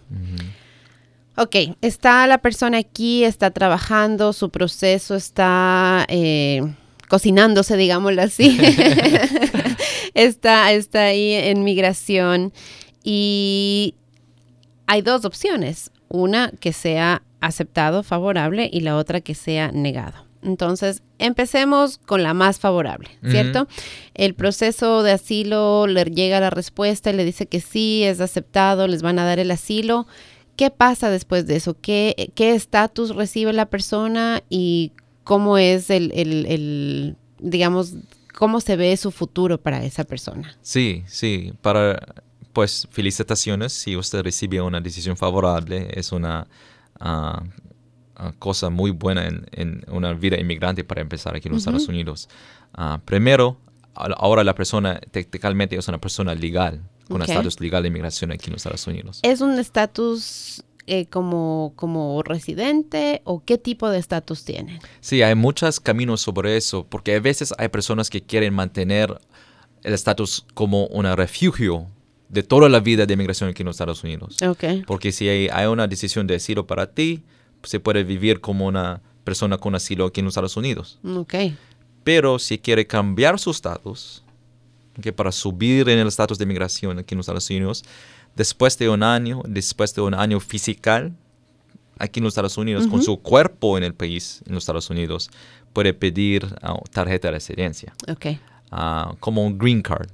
Ok, 1.37 1.55
está 1.81 2.27
la 2.27 2.37
persona 2.39 2.77
aquí, 2.79 3.23
está 3.23 3.49
trabajando, 3.51 4.33
su 4.33 4.49
proceso 4.49 5.15
está 5.15 6.05
eh, 6.09 6.61
cocinándose, 7.09 7.75
digámoslo 7.75 8.21
así. 8.21 8.57
está, 10.13 10.71
está 10.71 11.05
ahí 11.05 11.33
en 11.33 11.65
migración 11.65 12.53
y 13.03 13.95
hay 14.87 15.01
dos 15.01 15.25
opciones. 15.25 15.91
Una 16.07 16.51
que 16.59 16.71
sea 16.71 17.21
aceptado, 17.41 18.03
favorable, 18.03 18.69
y 18.71 18.81
la 18.81 18.95
otra 18.95 19.21
que 19.21 19.35
sea 19.35 19.71
negado. 19.71 20.25
Entonces, 20.41 21.03
empecemos 21.17 21.97
con 21.97 22.23
la 22.23 22.33
más 22.33 22.59
favorable. 22.59 23.09
¿cierto? 23.27 23.67
El 24.13 24.33
proceso 24.35 25.03
de 25.03 25.11
asilo 25.11 25.85
le 25.87 26.05
llega 26.05 26.39
la 26.39 26.49
respuesta 26.49 27.09
y 27.09 27.13
le 27.13 27.25
dice 27.25 27.45
que 27.47 27.59
sí, 27.59 28.03
es 28.03 28.21
aceptado, 28.21 28.87
les 28.87 29.01
van 29.01 29.19
a 29.19 29.25
dar 29.25 29.39
el 29.39 29.51
asilo. 29.51 30.07
¿Qué 30.55 30.71
pasa 30.71 31.09
después 31.09 31.45
de 31.47 31.57
eso? 31.57 31.77
¿Qué 31.79 32.31
qué 32.35 32.53
estatus 32.53 33.15
recibe 33.15 33.53
la 33.53 33.67
persona 33.67 34.43
y 34.49 34.91
cómo 35.29 35.57
es 35.59 35.89
el, 35.91 36.11
el- 36.15 36.45
el, 36.47 37.15
digamos, 37.39 37.93
cómo 38.33 38.59
se 38.61 38.75
ve 38.75 38.97
su 38.97 39.11
futuro 39.11 39.59
para 39.61 39.83
esa 39.85 40.03
persona? 40.03 40.57
Sí, 40.63 41.03
sí. 41.05 41.53
Para, 41.61 41.99
pues, 42.51 42.87
felicitaciones 42.89 43.71
si 43.73 43.95
usted 43.95 44.23
recibe 44.23 44.59
una 44.59 44.81
decisión 44.81 45.15
favorable. 45.15 45.87
Es 45.93 46.11
una 46.11 46.47
ah, 46.99 47.43
cosa 48.39 48.69
muy 48.71 48.91
buena 48.91 49.27
en, 49.27 49.45
en 49.51 49.83
una 49.91 50.13
vida 50.13 50.37
inmigrante 50.39 50.83
para 50.83 51.01
empezar 51.01 51.35
aquí 51.35 51.47
en 51.47 51.53
los 51.53 51.61
Estados 51.61 51.87
Unidos. 51.87 52.27
Ah, 52.73 52.99
primero, 53.05 53.57
ahora 53.93 54.43
la 54.43 54.55
persona 54.55 54.99
técnicamente 55.11 55.75
es 55.77 55.87
una 55.87 55.99
persona 56.01 56.33
legal, 56.33 56.81
con 57.07 57.21
Ok. 57.21 57.29
estatus 57.29 57.59
legal 57.59 57.83
de 57.83 57.89
inmigración 57.89 58.31
aquí 58.31 58.47
en 58.47 58.53
los 58.53 58.61
Estados 58.65 58.87
Unidos. 58.87 59.19
¿Es 59.23 59.41
un 59.41 59.57
estatus 59.59 60.63
eh, 60.91 61.05
como, 61.05 61.73
como 61.75 62.23
residente 62.23 63.21
o 63.23 63.43
qué 63.45 63.59
tipo 63.59 63.89
de 63.91 63.99
estatus 63.99 64.43
tienen? 64.43 64.79
Sí, 65.01 65.21
hay 65.21 65.35
muchos 65.35 65.79
caminos 65.79 66.21
sobre 66.21 66.57
eso, 66.57 66.83
porque 66.89 67.15
a 67.15 67.19
veces 67.19 67.53
hay 67.59 67.67
personas 67.67 68.09
que 68.09 68.23
quieren 68.23 68.55
mantener 68.55 69.21
el 69.83 69.93
estatus 69.93 70.47
como 70.55 70.87
un 70.87 71.05
refugio 71.15 71.85
de 72.27 72.41
toda 72.41 72.69
la 72.69 72.79
vida 72.79 73.05
de 73.05 73.13
inmigración 73.13 73.51
aquí 73.51 73.61
en 73.61 73.67
los 73.67 73.75
Estados 73.75 74.03
Unidos. 74.03 74.37
Ok. 74.41 74.63
Porque 74.87 75.11
si 75.11 75.29
hay, 75.29 75.47
hay 75.49 75.67
una 75.67 75.87
decisión 75.87 76.25
de 76.25 76.35
asilo 76.35 76.65
para 76.65 76.91
ti, 76.91 77.23
se 77.61 77.79
puede 77.79 78.03
vivir 78.03 78.41
como 78.41 78.65
una 78.65 79.01
persona 79.23 79.59
con 79.59 79.75
asilo 79.75 80.05
aquí 80.07 80.21
en 80.21 80.25
los 80.25 80.31
Estados 80.31 80.57
Unidos. 80.57 80.97
Ok. 81.03 81.35
Pero 82.03 82.39
si 82.39 82.57
quiere 82.57 82.87
cambiar 82.87 83.37
su 83.37 83.51
estatus, 83.51 84.23
que 85.01 85.13
para 85.13 85.31
subir 85.31 85.87
en 85.87 85.99
el 85.99 86.07
estatus 86.07 86.39
de 86.39 86.45
inmigración 86.45 86.97
aquí 86.97 87.13
en 87.13 87.17
los 87.17 87.25
Estados 87.25 87.47
Unidos, 87.49 87.83
después 88.39 88.77
de 88.77 88.87
un 88.87 89.03
año, 89.03 89.43
después 89.45 89.93
de 89.93 89.99
un 90.01 90.13
año 90.13 90.39
fiscal 90.39 91.11
aquí 91.97 92.21
en 92.21 92.23
los 92.23 92.31
Estados 92.31 92.57
Unidos, 92.57 92.87
con 92.87 93.03
su 93.03 93.17
cuerpo 93.19 93.77
en 93.77 93.83
el 93.83 93.93
país, 93.93 94.41
en 94.47 94.53
los 94.53 94.63
Estados 94.63 94.89
Unidos, 94.89 95.29
puede 95.73 95.93
pedir 95.93 96.47
ah, 96.61 96.79
tarjeta 96.89 97.27
de 97.27 97.33
residencia, 97.33 97.93
Ok. 98.07 98.27
ah, 98.71 99.13
como 99.19 99.45
un 99.45 99.57
green 99.57 99.81
card. 99.81 100.07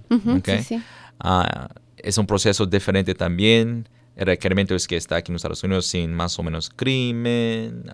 Ah, 1.20 1.70
es 1.98 2.18
un 2.18 2.26
proceso 2.26 2.66
diferente 2.66 3.14
también. 3.14 3.88
El 4.16 4.26
requerimiento 4.26 4.74
es 4.74 4.88
que 4.88 4.98
está 4.98 5.18
aquí 5.18 5.32
en 5.32 5.34
los 5.34 5.42
Estados 5.42 5.64
Unidos 5.64 5.86
sin 5.86 6.12
más 6.12 6.40
o 6.40 6.44
menos 6.44 6.72
crimen, 6.76 7.92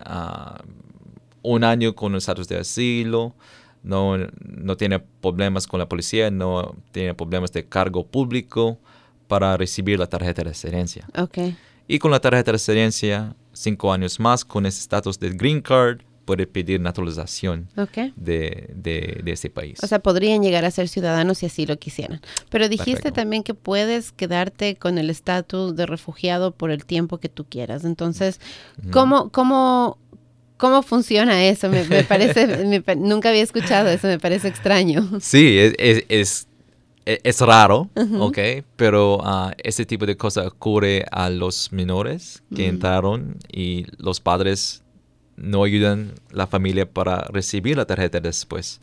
un 1.42 1.62
año 1.64 1.94
con 1.94 2.14
estatus 2.14 2.48
de 2.48 2.56
asilo, 2.58 3.34
no, 3.82 4.16
no 4.40 4.76
tiene 4.78 4.98
problemas 4.98 5.66
con 5.66 5.78
la 5.78 5.88
policía, 5.88 6.30
no 6.30 6.74
tiene 6.92 7.12
problemas 7.12 7.52
de 7.52 7.64
cargo 7.66 8.06
público 8.06 8.78
para 9.32 9.56
recibir 9.56 9.98
la 9.98 10.06
tarjeta 10.06 10.42
de 10.42 10.50
residencia. 10.50 11.06
Ok. 11.16 11.38
Y 11.88 11.98
con 11.98 12.10
la 12.10 12.20
tarjeta 12.20 12.50
de 12.50 12.52
residencia, 12.52 13.34
cinco 13.54 13.90
años 13.90 14.20
más 14.20 14.44
con 14.44 14.66
ese 14.66 14.80
estatus 14.80 15.18
de 15.18 15.30
green 15.30 15.62
card, 15.62 16.00
puede 16.26 16.46
pedir 16.46 16.78
naturalización 16.82 17.66
Ok. 17.78 18.12
de, 18.14 18.68
de, 18.74 19.22
de 19.24 19.32
ese 19.32 19.48
país. 19.48 19.78
O 19.82 19.86
sea, 19.86 20.00
podrían 20.00 20.42
llegar 20.42 20.66
a 20.66 20.70
ser 20.70 20.86
ciudadanos 20.88 21.38
si 21.38 21.46
así 21.46 21.64
lo 21.64 21.78
quisieran. 21.78 22.20
Pero 22.50 22.68
dijiste 22.68 22.92
Perfecto. 23.04 23.20
también 23.20 23.42
que 23.42 23.54
puedes 23.54 24.12
quedarte 24.12 24.76
con 24.76 24.98
el 24.98 25.08
estatus 25.08 25.74
de 25.76 25.86
refugiado 25.86 26.50
por 26.52 26.70
el 26.70 26.84
tiempo 26.84 27.16
que 27.18 27.30
tú 27.30 27.46
quieras. 27.48 27.84
Entonces, 27.86 28.38
¿cómo, 28.92 29.30
cómo, 29.30 29.96
cómo 30.58 30.82
funciona 30.82 31.42
eso? 31.46 31.70
Me, 31.70 31.84
me 31.84 32.04
parece, 32.04 32.46
me 32.66 32.82
nunca 32.96 33.30
había 33.30 33.42
escuchado 33.42 33.88
eso, 33.88 34.06
me 34.08 34.18
parece 34.18 34.46
extraño. 34.48 35.08
Sí, 35.20 35.58
es, 35.58 35.74
es, 35.78 36.04
es, 36.08 36.48
es 37.04 37.40
raro, 37.40 37.90
¿ok? 38.18 38.38
Pero 38.76 39.20
ah, 39.22 39.52
ese 39.58 39.84
tipo 39.84 40.06
de 40.06 40.16
cosas 40.16 40.46
ocurre 40.46 41.04
a 41.10 41.30
los 41.30 41.72
menores 41.72 42.42
que 42.54 42.68
entraron 42.68 43.36
y 43.50 43.86
los 43.98 44.20
padres 44.20 44.82
no 45.36 45.64
ayudan 45.64 46.12
a 46.32 46.36
la 46.36 46.46
familia 46.46 46.88
para 46.88 47.22
recibir 47.32 47.76
la 47.76 47.86
tarjeta 47.86 48.20
después. 48.20 48.78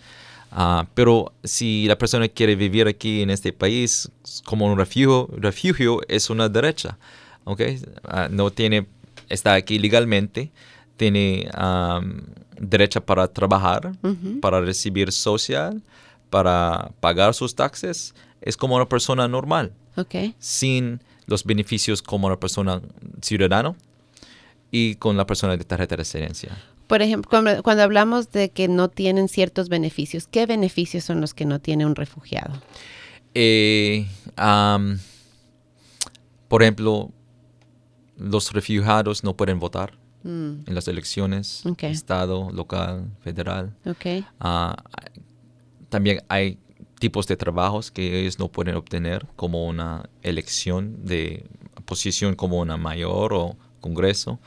Ah, 0.51 0.87
pero 0.95 1.31
si 1.43 1.85
la 1.87 1.97
persona 1.97 2.27
quiere 2.27 2.55
vivir 2.55 2.87
aquí 2.87 3.21
en 3.21 3.29
este 3.29 3.53
país 3.53 4.11
como 4.45 4.65
un 4.65 4.77
refugio, 4.77 5.29
refugio 5.37 6.01
es 6.07 6.29
una 6.29 6.49
derecha, 6.49 6.97
¿ok? 7.43 7.61
Ah, 8.03 8.27
no 8.31 8.51
tiene, 8.51 8.87
está 9.29 9.53
aquí 9.53 9.77
legalmente, 9.77 10.51
tiene 10.97 11.49
am, 11.53 12.23
derecho 12.59 12.99
para 13.01 13.27
trabajar, 13.27 13.91
para 14.41 14.59
recibir 14.59 15.11
social, 15.11 15.81
para 16.29 16.91
pagar 16.99 17.33
sus 17.33 17.55
taxes, 17.55 18.13
es 18.41 18.55
como 18.57 18.75
una 18.75 18.87
persona 18.87 19.27
normal, 19.27 19.73
Ok. 19.95 20.15
sin 20.39 21.01
los 21.25 21.43
beneficios 21.43 22.01
como 22.01 22.27
una 22.27 22.39
persona 22.39 22.81
ciudadano 23.21 23.75
y 24.71 24.95
con 24.95 25.17
la 25.17 25.25
persona 25.25 25.57
de 25.57 25.63
tarjeta 25.63 25.93
de 25.95 25.97
residencia. 25.97 26.57
Por 26.87 27.01
ejemplo, 27.01 27.29
cuando, 27.29 27.61
cuando 27.61 27.83
hablamos 27.83 28.31
de 28.31 28.49
que 28.49 28.67
no 28.67 28.89
tienen 28.89 29.27
ciertos 29.27 29.69
beneficios, 29.69 30.27
¿qué 30.27 30.45
beneficios 30.45 31.03
son 31.03 31.21
los 31.21 31.33
que 31.33 31.45
no 31.45 31.59
tiene 31.59 31.85
un 31.85 31.95
refugiado? 31.95 32.53
Eh, 33.35 34.07
por 36.47 36.63
ejemplo, 36.63 37.11
los 38.17 38.51
refugiados 38.53 39.23
no 39.23 39.35
pueden 39.35 39.59
votar 39.59 39.97
Mm, 40.23 40.63
en 40.67 40.75
las 40.75 40.89
elecciones, 40.89 41.63
estado, 41.81 42.49
local, 42.51 43.09
federal. 43.21 43.73
Ah, 44.39 44.75
también 45.89 46.21
hay 46.29 46.57
tipos 46.99 47.27
de 47.27 47.37
trabajos 47.37 47.91
que 47.91 48.19
ellos 48.19 48.39
no 48.39 48.49
pueden 48.49 48.75
obtener, 48.75 49.25
como 49.35 49.67
una 49.67 50.09
elección 50.21 51.05
de 51.05 51.45
posición 51.85 52.35
como 52.35 52.59
una 52.59 52.77
mayor 52.77 53.33
o 53.33 53.57
Congreso. 53.79 54.39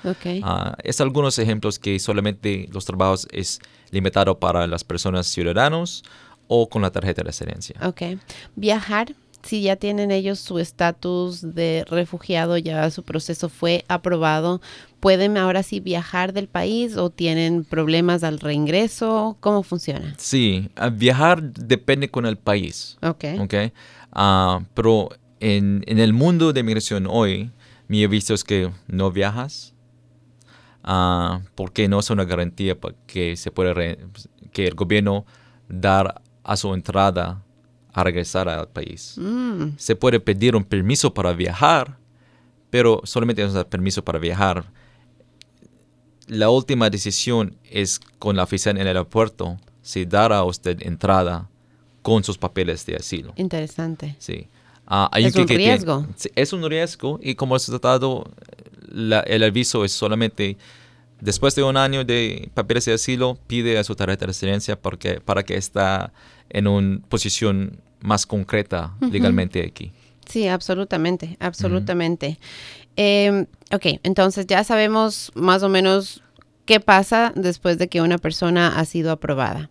Ah, 0.42 0.76
es 0.84 1.00
algunos 1.00 1.38
ejemplos 1.38 1.78
que 1.78 1.98
solamente 1.98 2.68
los 2.70 2.84
trabajos 2.84 3.26
es 3.32 3.60
limitado 3.90 4.38
para 4.38 4.66
las 4.66 4.84
personas 4.84 5.26
ciudadanos 5.26 6.04
o 6.48 6.68
con 6.68 6.82
la 6.82 6.90
tarjeta 6.90 7.22
de 7.22 7.26
residencia. 7.26 7.76
Ok. 7.82 8.02
Viajar, 8.56 9.14
si 9.42 9.62
ya 9.62 9.76
tienen 9.76 10.10
ellos 10.10 10.38
su 10.38 10.58
estatus 10.58 11.54
de 11.54 11.84
refugiado, 11.88 12.58
ya 12.58 12.90
su 12.90 13.02
proceso 13.02 13.48
fue 13.48 13.84
aprobado, 13.88 14.60
¿pueden 15.02 15.36
ahora 15.36 15.64
sí 15.64 15.80
viajar 15.80 16.32
del 16.32 16.46
país 16.46 16.96
o 16.96 17.10
tienen 17.10 17.64
problemas 17.64 18.22
al 18.22 18.38
reingreso? 18.38 19.36
¿Cómo 19.40 19.64
funciona? 19.64 20.14
Sí, 20.16 20.70
viajar 20.92 21.42
depende 21.42 22.08
con 22.08 22.24
el 22.24 22.38
país. 22.38 22.96
Ok. 23.02 23.24
¿ok? 23.40 23.54
Ah, 24.12 24.60
pero 24.74 25.08
en, 25.40 25.82
en 25.88 25.98
el 25.98 26.12
mundo 26.12 26.52
de 26.52 26.62
migración 26.62 27.08
hoy, 27.10 27.50
mi 27.88 28.06
visto 28.06 28.32
es 28.32 28.44
que 28.44 28.70
no 28.86 29.10
viajas 29.10 29.74
ah, 30.84 31.40
porque 31.56 31.88
no 31.88 31.98
es 31.98 32.08
una 32.10 32.24
garantía 32.24 32.76
que 33.08 33.36
se 33.36 33.50
puede 33.50 33.74
re- 33.74 33.98
que 34.52 34.66
el 34.68 34.74
gobierno 34.74 35.26
dar 35.68 36.22
a 36.44 36.56
su 36.56 36.72
entrada 36.74 37.42
a 37.92 38.04
regresar 38.04 38.48
al 38.48 38.68
país. 38.68 39.16
Mm, 39.18 39.76
Se 39.76 39.96
puede 39.96 40.20
pedir 40.20 40.54
un 40.56 40.64
permiso 40.64 41.12
para 41.12 41.32
viajar, 41.32 41.98
pero 42.70 43.00
solamente 43.04 43.42
es 43.42 43.52
un 43.52 43.64
permiso 43.64 44.04
para 44.04 44.18
viajar. 44.20 44.64
La 46.32 46.48
última 46.48 46.88
decisión 46.88 47.56
es 47.70 48.00
con 48.18 48.36
la 48.36 48.44
oficina 48.44 48.72
en 48.72 48.78
el 48.78 48.86
aeropuerto 48.88 49.58
si 49.82 50.04
dará 50.06 50.38
a 50.38 50.44
usted 50.44 50.78
entrada 50.82 51.48
con 52.02 52.24
sus 52.24 52.38
papeles 52.38 52.86
de 52.86 52.96
asilo. 52.96 53.32
interesante. 53.36 54.16
Sí. 54.18 54.48
Ah, 54.86 55.08
hay 55.12 55.24
Es 55.26 55.34
que- 55.34 55.40
un 55.42 55.46
que 55.46 55.56
tiene- 55.56 55.72
riesgo. 55.74 56.06
sí, 56.16 56.30
es 56.34 56.52
un 56.52 56.68
riesgo 56.68 57.18
y 57.22 57.34
como 57.34 57.54
resultado 57.54 58.24
la- 58.88 59.20
el 59.20 59.42
aviso 59.42 59.84
es 59.84 59.92
solamente 59.92 60.56
después 61.20 61.54
de 61.54 61.62
un 61.62 61.76
año 61.76 62.04
de 62.04 62.50
papeles 62.54 62.84
de 62.86 62.94
asilo 62.94 63.38
pide 63.46 63.78
a 63.78 63.84
su 63.84 63.94
tarjeta 63.94 64.20
de 64.20 64.26
residencia 64.28 64.80
porque, 64.80 65.20
para 65.20 65.42
que 65.44 65.56
está 65.56 66.12
en 66.50 66.66
una 66.66 67.00
posición 67.08 67.78
más 68.00 68.24
concreta 68.26 68.94
legalmente 69.10 69.62
aquí. 69.64 69.92
Sí, 70.26 70.48
absolutamente, 70.48 71.36
absolutamente. 71.40 72.38
Eh, 72.96 73.46
ok, 73.70 73.86
entonces 74.02 74.46
ya 74.46 74.64
sabemos 74.64 75.30
más 75.34 75.62
o 75.62 75.68
menos 75.68 76.21
qué 76.64 76.80
pasa 76.80 77.32
después 77.34 77.78
de 77.78 77.88
que 77.88 78.00
una 78.00 78.18
persona 78.18 78.78
ha 78.78 78.84
sido 78.84 79.12
aprobada. 79.12 79.70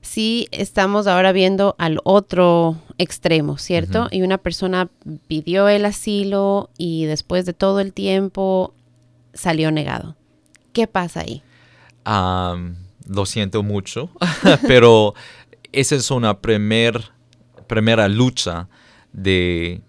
Sí, 0.00 0.48
estamos 0.50 1.06
ahora 1.06 1.30
viendo 1.32 1.76
al 1.78 2.00
otro 2.02 2.76
extremo, 2.98 3.56
¿cierto? 3.56 4.08
Y 4.10 4.22
una 4.22 4.38
persona 4.38 4.88
pidió 5.28 5.68
el 5.68 5.84
asilo 5.84 6.70
y 6.76 7.04
después 7.04 7.46
de 7.46 7.52
todo 7.52 7.78
el 7.78 7.92
tiempo 7.92 8.74
salió 9.32 9.70
negado. 9.70 10.16
¿Qué 10.72 10.88
pasa 10.88 11.20
ahí? 11.20 11.42
Lo 13.06 13.26
siento 13.26 13.62
mucho, 13.62 14.10
pero 14.66 15.14
esa 15.70 15.94
es 15.94 16.10
una 16.10 16.40
primer, 16.40 17.10
primera 17.68 18.08
lucha 18.08 18.68
de 19.12 19.82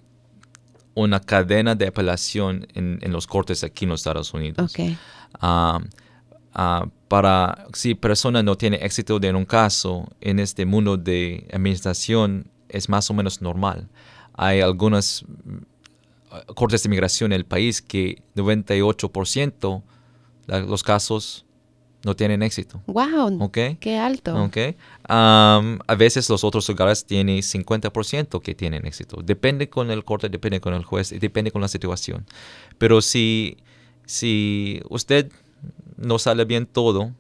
una 0.93 1.19
cadena 1.19 1.73
de 1.73 1.87
apelación 1.87 2.67
en, 2.75 2.99
en 3.01 3.11
los 3.11 3.25
cortes 3.25 3.63
aquí 3.63 3.85
en 3.85 3.89
los 3.89 4.01
Estados 4.01 4.33
Unidos. 4.33 4.71
Ok, 4.71 4.95
Ah, 5.41 5.79
ah, 6.53 6.87
para 7.07 7.67
si 7.73 7.95
persona 7.95 8.41
no 8.43 8.55
tiene 8.57 8.77
éxito 8.77 9.19
en 9.21 9.35
un 9.35 9.45
caso 9.45 10.07
en 10.21 10.39
este 10.39 10.65
mundo 10.65 10.97
de 10.97 11.47
administración 11.53 12.47
es 12.69 12.89
más 12.89 13.09
o 13.09 13.13
menos 13.13 13.41
normal. 13.41 13.87
Hay 14.33 14.61
algunas 14.61 15.23
mm, 15.23 16.53
cortes 16.55 16.83
de 16.83 16.87
inmigración 16.87 17.31
en 17.31 17.37
el 17.37 17.45
país 17.45 17.81
que 17.81 18.21
98% 18.35 19.83
de 20.47 20.61
los 20.61 20.83
casos 20.83 21.45
no 22.03 22.15
tienen 22.15 22.43
éxito. 22.43 22.81
wow, 22.87 23.51
qué 23.79 23.97
alto. 23.97 24.49
A 25.07 25.95
veces 25.97 26.29
los 26.29 26.43
otros 26.43 26.67
lugares 26.67 27.05
tienen 27.05 27.37
50% 27.37 28.41
que 28.41 28.55
tienen 28.55 28.85
éxito. 28.85 29.21
Depende 29.23 29.69
con 29.69 29.89
el 29.89 30.03
corte, 30.03 30.29
depende 30.29 30.59
con 30.59 30.73
el 30.73 30.83
juez, 30.83 31.11
y 31.11 31.19
depende 31.19 31.51
con 31.51 31.61
la 31.61 31.69
situación. 31.69 32.25
Pero 32.77 33.01
si, 33.01 33.57
si 34.05 34.81
usted 34.89 35.31
no 36.03 36.19
sale 36.19 36.45
bien 36.45 36.65
todo, 36.65 37.11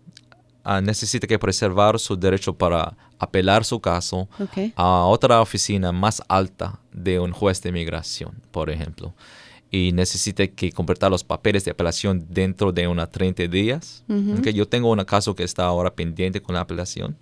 ah, 0.63 0.81
necesita 0.81 1.27
que 1.27 1.39
preservar 1.39 1.99
su 1.99 2.15
derecho 2.15 2.53
para 2.53 2.95
apelar 3.19 3.63
su 3.63 3.79
caso 3.79 4.27
a 4.75 5.05
otra 5.05 5.41
oficina 5.41 5.91
más 5.91 6.21
alta 6.27 6.79
de 6.91 7.19
un 7.19 7.31
juez 7.31 7.61
de 7.61 7.69
inmigración, 7.69 8.41
por 8.51 8.69
ejemplo. 8.69 9.13
Y 9.71 9.91
necesita 9.91 10.45
que 10.47 10.71
completar 10.71 11.09
los 11.09 11.23
papeles 11.23 11.65
de 11.65 11.71
apelación 11.71 12.27
dentro 12.29 12.71
de 12.71 12.87
unos 12.87 13.09
30 13.09 13.47
días. 13.47 14.03
Ok, 14.37 14.49
Yo 14.49 14.67
tengo 14.67 14.91
un 14.91 15.03
caso 15.03 15.33
que 15.33 15.43
está 15.43 15.65
ahora 15.65 15.95
pendiente 15.95 16.41
con 16.41 16.53
la 16.53 16.61
apelación. 16.61 17.17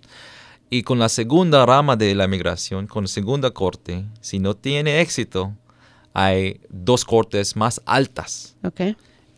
Y 0.68 0.82
con 0.82 0.98
la 0.98 1.08
segunda 1.08 1.64
rama 1.64 1.96
de 1.96 2.14
la 2.14 2.26
migración, 2.26 2.86
con 2.86 3.04
la 3.04 3.08
segunda 3.08 3.50
corte, 3.50 4.04
si 4.20 4.38
no 4.38 4.54
tiene 4.54 5.00
éxito, 5.00 5.54
hay 6.12 6.60
dos 6.68 7.04
cortes 7.04 7.56
más 7.56 7.80
altas. 7.86 8.56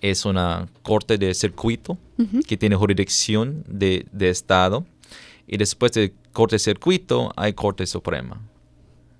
Es 0.00 0.24
una 0.24 0.66
corte 0.82 1.18
de 1.18 1.34
circuito 1.34 1.98
que 2.46 2.56
tiene 2.56 2.76
jurisdicción 2.76 3.64
de, 3.66 4.06
de 4.12 4.30
estado. 4.30 4.84
Y 5.46 5.56
después 5.58 5.92
de 5.92 6.14
corte 6.32 6.58
circuito 6.58 7.32
hay 7.36 7.52
corte 7.52 7.86
suprema. 7.86 8.40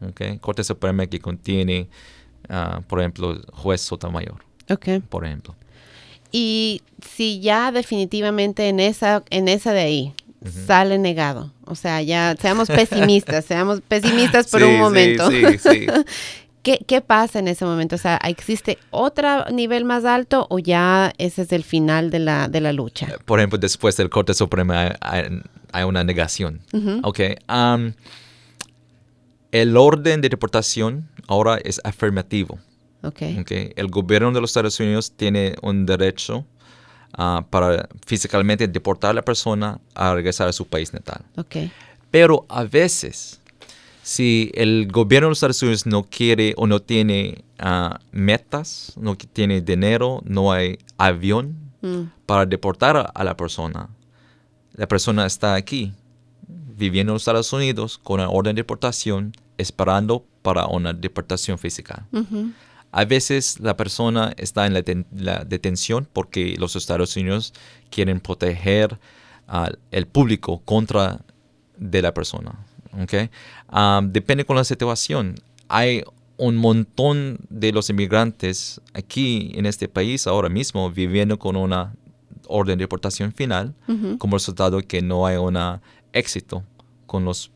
¿ok? 0.08 0.40
Corte 0.40 0.64
suprema 0.64 1.06
que 1.06 1.20
contiene, 1.20 1.88
ah, 2.48 2.80
por 2.86 3.00
ejemplo, 3.00 3.40
juez 3.52 3.80
Sotomayor, 3.80 4.44
ok. 4.70 5.02
por 5.08 5.24
ejemplo. 5.24 5.54
Y 6.32 6.82
si 7.14 7.40
ya 7.40 7.70
definitivamente 7.72 8.68
en 8.68 8.80
esa, 8.80 9.22
en 9.30 9.48
esa 9.48 9.72
de 9.72 9.80
ahí 9.80 10.14
sale 10.66 10.98
negado, 10.98 11.52
o 11.64 11.74
sea, 11.74 12.02
ya 12.02 12.36
seamos 12.40 12.68
pesimistas, 12.68 13.44
seamos 13.48 13.80
pesimistas 13.80 14.48
por 14.48 14.60
Sí, 14.60 14.66
un 14.66 14.78
momento. 14.78 15.30
Sí, 15.30 15.58
sí. 15.58 15.86
¿Qué, 16.64 16.78
¿Qué 16.86 17.00
pasa 17.00 17.38
en 17.38 17.46
ese 17.46 17.64
momento? 17.64 17.94
O 17.94 17.98
sea, 17.98 18.16
¿existe 18.24 18.78
otro 18.90 19.44
nivel 19.52 19.84
más 19.84 20.04
alto 20.04 20.46
o 20.50 20.58
ya 20.58 21.12
ese 21.18 21.42
es 21.42 21.52
el 21.52 21.62
final 21.62 22.10
de 22.10 22.18
la, 22.18 22.48
de 22.48 22.60
la 22.60 22.72
lucha? 22.72 23.06
por 23.26 23.38
ejemplo, 23.38 23.58
después 23.58 23.96
del 23.96 24.08
Corte 24.10 24.34
Suprema 24.34 24.96
hay, 25.00 25.40
hay- 25.72 25.84
una 25.84 26.02
negación. 26.04 26.60
Ok. 27.04 27.20
um, 27.48 27.92
el 29.52 29.76
orden 29.76 30.20
de 30.20 30.28
deportación 30.28 31.08
ahora 31.28 31.58
es 31.62 31.80
afirmativo. 31.84 32.58
Ok, 33.02 33.22
ok. 33.40 33.52
El 33.76 33.88
gobierno 33.88 34.32
de 34.32 34.40
los 34.40 34.50
Estados 34.50 34.80
Unidos 34.80 35.12
tiene 35.14 35.54
un 35.62 35.84
derecho 35.86 36.44
ah, 37.16 37.44
para 37.50 37.88
físicamente 38.06 38.66
deportar 38.66 39.10
a 39.10 39.14
la 39.14 39.22
persona 39.22 39.78
a 39.94 40.14
regresar 40.14 40.48
a 40.48 40.52
su 40.52 40.66
país 40.66 40.92
natal. 40.92 41.22
Pero 42.10 42.46
a 42.48 42.64
veces, 42.64 43.40
si 44.04 44.50
el 44.54 44.86
gobierno 44.92 45.26
de 45.26 45.30
los 45.30 45.38
Estados 45.38 45.62
Unidos 45.62 45.86
no 45.86 46.02
quiere 46.04 46.52
o 46.58 46.66
no 46.66 46.80
tiene 46.80 47.42
ah, 47.58 47.98
metas, 48.12 48.92
no 48.96 49.16
tiene 49.16 49.60
dinero, 49.62 50.20
no 50.24 50.52
hay 50.52 50.78
avión 50.98 51.62
Mm, 51.84 52.10
para 52.24 52.46
deportar 52.46 53.10
a, 53.14 53.24
la 53.24 53.36
persona, 53.36 53.90
la 54.72 54.88
persona 54.88 55.26
está 55.26 55.54
aquí, 55.54 55.92
viviendo 56.78 57.12
en 57.12 57.14
los 57.16 57.22
Estados 57.22 57.52
Unidos 57.52 57.98
con 58.02 58.20
una 58.20 58.30
orden 58.30 58.54
de 58.56 58.60
deportación, 58.60 59.32
esperando 59.58 60.24
para 60.40 60.66
una 60.66 60.94
deportación 60.94 61.58
física. 61.58 62.06
A 62.90 63.04
veces 63.04 63.60
la 63.60 63.76
persona 63.76 64.32
está 64.38 64.64
en 64.66 64.72
la, 64.72 64.82
ten- 64.82 65.06
la 65.14 65.44
detención 65.44 66.08
porque 66.10 66.56
los 66.58 66.74
Estados 66.74 67.14
Unidos 67.18 67.52
quieren 67.90 68.18
proteger 68.18 68.98
al 69.46 70.06
público 70.10 70.62
contra 70.64 71.20
de 71.76 72.00
la 72.00 72.14
persona. 72.14 72.64
¿Ok? 73.02 73.30
Am, 73.68 74.12
depende 74.12 74.44
con 74.44 74.56
la 74.56 74.64
situación. 74.64 75.34
Hay 75.68 76.02
un 76.36 76.56
montón 76.56 77.38
de 77.48 77.72
los 77.72 77.90
inmigrantes 77.90 78.80
aquí 78.92 79.52
en 79.54 79.66
este 79.66 79.88
país 79.88 80.26
ahora 80.26 80.48
mismo 80.48 80.90
viviendo 80.90 81.38
con 81.38 81.56
una 81.56 81.94
orden 82.48 82.78
de 82.78 82.82
deportación 82.82 83.32
final 83.32 83.74
como 84.18 84.36
resultado 84.36 84.80
que 84.80 85.00
no 85.00 85.26
hay 85.26 85.36
un 85.36 85.56
éxito 86.12 86.62
con 87.06 87.24
los 87.24 87.50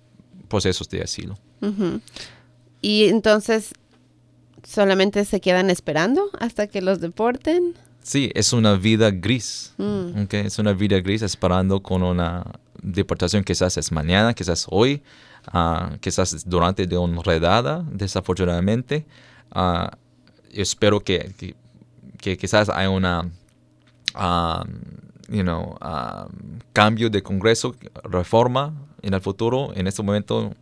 procesos 0.48 0.88
de 0.88 1.02
asilo. 1.02 1.36
Y 2.80 3.04
entonces, 3.06 3.72
¿solamente 4.62 5.24
se 5.24 5.40
quedan 5.40 5.70
esperando 5.70 6.30
hasta 6.38 6.68
que 6.68 6.80
los 6.80 7.00
deporten? 7.00 7.74
Sí, 8.02 8.30
es 8.34 8.52
una 8.52 8.74
vida 8.76 9.10
gris. 9.10 9.74
Mm. 9.76 10.22
ok, 10.22 10.34
Es 10.34 10.58
una 10.58 10.72
vida 10.72 11.00
gris 11.00 11.22
esperando 11.22 11.82
con 11.82 12.02
una 12.02 12.44
deportación 12.82 13.44
quizás 13.44 13.76
es 13.76 13.92
mañana, 13.92 14.34
quizás 14.34 14.66
hoy, 14.70 15.02
ah, 15.52 15.96
quizás 16.00 16.44
durante 16.48 16.86
de 16.86 16.98
una 16.98 17.22
redada, 17.22 17.84
desafortunadamente. 17.90 19.06
Ah, 19.50 19.96
espero 20.52 21.00
que, 21.00 21.32
que, 21.36 21.54
que 22.18 22.36
quizás 22.36 22.68
haya 22.68 22.90
una 22.90 23.30
um, 24.14 24.98
you 25.28 25.42
know, 25.42 25.76
cambio 26.72 27.10
de 27.10 27.22
Congreso, 27.22 27.74
reforma 28.04 28.74
en 29.02 29.14
el 29.14 29.20
futuro. 29.20 29.72
En 29.74 29.86
este 29.86 30.02
momento 30.02 30.54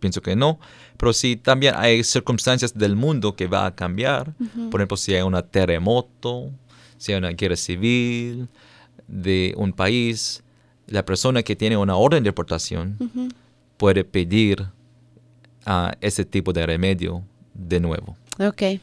pienso 0.00 0.20
que 0.20 0.36
no, 0.36 0.58
pero 0.96 1.12
sí 1.12 1.36
también 1.36 1.74
hay 1.76 2.04
circunstancias 2.04 2.76
del 2.76 2.96
mundo 2.96 3.34
que 3.34 3.46
va 3.46 3.66
a 3.66 3.74
cambiar. 3.74 4.34
Por 4.70 4.80
ejemplo, 4.80 4.96
si 4.96 5.14
hay 5.14 5.22
un 5.22 5.40
terremoto, 5.50 6.50
si 6.98 7.12
hay 7.12 7.18
una 7.18 7.30
guerra 7.30 7.56
civil 7.56 8.48
de 9.06 9.54
un 9.56 9.72
país, 9.72 10.43
la 10.86 11.04
persona 11.04 11.42
que 11.42 11.56
tiene 11.56 11.76
una 11.76 11.96
orden 11.96 12.22
de 12.22 12.28
deportación 12.28 12.98
puede 13.76 14.04
pedir 14.04 14.66
a 15.66 15.94
ese 16.00 16.24
tipo 16.24 16.52
de 16.52 16.66
remedio 16.66 17.22
de 17.54 17.80
nuevo. 17.80 18.16
Ok, 18.38 18.80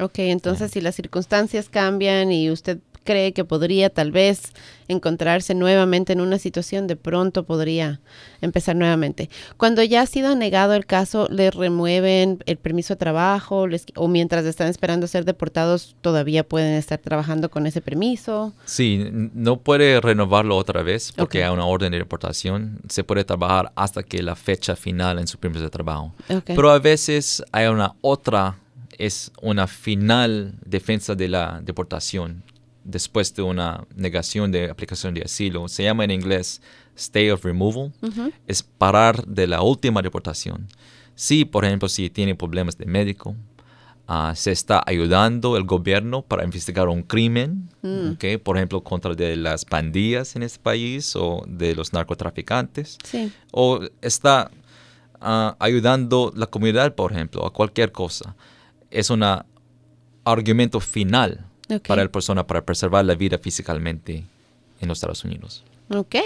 ok, 0.00 0.18
entonces 0.18 0.70
si 0.70 0.80
las 0.80 0.94
circunstancias 0.94 1.68
cambian 1.68 2.30
y 2.32 2.50
usted 2.50 2.78
cree 3.04 3.32
que 3.32 3.44
podría 3.44 3.90
tal 3.90 4.12
vez 4.12 4.52
encontrarse 4.88 5.54
nuevamente 5.54 6.12
en 6.12 6.20
una 6.20 6.38
situación, 6.38 6.86
de 6.86 6.96
pronto 6.96 7.44
podría 7.44 8.00
empezar 8.40 8.74
nuevamente. 8.76 9.30
Cuando 9.56 9.82
ya 9.82 10.02
ha 10.02 10.06
sido 10.06 10.34
negado 10.34 10.74
el 10.74 10.86
caso, 10.86 11.28
¿les 11.30 11.54
remueven 11.54 12.42
el 12.46 12.56
permiso 12.56 12.94
de 12.94 12.98
trabajo 12.98 13.66
o 13.94 14.08
mientras 14.08 14.44
están 14.44 14.68
esperando 14.68 15.06
ser 15.06 15.24
deportados 15.24 15.94
todavía 16.00 16.44
pueden 16.44 16.74
estar 16.74 16.98
trabajando 16.98 17.50
con 17.50 17.66
ese 17.66 17.80
permiso? 17.80 18.52
Sí, 18.64 19.08
no 19.12 19.58
puede 19.58 20.00
renovarlo 20.00 20.56
otra 20.56 20.82
vez 20.82 21.12
porque 21.12 21.44
hay 21.44 21.52
una 21.52 21.66
orden 21.66 21.92
de 21.92 21.98
deportación. 21.98 22.80
Se 22.88 23.04
puede 23.04 23.24
trabajar 23.24 23.72
hasta 23.76 24.02
que 24.02 24.22
la 24.22 24.34
fecha 24.34 24.74
final 24.76 25.18
en 25.18 25.26
su 25.26 25.38
permiso 25.38 25.64
de 25.64 25.70
trabajo. 25.70 26.12
Pero 26.44 26.70
a 26.70 26.78
veces 26.78 27.42
hay 27.52 27.66
una 27.66 27.94
otra 28.00 28.56
es 28.98 29.32
una 29.40 29.66
final 29.66 30.52
defensa 30.64 31.14
de 31.14 31.28
la 31.28 31.60
deportación 31.62 32.42
después 32.90 33.34
de 33.34 33.42
una 33.42 33.86
negación 33.94 34.52
de 34.52 34.70
aplicación 34.70 35.14
de 35.14 35.22
asilo. 35.22 35.68
Se 35.68 35.84
llama 35.84 36.04
en 36.04 36.10
inglés 36.10 36.60
stay 36.96 37.30
of 37.30 37.44
removal. 37.44 37.92
Es 38.46 38.62
parar 38.62 39.24
de 39.26 39.46
la 39.46 39.62
última 39.62 40.02
deportación. 40.02 40.68
Si, 41.14 41.44
por 41.44 41.64
ejemplo, 41.64 41.88
si 41.88 42.10
tiene 42.10 42.34
problemas 42.34 42.76
de 42.78 42.86
médico, 42.86 43.36
ah, 44.06 44.32
se 44.34 44.52
está 44.52 44.82
ayudando 44.86 45.56
el 45.56 45.64
gobierno 45.64 46.22
para 46.22 46.44
investigar 46.44 46.88
un 46.88 47.02
crimen, 47.02 47.68
mm. 47.82 48.12
por 48.42 48.56
ejemplo, 48.56 48.82
contra 48.82 49.14
de 49.14 49.36
las 49.36 49.64
pandillas 49.64 50.36
en 50.36 50.42
este 50.42 50.58
país 50.58 51.14
o 51.16 51.44
de 51.46 51.74
los 51.74 51.92
narcotraficantes. 51.92 52.98
O 53.52 53.80
está 54.00 54.50
uh, 55.20 55.54
ayudando 55.58 56.32
la 56.34 56.46
comunidad, 56.46 56.94
por 56.94 57.12
ejemplo, 57.12 57.46
a 57.46 57.52
cualquier 57.52 57.92
cosa. 57.92 58.34
Es 58.90 59.10
un 59.10 59.22
argumento 60.24 60.80
final 60.80 61.49
para 61.78 62.02
la 62.02 62.10
persona, 62.10 62.46
para 62.46 62.64
preservar 62.64 63.04
la 63.04 63.14
vida 63.14 63.38
físicamente 63.38 64.24
en 64.80 64.88
los 64.88 64.98
Estados 64.98 65.24
Unidos. 65.24 65.64
Ok. 65.88 66.16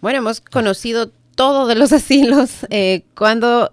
Bueno, 0.00 0.18
hemos 0.18 0.40
conocido 0.40 1.10
todo 1.34 1.66
de 1.66 1.74
los 1.74 1.92
asilos, 1.94 2.66
eh, 2.70 3.02
cuando 3.16 3.70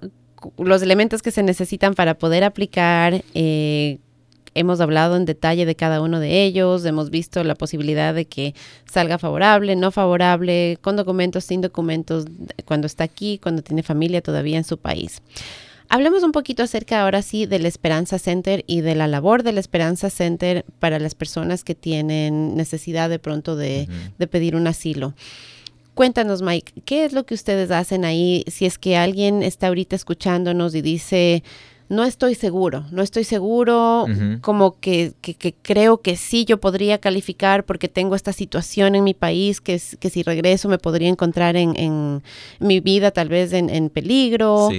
los 0.57 0.81
elementos 0.81 1.21
que 1.21 1.31
se 1.31 1.43
necesitan 1.43 1.95
para 1.95 2.15
poder 2.15 2.43
aplicar, 2.43 3.23
eh, 3.33 3.97
hemos 4.53 4.79
hablado 4.79 5.17
en 5.17 5.25
detalle 5.25 5.65
de 5.65 5.75
cada 5.75 6.01
uno 6.01 6.19
de 6.19 6.43
ellos, 6.43 6.86
hemos 6.86 7.09
visto 7.09 7.43
la 7.43 7.55
posibilidad 7.55 8.13
de 8.13 8.25
que 8.25 8.55
salga 8.86 9.17
favorable, 9.17 9.75
no 9.75 9.91
favorable, 9.91 10.77
con 10.81 10.95
documentos, 10.95 11.43
sin 11.43 11.61
documentos, 11.61 12.25
cuando 12.63 12.88
está 12.88 13.03
aquí, 13.03 13.39
cuando 13.41 13.61
tiene 13.61 13.83
familia 13.83 14.21
todavía 14.21 14.57
en 14.57 14.63
su 14.63 14.77
país. 14.77 15.21
Hablemos 15.89 16.23
un 16.23 16.31
poquito 16.31 16.63
acerca 16.63 17.01
ahora 17.01 17.21
sí 17.21 17.45
del 17.45 17.65
Esperanza 17.65 18.19
Center 18.19 18.63
y 18.67 18.81
de 18.81 18.95
la 18.95 19.07
labor 19.07 19.43
del 19.43 19.57
Esperanza 19.57 20.09
Center 20.09 20.65
para 20.79 20.99
las 20.99 21.15
personas 21.15 21.63
que 21.63 21.75
tienen 21.75 22.55
necesidad 22.55 23.09
de 23.09 23.19
pronto 23.19 23.55
de, 23.55 23.88
de 24.17 24.27
pedir 24.27 24.55
un 24.55 24.67
asilo. 24.67 25.13
Cuéntanos, 25.93 26.41
Mike, 26.41 26.73
¿qué 26.83 27.05
es 27.05 27.13
lo 27.13 27.25
que 27.25 27.36
ustedes 27.36 27.71
hacen 27.71 28.03
ahí? 28.03 28.43
Si 28.47 28.65
es 28.65 28.77
que 28.77 28.97
alguien 28.97 29.43
está 29.43 29.67
ahorita 29.67 29.95
escuchándonos 29.95 30.75
y 30.75 30.81
dice, 30.81 31.43
no 31.88 32.03
estoy 32.03 32.36
seguro, 32.36 32.86
no 32.91 33.01
estoy 33.01 33.23
seguro, 33.23 34.05
como 34.41 34.79
que, 34.79 35.13
creo 35.61 36.01
que 36.01 36.15
sí 36.17 36.45
yo 36.45 36.59
podría 36.59 36.97
calificar 36.99 37.65
porque 37.65 37.88
tengo 37.88 38.15
esta 38.15 38.33
situación 38.33 38.95
en 38.95 39.03
mi 39.03 39.13
país 39.13 39.61
que, 39.61 39.79
que 39.99 40.09
si 40.09 40.23
regreso 40.23 40.67
me 40.67 40.77
podría 40.77 41.09
encontrar 41.09 41.55
en, 41.55 42.23
mi 42.59 42.79
vida 42.79 43.11
tal 43.11 43.29
vez 43.29 43.53
en, 43.53 43.89
peligro. 43.89 44.69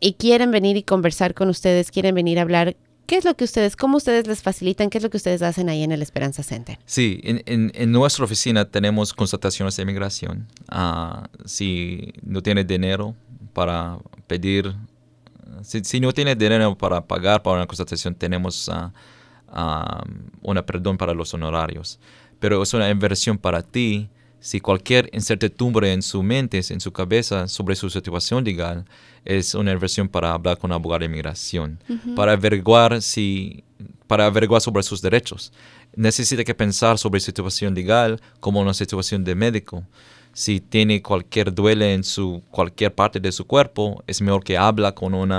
y 0.00 0.12
quieren 0.12 0.50
venir 0.50 0.76
y 0.76 0.82
conversar 0.82 1.34
con 1.34 1.48
ustedes, 1.48 1.90
quieren 1.90 2.14
venir 2.14 2.38
a 2.38 2.42
hablar. 2.42 2.76
¿Qué 3.06 3.16
es 3.16 3.24
lo 3.24 3.36
que 3.36 3.44
ustedes, 3.44 3.76
cómo 3.76 3.98
ustedes 3.98 4.26
les 4.26 4.42
facilitan? 4.42 4.90
¿Qué 4.90 4.98
es 4.98 5.04
lo 5.04 5.10
que 5.10 5.16
ustedes 5.16 5.40
hacen 5.42 5.68
ahí 5.68 5.84
en 5.84 5.92
el 5.92 6.02
Esperanza 6.02 6.42
Center? 6.42 6.78
Sí, 6.86 7.20
en, 7.22 7.92
nuestra 7.92 8.24
oficina 8.24 8.64
tenemos 8.64 9.12
constataciones 9.12 9.76
de 9.76 9.82
inmigración. 9.82 10.48
Ah, 10.68 11.28
si 11.44 12.12
no 12.22 12.42
tiene 12.42 12.64
dinero 12.64 13.14
para 13.52 13.98
pedir 14.26 14.74
si, 15.62 16.00
no 16.00 16.12
tienes 16.12 16.38
dinero 16.38 16.76
para 16.76 17.06
pagar 17.06 17.42
para 17.42 17.56
una 17.56 17.66
constatación, 17.66 18.14
tenemos 18.14 18.68
uh, 18.68 18.90
una 20.42 20.64
perdón 20.64 20.96
para 20.96 21.14
los 21.14 21.32
honorarios. 21.34 21.98
Pero 22.38 22.62
es 22.62 22.74
una 22.74 22.90
inversión 22.90 23.38
para 23.38 23.62
ti. 23.62 24.08
Si 24.38 24.60
cualquier 24.60 25.08
incertidumbre 25.12 25.92
en 25.92 26.02
su 26.02 26.22
mente, 26.22 26.60
en 26.70 26.80
su 26.80 26.92
cabeza 26.92 27.48
sobre 27.48 27.74
su 27.74 27.90
situación 27.90 28.44
legal, 28.44 28.84
es 29.24 29.54
una 29.54 29.72
inversión 29.72 30.08
para 30.08 30.32
hablar 30.32 30.58
con 30.58 30.70
un 30.70 30.74
abogado 30.74 31.00
de 31.00 31.06
inmigración, 31.06 31.80
para 32.14 32.32
averiguar 32.32 33.02
si, 33.02 33.64
para 34.06 34.26
averiguar 34.26 34.60
sobre 34.60 34.82
sus 34.84 35.02
derechos. 35.02 35.52
Necesita 35.96 36.44
que 36.44 36.54
pensar 36.54 36.98
sobre 36.98 37.18
su 37.18 37.26
situación 37.26 37.74
legal 37.74 38.20
como 38.38 38.60
una 38.60 38.74
situación 38.74 39.24
de 39.24 39.34
médico 39.34 39.84
si 40.36 40.60
tiene 40.60 41.00
cualquier 41.00 41.54
duele 41.54 41.94
en 41.94 42.04
su 42.04 42.42
cualquier 42.50 42.94
parte 42.94 43.18
de 43.18 43.32
su 43.32 43.46
cuerpo, 43.46 44.04
es 44.06 44.20
mejor 44.20 44.44
que 44.44 44.58
habla 44.58 44.92
con 44.92 45.14
un 45.14 45.32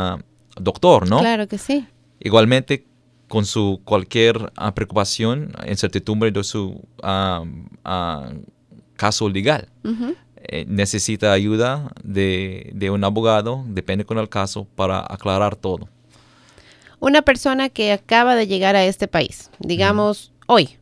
doctor, 0.60 1.08
¿no? 1.08 1.20
Claro 1.20 1.48
que 1.48 1.60
sí. 1.60 1.86
Igualmente, 2.20 2.88
con 3.28 3.45
su 3.45 3.80
cualquier 3.84 4.38
uh, 4.38 4.72
preocupación, 4.74 5.54
incertidumbre 5.68 6.32
de 6.32 6.43
su 6.43 6.84
ah, 7.04 7.43
ah, 7.86 8.32
caso 8.95 9.30
legal. 9.30 9.70
Eh, 10.38 10.66
necesita 10.68 11.32
ayuda 11.32 11.91
de, 12.04 12.72
de, 12.74 12.89
un 12.89 13.04
abogado, 13.04 13.64
depende 13.68 14.04
con 14.04 14.18
el 14.18 14.30
caso, 14.30 14.66
para 14.76 15.02
aclarar 15.02 15.56
todo. 15.56 15.88
Una 17.00 17.22
persona 17.22 17.70
que 17.70 17.91
acaba 17.91 18.36
de 18.36 18.48
llegar 18.48 18.76
a 18.76 18.84
este 18.84 19.08
país, 19.08 19.52
digamos 19.60 20.34
hoy, 20.48 20.80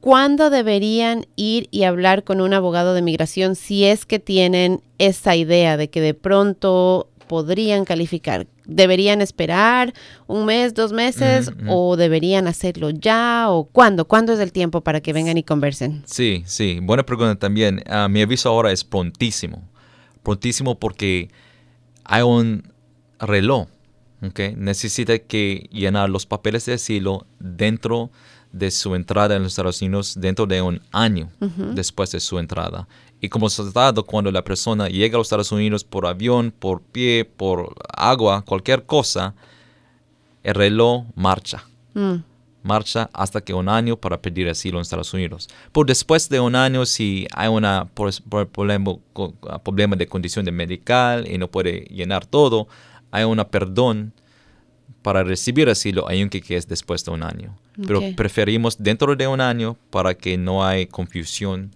¿Cuándo 0.00 0.48
deberían 0.48 1.26
ir 1.36 1.68
y 1.70 1.84
hablar 1.84 2.24
con 2.24 2.40
un 2.40 2.54
abogado 2.54 2.94
de 2.94 3.02
migración 3.02 3.54
si 3.54 3.84
es 3.84 4.06
que 4.06 4.18
tienen 4.18 4.80
esa 4.98 5.36
idea 5.36 5.76
de 5.76 5.90
que 5.90 6.00
de 6.00 6.14
pronto 6.14 7.10
podrían 7.26 7.84
calificar? 7.84 8.46
¿Deberían 8.64 9.20
esperar 9.20 9.92
un 10.26 10.46
mes, 10.46 10.72
dos 10.74 10.92
meses 10.92 11.50
o 11.68 11.96
deberían 11.96 12.46
hacerlo 12.46 12.90
ya 12.90 13.46
o 13.50 13.64
cuándo? 13.64 14.06
¿Cuándo 14.06 14.32
es 14.32 14.40
el 14.40 14.52
tiempo 14.52 14.80
para 14.80 15.00
que 15.00 15.12
vengan 15.12 15.36
y 15.36 15.42
conversen? 15.42 16.02
Sí, 16.06 16.44
sí, 16.46 16.78
buena 16.80 17.04
pregunta 17.04 17.38
también. 17.38 17.82
Ah, 17.86 18.08
mi 18.08 18.22
aviso 18.22 18.48
ahora 18.48 18.72
es 18.72 18.84
prontísimo, 18.84 19.68
prontísimo 20.22 20.78
porque 20.78 21.28
hay 22.04 22.22
un 22.22 22.72
reloj, 23.18 23.68
¿ok? 24.22 24.40
Necesita 24.56 25.18
que 25.18 25.68
llenar 25.70 26.08
los 26.08 26.24
papeles 26.24 26.64
de 26.64 26.74
asilo 26.74 27.26
dentro 27.38 28.06
de 28.06 28.10
su 28.70 28.94
entrada 28.94 29.36
en 29.36 29.42
los 29.42 29.52
Estados 29.52 29.80
Unidos 29.80 30.14
dentro 30.18 30.46
de 30.46 30.60
un 30.62 30.80
año 30.92 31.30
después 31.74 32.10
de 32.10 32.20
su 32.20 32.38
entrada. 32.38 32.88
Y 33.20 33.28
como 33.28 33.48
dado 33.72 34.04
cuando 34.04 34.32
la 34.32 34.42
persona 34.42 34.88
llega 34.88 35.16
a 35.16 35.18
los 35.18 35.26
Estados 35.26 35.52
Unidos 35.52 35.84
por 35.84 36.06
avión, 36.06 36.52
por 36.58 36.80
pie, 36.80 37.24
por 37.24 37.74
agua, 37.94 38.42
cualquier 38.42 38.84
cosa, 38.86 39.34
el 40.42 40.54
reloj 40.54 41.04
marcha. 41.14 41.64
Mm. 41.94 42.16
Marcha 42.62 43.08
hasta 43.12 43.40
que 43.40 43.54
un 43.54 43.68
año 43.68 43.96
para 43.96 44.20
pedir 44.20 44.48
asilo 44.48 44.78
en 44.78 44.82
Estados 44.82 45.14
Unidos. 45.14 45.48
Por 45.72 45.86
después 45.86 46.28
de 46.28 46.40
un 46.40 46.54
año, 46.54 46.84
si 46.84 47.26
hay 47.34 47.48
un 47.48 47.66
problema, 48.52 48.96
problema 49.62 49.96
de 49.96 50.06
condición 50.06 50.44
de 50.44 50.52
medical 50.52 51.26
y 51.30 51.38
no 51.38 51.48
puede 51.48 51.86
llenar 51.90 52.26
todo, 52.26 52.68
hay 53.10 53.24
una 53.24 53.48
perdón 53.48 54.12
para 55.02 55.24
recibir 55.24 55.68
asilo, 55.68 56.06
aunque 56.08 56.40
que 56.40 56.56
es 56.56 56.68
después 56.68 57.04
de 57.04 57.10
un 57.12 57.22
año. 57.22 57.56
Pero 57.86 58.00
preferimos 58.16 58.76
dentro 58.78 59.16
de 59.16 59.26
un 59.26 59.40
año 59.40 59.76
para 59.90 60.14
que 60.14 60.36
no 60.36 60.64
haya 60.64 60.86
confusión 60.86 61.70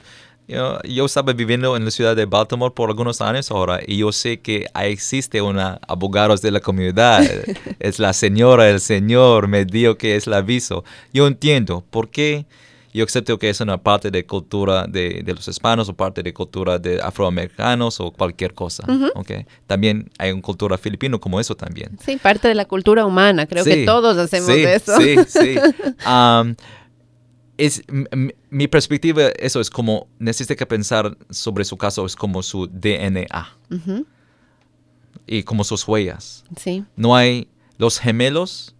yo, 0.47 0.81
yo, 0.83 1.07
estaba 1.07 1.33
viviendo 1.33 1.76
en 1.76 1.85
la 1.85 1.91
ciudad 1.91 2.14
de 2.14 2.26
Baltimore 2.26 2.72
por 2.72 2.91
algunos 2.91 3.20
años 3.20 3.51
ahora 3.51 3.81
y 3.85 3.97
yo 3.97 4.12
sé 4.12 4.39
que 4.39 4.66
existe 4.72 5.43
una 5.43 5.81
abogados 5.89 6.41
de 6.43 6.53
la 6.53 6.61
comunidad. 6.61 7.28
es 7.81 7.99
la 7.99 8.12
señora, 8.12 8.70
el 8.70 8.78
señor 8.78 9.49
me 9.49 9.64
dijo 9.64 9.97
que 9.97 10.14
es 10.14 10.28
el 10.28 10.35
aviso. 10.35 10.85
Yo 11.12 11.26
entiendo 11.26 11.83
por 11.91 12.09
qué 12.09 12.47
yo 12.93 13.05
acepto 13.05 13.38
que 13.38 13.49
es 13.49 13.61
una 13.61 13.78
parte 13.78 14.11
de 14.11 14.26
cultura 14.26 14.86
de, 14.86 15.22
los 15.26 15.47
hispanos 15.47 15.88
o 15.88 15.95
parte 15.95 16.22
de 16.22 16.34
cultura 16.34 16.78
de 16.78 17.01
afroamericanos 17.01 18.01
o 18.01 18.11
cualquier 18.11 18.55
cosa. 18.55 18.84
okay. 19.14 19.47
También 19.66 20.11
hay 20.18 20.32
una 20.32 20.43
cultura 20.43 20.76
filipina 20.76 21.18
como 21.18 21.38
eso 21.38 21.55
también. 21.55 21.97
Sí, 22.05 22.16
parte 22.16 22.49
de 22.49 22.55
la 22.55 22.64
cultura 22.64 23.07
humana. 23.07 23.47
Creo 23.47 23.64
que 23.64 23.84
todos 23.84 24.16
hacemos 24.18 24.51
eso. 24.51 24.97
Sí, 25.01 25.16
sí. 25.28 25.57
es, 27.57 27.82
mi 28.51 28.68
perspectiva, 28.68 29.28
eso 29.38 29.61
es 29.61 29.70
como, 29.70 30.09
necesita 30.18 30.57
que 30.57 30.66
pensar 30.66 31.16
sobre 31.30 31.64
su 31.64 31.76
caso, 31.76 32.05
es 32.07 32.16
como 32.16 32.43
su 32.43 32.66
DNA. 32.66 33.57
Y 35.26 35.45
como 35.45 35.62
sus 35.62 35.86
huellas. 35.86 36.45
Sí. 36.57 36.84
No 36.97 37.14
hay, 37.14 37.49
los 37.78 38.01
gemelos, 38.01 38.74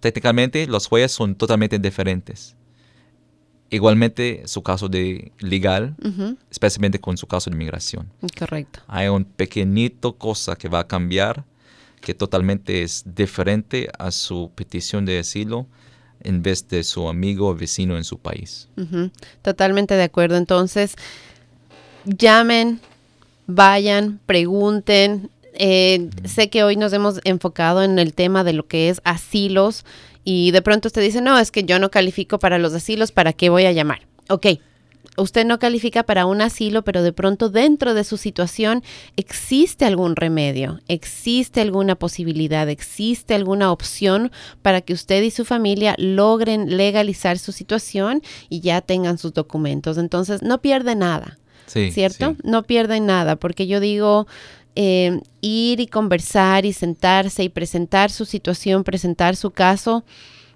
técnicamente, 0.00 0.66
las 0.66 0.90
huellas 0.90 1.12
son 1.12 1.34
totalmente 1.34 1.78
diferentes. 1.78 2.56
Igualmente 3.72 4.42
su 4.44 4.62
caso 4.62 4.86
de 4.86 5.32
legal, 5.38 5.96
especialmente 6.50 7.00
con 7.00 7.16
su 7.16 7.26
caso 7.26 7.48
de 7.48 7.56
inmigración. 7.56 8.06
Correcto. 8.38 8.80
Hay 8.86 9.08
un 9.08 9.24
pequeñito 9.24 10.12
cosa 10.12 10.56
que 10.56 10.68
va 10.68 10.80
a 10.80 10.86
cambiar, 10.86 11.44
que 12.02 12.12
totalmente 12.12 12.82
es 12.82 13.02
diferente 13.06 13.88
a 13.98 14.10
su 14.10 14.50
petición 14.54 15.06
de 15.06 15.20
asilo 15.20 15.66
en 16.20 16.42
vez 16.42 16.68
de 16.68 16.84
su 16.84 17.08
amigo 17.08 17.48
o 17.48 17.54
vecino 17.54 17.96
en 17.96 18.04
su 18.04 18.18
país. 18.18 18.68
Totalmente 19.40 19.94
de 19.94 20.02
acuerdo. 20.02 20.36
Entonces, 20.36 20.94
llamen, 22.04 22.78
vayan, 23.46 24.20
pregunten. 24.26 25.30
Eh, 25.54 26.10
sé 26.24 26.50
que 26.50 26.62
hoy 26.62 26.76
nos 26.76 26.92
hemos 26.92 27.20
enfocado 27.24 27.82
en 27.82 27.98
el 27.98 28.12
tema 28.12 28.44
de 28.44 28.52
lo 28.52 28.66
que 28.66 28.90
es 28.90 29.00
asilos 29.04 29.86
y 30.24 30.50
de 30.50 30.62
pronto 30.62 30.88
usted 30.88 31.02
dice, 31.02 31.20
no, 31.20 31.38
es 31.38 31.50
que 31.50 31.64
yo 31.64 31.78
no 31.78 31.90
califico 31.90 32.38
para 32.38 32.58
los 32.58 32.74
asilos, 32.74 33.12
¿para 33.12 33.32
qué 33.32 33.48
voy 33.48 33.64
a 33.66 33.72
llamar? 33.72 34.06
Ok, 34.28 34.46
usted 35.16 35.44
no 35.44 35.58
califica 35.58 36.04
para 36.04 36.26
un 36.26 36.40
asilo, 36.40 36.82
pero 36.82 37.02
de 37.02 37.12
pronto 37.12 37.48
dentro 37.48 37.94
de 37.94 38.04
su 38.04 38.16
situación 38.16 38.82
existe 39.16 39.84
algún 39.84 40.16
remedio, 40.16 40.80
existe 40.88 41.60
alguna 41.60 41.96
posibilidad, 41.96 42.68
existe 42.68 43.34
alguna 43.34 43.72
opción 43.72 44.30
para 44.62 44.80
que 44.80 44.92
usted 44.92 45.22
y 45.22 45.30
su 45.30 45.44
familia 45.44 45.94
logren 45.98 46.76
legalizar 46.76 47.38
su 47.38 47.52
situación 47.52 48.22
y 48.48 48.60
ya 48.60 48.80
tengan 48.80 49.18
sus 49.18 49.32
documentos. 49.32 49.98
Entonces, 49.98 50.42
no 50.42 50.60
pierde 50.60 50.94
nada. 50.94 51.38
¿Cierto? 51.66 52.36
No 52.42 52.64
pierden 52.64 53.06
nada, 53.06 53.36
porque 53.36 53.66
yo 53.66 53.80
digo, 53.80 54.26
eh, 54.76 55.20
ir 55.40 55.80
y 55.80 55.86
conversar 55.86 56.64
y 56.64 56.72
sentarse 56.72 57.44
y 57.44 57.48
presentar 57.48 58.10
su 58.10 58.24
situación, 58.24 58.84
presentar 58.84 59.36
su 59.36 59.50
caso, 59.50 60.04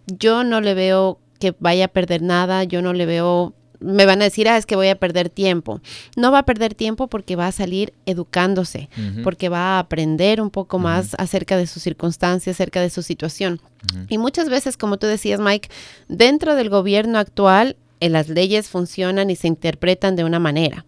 yo 0.06 0.44
no 0.44 0.60
le 0.60 0.74
veo 0.74 1.18
que 1.38 1.54
vaya 1.58 1.86
a 1.86 1.88
perder 1.88 2.22
nada, 2.22 2.64
yo 2.64 2.80
no 2.82 2.92
le 2.92 3.06
veo, 3.06 3.52
me 3.80 4.06
van 4.06 4.22
a 4.22 4.24
decir, 4.24 4.48
ah, 4.48 4.56
es 4.56 4.64
que 4.64 4.76
voy 4.76 4.88
a 4.88 4.98
perder 4.98 5.28
tiempo. 5.28 5.80
No 6.16 6.32
va 6.32 6.40
a 6.40 6.44
perder 6.44 6.74
tiempo 6.74 7.08
porque 7.08 7.36
va 7.36 7.46
a 7.46 7.52
salir 7.52 7.92
educándose, 8.06 8.88
porque 9.22 9.48
va 9.48 9.76
a 9.76 9.78
aprender 9.80 10.40
un 10.40 10.50
poco 10.50 10.78
más 10.78 11.14
acerca 11.18 11.56
de 11.56 11.66
sus 11.66 11.82
circunstancias, 11.82 12.56
acerca 12.56 12.80
de 12.80 12.90
su 12.90 13.02
situación. 13.02 13.60
Y 14.08 14.18
muchas 14.18 14.48
veces, 14.48 14.76
como 14.76 14.96
tú 14.96 15.06
decías, 15.06 15.40
Mike, 15.40 15.68
dentro 16.08 16.54
del 16.54 16.70
gobierno 16.70 17.18
actual, 17.18 17.76
eh, 18.00 18.08
las 18.08 18.28
leyes 18.28 18.68
funcionan 18.68 19.30
y 19.30 19.36
se 19.36 19.48
interpretan 19.48 20.16
de 20.16 20.24
una 20.24 20.38
manera. 20.38 20.84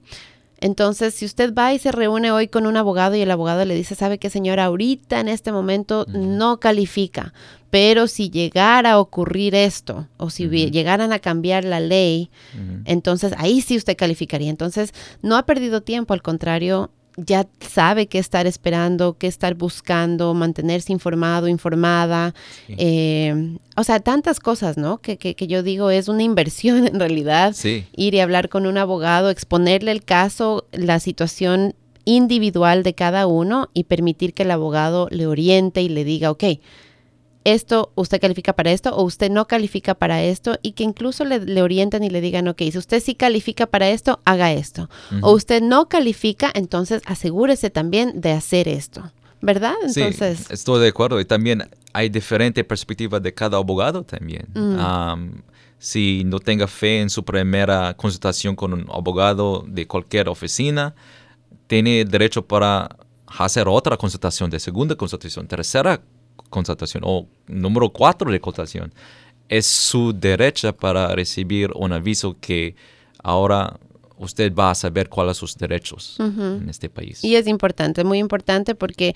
Entonces, 0.60 1.14
si 1.14 1.24
usted 1.24 1.54
va 1.54 1.72
y 1.72 1.78
se 1.78 1.92
reúne 1.92 2.32
hoy 2.32 2.48
con 2.48 2.66
un 2.66 2.76
abogado 2.76 3.14
y 3.14 3.20
el 3.20 3.30
abogado 3.30 3.64
le 3.64 3.74
dice, 3.74 3.94
sabe 3.94 4.18
qué 4.18 4.28
señora, 4.28 4.64
ahorita 4.64 5.20
en 5.20 5.28
este 5.28 5.52
momento 5.52 6.04
no 6.08 6.58
califica, 6.58 7.32
pero 7.70 8.06
si 8.06 8.30
llegara 8.30 8.92
a 8.92 8.98
ocurrir 8.98 9.54
esto 9.54 10.08
o 10.16 10.30
si 10.30 10.48
llegaran 10.48 11.12
a 11.12 11.20
cambiar 11.20 11.64
la 11.64 11.80
ley, 11.80 12.30
entonces 12.84 13.34
ahí 13.38 13.60
sí 13.60 13.76
usted 13.76 13.96
calificaría. 13.96 14.50
Entonces, 14.50 14.92
no 15.22 15.36
ha 15.36 15.46
perdido 15.46 15.82
tiempo, 15.82 16.14
al 16.14 16.22
contrario, 16.22 16.90
ya 17.26 17.46
sabe 17.60 18.06
qué 18.06 18.18
estar 18.18 18.46
esperando, 18.46 19.18
qué 19.18 19.26
estar 19.26 19.54
buscando, 19.54 20.34
mantenerse 20.34 20.92
informado, 20.92 21.48
informada. 21.48 22.34
Eh, 22.68 23.56
o 23.76 23.84
sea, 23.84 23.98
tantas 24.00 24.38
cosas, 24.38 24.76
¿no? 24.76 24.98
Que, 24.98 25.18
que, 25.18 25.46
yo 25.46 25.62
digo 25.62 25.90
es 25.90 26.08
una 26.08 26.22
inversión 26.22 26.86
en 26.86 27.00
realidad. 27.00 27.54
Ir 27.64 28.14
y 28.14 28.20
hablar 28.20 28.48
con 28.48 28.66
un 28.66 28.78
abogado, 28.78 29.30
exponerle 29.30 29.90
el 29.90 30.04
caso, 30.04 30.66
la 30.72 31.00
situación 31.00 31.74
individual 32.04 32.84
de 32.84 32.94
cada 32.94 33.26
uno 33.26 33.68
y 33.74 33.84
permitir 33.84 34.32
que 34.32 34.44
el 34.44 34.50
abogado 34.50 35.08
le 35.10 35.26
oriente 35.26 35.82
y 35.82 35.88
le 35.88 36.04
diga, 36.04 36.30
ok, 36.30 36.44
esto, 37.52 37.92
usted 37.94 38.20
califica 38.20 38.52
para 38.52 38.72
esto 38.72 38.94
o 38.94 39.02
usted 39.02 39.30
no 39.30 39.46
califica 39.46 39.94
para 39.94 40.22
esto 40.22 40.58
y 40.62 40.72
que 40.72 40.84
incluso 40.84 41.24
le, 41.24 41.40
le 41.40 41.62
orienten 41.62 42.04
y 42.04 42.10
le 42.10 42.20
digan, 42.20 42.48
ok, 42.48 42.58
si 42.70 42.78
usted 42.78 43.00
sí 43.00 43.14
califica 43.14 43.66
para 43.66 43.88
esto, 43.88 44.20
haga 44.24 44.52
esto. 44.52 44.88
O 45.22 45.32
usted 45.32 45.62
no 45.62 45.88
califica, 45.88 46.50
entonces 46.54 47.02
asegúrese 47.06 47.70
también 47.70 48.20
de 48.20 48.32
hacer 48.32 48.68
esto. 48.68 49.10
¿Verdad? 49.40 49.74
Entonces, 49.86 50.38
sí, 50.38 50.44
estoy 50.50 50.80
de 50.80 50.88
acuerdo. 50.88 51.20
Y 51.20 51.24
también 51.24 51.68
hay 51.92 52.08
diferentes 52.08 52.64
perspectivas 52.64 53.22
de 53.22 53.32
cada 53.32 53.56
abogado 53.56 54.02
también. 54.02 54.46
si 55.78 56.24
no 56.24 56.40
tenga 56.40 56.66
fe 56.66 57.00
en 57.00 57.08
su 57.08 57.24
primera 57.24 57.94
consultación 57.94 58.56
con 58.56 58.72
un 58.72 58.86
abogado 58.92 59.64
de 59.66 59.86
cualquier 59.86 60.28
oficina, 60.28 60.94
tiene 61.68 62.04
derecho 62.04 62.44
para 62.44 62.96
hacer 63.26 63.68
otra 63.68 63.96
consultación, 63.96 64.50
de 64.50 64.58
segunda 64.58 64.96
consultación, 64.96 65.46
tercera 65.46 66.00
constatación 66.50 67.02
o 67.06 67.26
número 67.46 67.90
cuatro 67.90 68.30
de 68.30 68.40
constatación 68.40 68.92
es 69.48 69.66
su 69.66 70.12
derecho 70.12 70.74
para 70.76 71.08
recibir 71.14 71.70
un 71.74 71.92
aviso 71.92 72.36
que 72.40 72.76
ahora 73.22 73.78
usted 74.18 74.52
va 74.54 74.70
a 74.70 74.74
saber 74.74 75.08
cuáles 75.08 75.36
son 75.36 75.48
sus 75.48 75.56
derechos 75.56 76.16
en 76.18 76.68
este 76.68 76.88
país. 76.88 77.24
Y 77.24 77.36
es 77.36 77.46
importante, 77.46 78.04
muy 78.04 78.18
importante 78.18 78.74
porque 78.74 79.14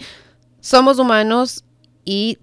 somos 0.60 0.98
humanos 0.98 1.64
y 2.04 2.38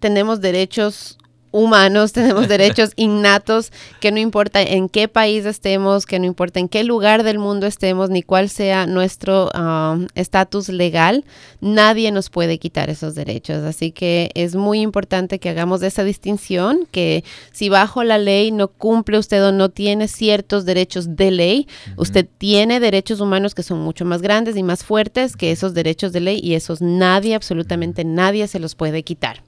tenemos 0.00 0.40
derechos 0.40 1.18
humanos, 1.52 2.12
tenemos 2.12 2.48
derechos 2.48 2.92
innatos, 2.96 3.70
que 4.00 4.10
no 4.10 4.18
importa 4.18 4.60
en 4.60 4.88
qué 4.88 5.06
país 5.06 5.46
estemos, 5.46 6.06
que 6.06 6.18
no 6.18 6.26
importa 6.26 6.58
en 6.58 6.68
qué 6.68 6.82
lugar 6.82 7.22
del 7.22 7.38
mundo 7.38 7.66
estemos, 7.66 8.10
ni 8.10 8.22
cuál 8.22 8.48
sea 8.48 8.86
nuestro 8.86 9.50
um, 9.54 10.08
estatus 10.14 10.68
legal, 10.68 11.24
nadie 11.60 12.10
nos 12.10 12.30
puede 12.30 12.58
quitar 12.58 12.90
esos 12.90 13.14
derechos. 13.14 13.62
Así 13.64 13.92
que 13.92 14.30
es 14.34 14.56
muy 14.56 14.80
importante 14.80 15.38
que 15.38 15.50
hagamos 15.50 15.82
esa 15.82 16.02
distinción, 16.02 16.88
que 16.90 17.22
si 17.52 17.68
bajo 17.68 18.02
la 18.02 18.18
ley 18.18 18.50
no 18.50 18.68
cumple 18.68 19.18
usted 19.18 19.44
o 19.44 19.52
no 19.52 19.68
tiene 19.68 20.08
ciertos 20.08 20.64
derechos 20.64 21.16
de 21.16 21.30
ley, 21.30 21.68
usted 21.96 22.26
tiene 22.38 22.80
derechos 22.80 23.20
humanos 23.20 23.54
que 23.54 23.62
son 23.62 23.80
mucho 23.80 24.04
más 24.04 24.22
grandes 24.22 24.56
y 24.56 24.62
más 24.62 24.84
fuertes 24.84 25.36
que 25.36 25.52
esos 25.52 25.74
derechos 25.74 26.12
de 26.12 26.20
ley 26.20 26.40
y 26.42 26.54
esos 26.54 26.80
nadie, 26.80 27.34
absolutamente 27.34 28.04
nadie 28.04 28.48
se 28.48 28.58
los 28.58 28.74
puede 28.74 29.02
quitar. 29.02 29.42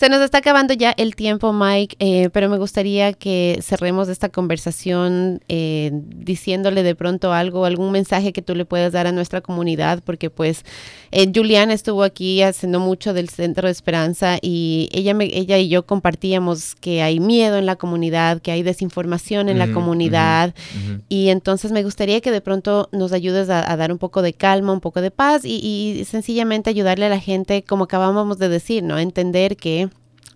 Se 0.00 0.08
nos 0.08 0.22
está 0.22 0.38
acabando 0.38 0.72
ya 0.72 0.92
el 0.92 1.14
tiempo, 1.14 1.52
Mike, 1.52 1.96
eh, 1.98 2.30
pero 2.30 2.48
me 2.48 2.56
gustaría 2.56 3.12
que 3.12 3.58
cerremos 3.60 4.08
esta 4.08 4.30
conversación 4.30 5.42
eh, 5.48 5.90
diciéndole 5.92 6.82
de 6.82 6.94
pronto 6.94 7.34
algo, 7.34 7.66
algún 7.66 7.92
mensaje 7.92 8.32
que 8.32 8.40
tú 8.40 8.54
le 8.54 8.64
puedas 8.64 8.94
dar 8.94 9.06
a 9.06 9.12
nuestra 9.12 9.42
comunidad, 9.42 10.02
porque 10.02 10.30
pues 10.30 10.64
eh, 11.12 11.30
Juliana 11.34 11.72
estuvo 11.72 12.02
aquí 12.02 12.42
haciendo 12.42 12.80
mucho 12.80 13.12
del 13.12 13.28
Centro 13.28 13.66
de 13.66 13.72
Esperanza 13.72 14.38
y 14.40 14.88
ella, 14.92 15.14
me, 15.14 15.24
ella 15.24 15.58
y 15.58 15.68
yo 15.68 15.84
compartíamos 15.84 16.74
que 16.76 17.02
hay 17.02 17.20
miedo 17.20 17.58
en 17.58 17.66
la 17.66 17.76
comunidad, 17.76 18.40
que 18.40 18.52
hay 18.52 18.62
desinformación 18.62 19.48
en 19.48 19.58
la 19.58 19.72
comunidad 19.72 20.54
y 21.08 21.28
entonces 21.28 21.72
me 21.72 21.82
gustaría 21.82 22.20
que 22.20 22.30
de 22.30 22.40
pronto 22.40 22.88
nos 22.92 23.12
ayudes 23.12 23.50
a, 23.50 23.76
dar 23.76 23.92
un 23.92 23.98
poco 23.98 24.22
de 24.22 24.32
calma, 24.32 24.72
un 24.72 24.80
poco 24.80 25.00
de 25.00 25.10
paz 25.10 25.44
y, 25.44 25.56
y 25.56 26.04
sencillamente 26.04 26.70
ayudarle 26.70 27.06
a 27.06 27.10
la 27.10 27.20
gente, 27.20 27.62
como 27.62 27.84
acabábamos 27.84 28.38
de 28.38 28.48
decir, 28.48 28.82
¿no? 28.82 28.98
Entender 28.98 29.56
que 29.56 29.88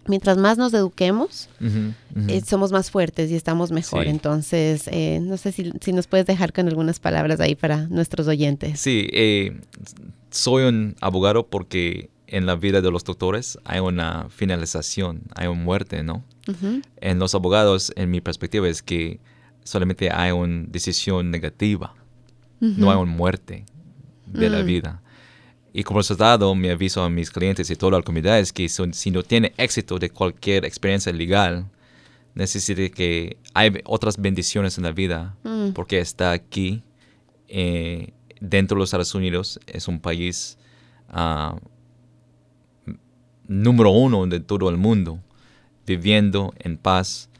mientras 0.06 0.36
más 0.36 0.58
nos 0.58 0.74
eduquemos, 0.74 1.48
eh, 1.60 2.42
somos 2.46 2.72
más 2.72 2.90
fuertes 2.90 3.30
y 3.30 3.34
estamos 3.34 3.70
mejor. 3.72 4.06
Entonces, 4.06 4.88
eh, 4.90 5.20
no 5.22 5.36
sé 5.36 5.52
si, 5.52 5.92
nos 5.92 6.06
puedes 6.06 6.26
dejar 6.26 6.52
con 6.52 6.68
algunas 6.68 6.98
palabras 7.00 7.40
ahí 7.40 7.54
para 7.54 7.86
nuestros 7.88 8.26
oyentes. 8.28 8.80
Sí, 8.80 9.08
eh, 9.12 9.60
soy 10.30 10.64
un 10.64 10.96
abogado 11.00 11.46
porque 11.46 12.10
en 12.26 12.46
la 12.46 12.56
vida 12.56 12.80
de 12.80 12.90
los 12.90 13.04
doctores 13.04 13.58
hay 13.64 13.80
una 13.80 14.28
finalización, 14.30 15.22
hay 15.34 15.46
una 15.46 15.62
muerte, 15.62 16.02
¿no? 16.02 16.24
En 17.00 17.18
los 17.18 17.34
abogados, 17.34 17.92
en 17.96 18.10
mi 18.10 18.20
perspectiva, 18.20 18.68
es 18.68 18.82
que 18.82 19.20
solamente 19.62 20.10
hay 20.10 20.32
una 20.32 20.66
decisión 20.68 21.30
negativa, 21.30 21.94
no 22.60 22.90
hay 22.90 22.98
una 22.98 23.12
muerte 23.12 23.64
de 24.26 24.50
la 24.50 24.62
mm. 24.62 24.66
vida. 24.66 25.02
Y 25.76 25.82
como 25.82 25.98
resultado, 25.98 26.54
mi 26.54 26.68
aviso 26.68 27.02
a 27.02 27.10
mis 27.10 27.32
clientes 27.32 27.68
y 27.68 27.74
toda 27.74 27.98
la 27.98 28.02
comunidad 28.04 28.38
es 28.38 28.52
que 28.52 28.68
si 28.68 29.10
no 29.10 29.24
tiene 29.24 29.52
éxito 29.56 29.98
de 29.98 30.08
cualquier 30.08 30.64
experiencia 30.64 31.12
legal, 31.12 31.68
necesite 32.36 32.92
que 32.92 33.38
hay 33.54 33.80
otras 33.84 34.16
bendiciones 34.16 34.78
en 34.78 34.84
la 34.84 34.92
vida, 34.92 35.36
mm. 35.42 35.70
porque 35.70 35.98
está 35.98 36.30
aquí 36.30 36.84
eh, 37.48 38.12
dentro 38.40 38.76
de 38.76 38.82
los 38.82 38.90
Estados 38.90 39.16
Unidos, 39.16 39.58
es 39.66 39.88
un 39.88 39.98
país 39.98 40.58
ah, 41.08 41.58
número 43.48 43.90
uno 43.90 44.28
de 44.28 44.38
todo 44.38 44.70
el 44.70 44.76
mundo, 44.76 45.18
viviendo 45.84 46.54
en 46.60 46.76
paz, 46.76 47.30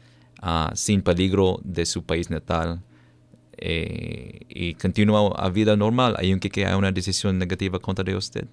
ah, 0.41 0.73
sin 0.75 1.01
peligro 1.01 1.61
de 1.63 1.85
su 1.85 2.03
país 2.03 2.29
natal 2.29 2.81
eh, 3.57 4.41
y 4.49 4.73
continúa 4.75 5.33
a 5.37 5.49
vida 5.49 5.75
normal, 5.75 6.15
aunque 6.17 6.49
que 6.49 6.65
haya 6.65 6.77
una 6.77 6.91
decisión 6.91 7.37
negativa 7.37 7.79
contra 7.79 8.15
usted. 8.17 8.45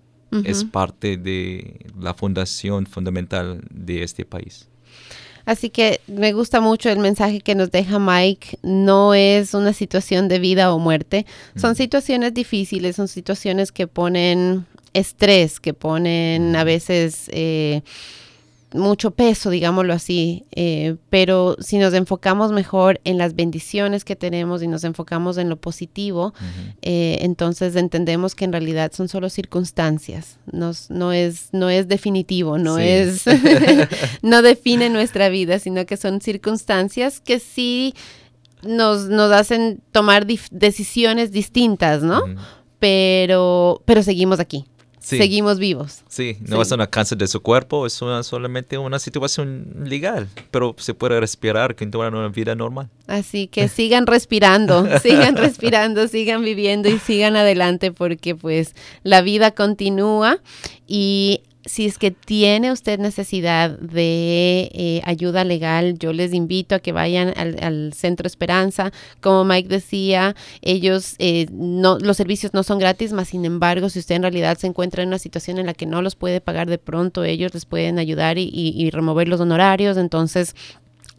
Es 0.45 0.65
parte 0.65 1.19
de 1.19 1.85
la 2.01 2.15
fundación 2.15 2.87
fundamental 2.87 3.61
de 3.71 4.03
este 4.03 4.25
país. 4.25 4.67
Así 5.45 5.69
que 5.69 6.01
me 6.07 6.33
gusta 6.33 6.61
mucho 6.63 6.89
el 6.89 7.01
mensaje 7.01 7.41
que 7.41 7.55
nos 7.55 7.71
deja 7.71 7.99
Mike. 7.99 8.59
No 8.63 9.13
es 9.13 9.53
una 9.53 9.75
situación 9.75 10.29
de 10.29 10.39
vida 10.39 10.73
o 10.73 10.79
muerte. 10.79 11.27
Son 11.55 11.75
situaciones 11.75 12.33
difíciles, 12.33 12.97
son 12.97 13.09
situaciones 13.09 13.73
que 13.73 13.87
ponen 13.87 14.65
estrés, 14.95 15.61
que 15.61 15.75
ponen 15.75 16.57
a 16.57 16.65
veces... 16.65 17.29
Eh, 17.33 17.83
mucho 18.75 19.11
peso, 19.13 19.51
digámoslo 19.51 19.93
así, 19.93 20.45
eh, 20.53 20.97
pero 21.11 21.57
si 21.61 21.79
nos 21.79 21.95
enfocamos 21.95 22.53
mejor 22.53 23.01
en 23.05 23.19
las 23.19 23.35
bendiciones 23.35 24.05
que 24.05 24.17
tenemos 24.17 24.63
y 24.63 24.69
nos 24.69 24.85
enfocamos 24.85 25.39
en 25.39 25.49
lo 25.49 25.57
positivo, 25.57 26.35
eh, 26.83 27.19
entonces 27.21 27.77
entendemos 27.77 28.35
que 28.35 28.45
en 28.45 28.53
realidad 28.53 28.93
son 28.93 29.09
solo 29.09 29.29
circunstancias, 29.29 30.39
Nos, 30.51 30.91
no, 30.91 31.13
es, 31.13 31.49
no 31.53 31.71
es 31.71 31.89
definitivo, 31.89 32.59
no 32.59 32.79
es, 32.79 33.25
no 34.23 34.43
define 34.43 34.91
nuestra 34.91 35.29
vida, 35.29 35.59
sino 35.59 35.85
que 35.87 35.97
son 35.97 36.21
circunstancias 36.21 37.21
que 37.21 37.39
sí 37.39 37.95
nos, 38.63 39.09
nos 39.09 39.33
hacen 39.33 39.81
tomar 39.93 40.27
decisiones 40.27 41.33
distintas, 41.33 42.03
¿no? 42.03 42.23
Pero, 42.79 43.83
pero 43.85 44.03
seguimos 44.03 44.41
aquí 44.41 44.65
seguimos 45.03 45.59
vivos. 45.59 46.03
Sí, 46.09 46.39
no 46.41 46.63
es 46.63 46.71
una 46.71 46.87
cáncer 46.87 47.19
de 47.19 47.27
su 47.27 47.41
cuerpo, 47.41 47.87
es 47.87 47.93
solamente 47.93 48.79
una 48.79 48.99
situación 48.99 49.67
legal, 49.85 50.29
pero 50.51 50.75
se 50.79 50.95
puede 50.95 51.21
respirar, 51.21 51.75
que 51.75 51.85
una 52.15 52.29
vida 52.29 52.55
normal. 52.55 52.89
Así 53.07 53.47
que 53.47 53.69
sigan 53.69 54.07
respirando, 54.07 54.87
sigan 55.03 55.37
respirando, 55.37 56.09
sigan 56.09 56.43
viviendo 56.43 56.89
y 56.89 56.99
sigan 56.99 57.37
adelante 57.37 57.93
porque 57.93 58.35
pues 58.35 58.75
la 59.03 59.23
vida 59.23 59.51
continúa 59.51 60.39
y 60.87 61.43
si 61.65 61.87
es 61.87 61.99
que 61.99 62.11
tiene 62.11 62.73
usted 62.73 62.99
necesidad 62.99 63.71
de 63.79 64.71
eh, 64.73 65.03
ayuda 65.05 65.45
legal, 65.45 65.99
yo 65.99 66.13
les 66.13 66.35
invito 66.35 66.75
a 66.75 66.81
que 66.81 66.93
vayan 66.93 67.33
al, 67.37 67.93
Centro 67.95 68.27
Esperanza. 68.27 68.93
Como 69.21 69.45
Mike 69.45 69.69
decía, 69.69 70.35
ellos, 70.61 71.15
eh, 71.19 71.47
no, 71.53 71.99
los 71.99 72.17
servicios 72.17 72.53
no 72.55 72.63
son 72.63 72.79
gratis, 72.79 73.13
más 73.13 73.29
sin 73.29 73.45
embargo, 73.45 73.89
si 73.89 74.01
usted 74.01 74.17
en 74.17 74.23
realidad 74.23 74.59
se 74.59 74.67
encuentra 74.67 75.03
en 75.03 75.09
una 75.09 75.19
situación 75.19 75.59
en 75.59 75.67
la 75.67 75.75
que 75.75 75.87
no 75.87 76.03
los 76.03 76.17
puede 76.17 76.41
pagar 76.41 76.69
de 76.69 76.79
pronto, 76.79 77.25
ellos 77.25 77.55
les 77.55 77.65
pueden 77.65 77.99
ayudar 77.99 78.39
y, 78.39 78.51
y 78.53 78.91
remover 78.91 79.29
los 79.29 79.41
honorarios. 79.41 79.97
Entonces, 79.97 80.55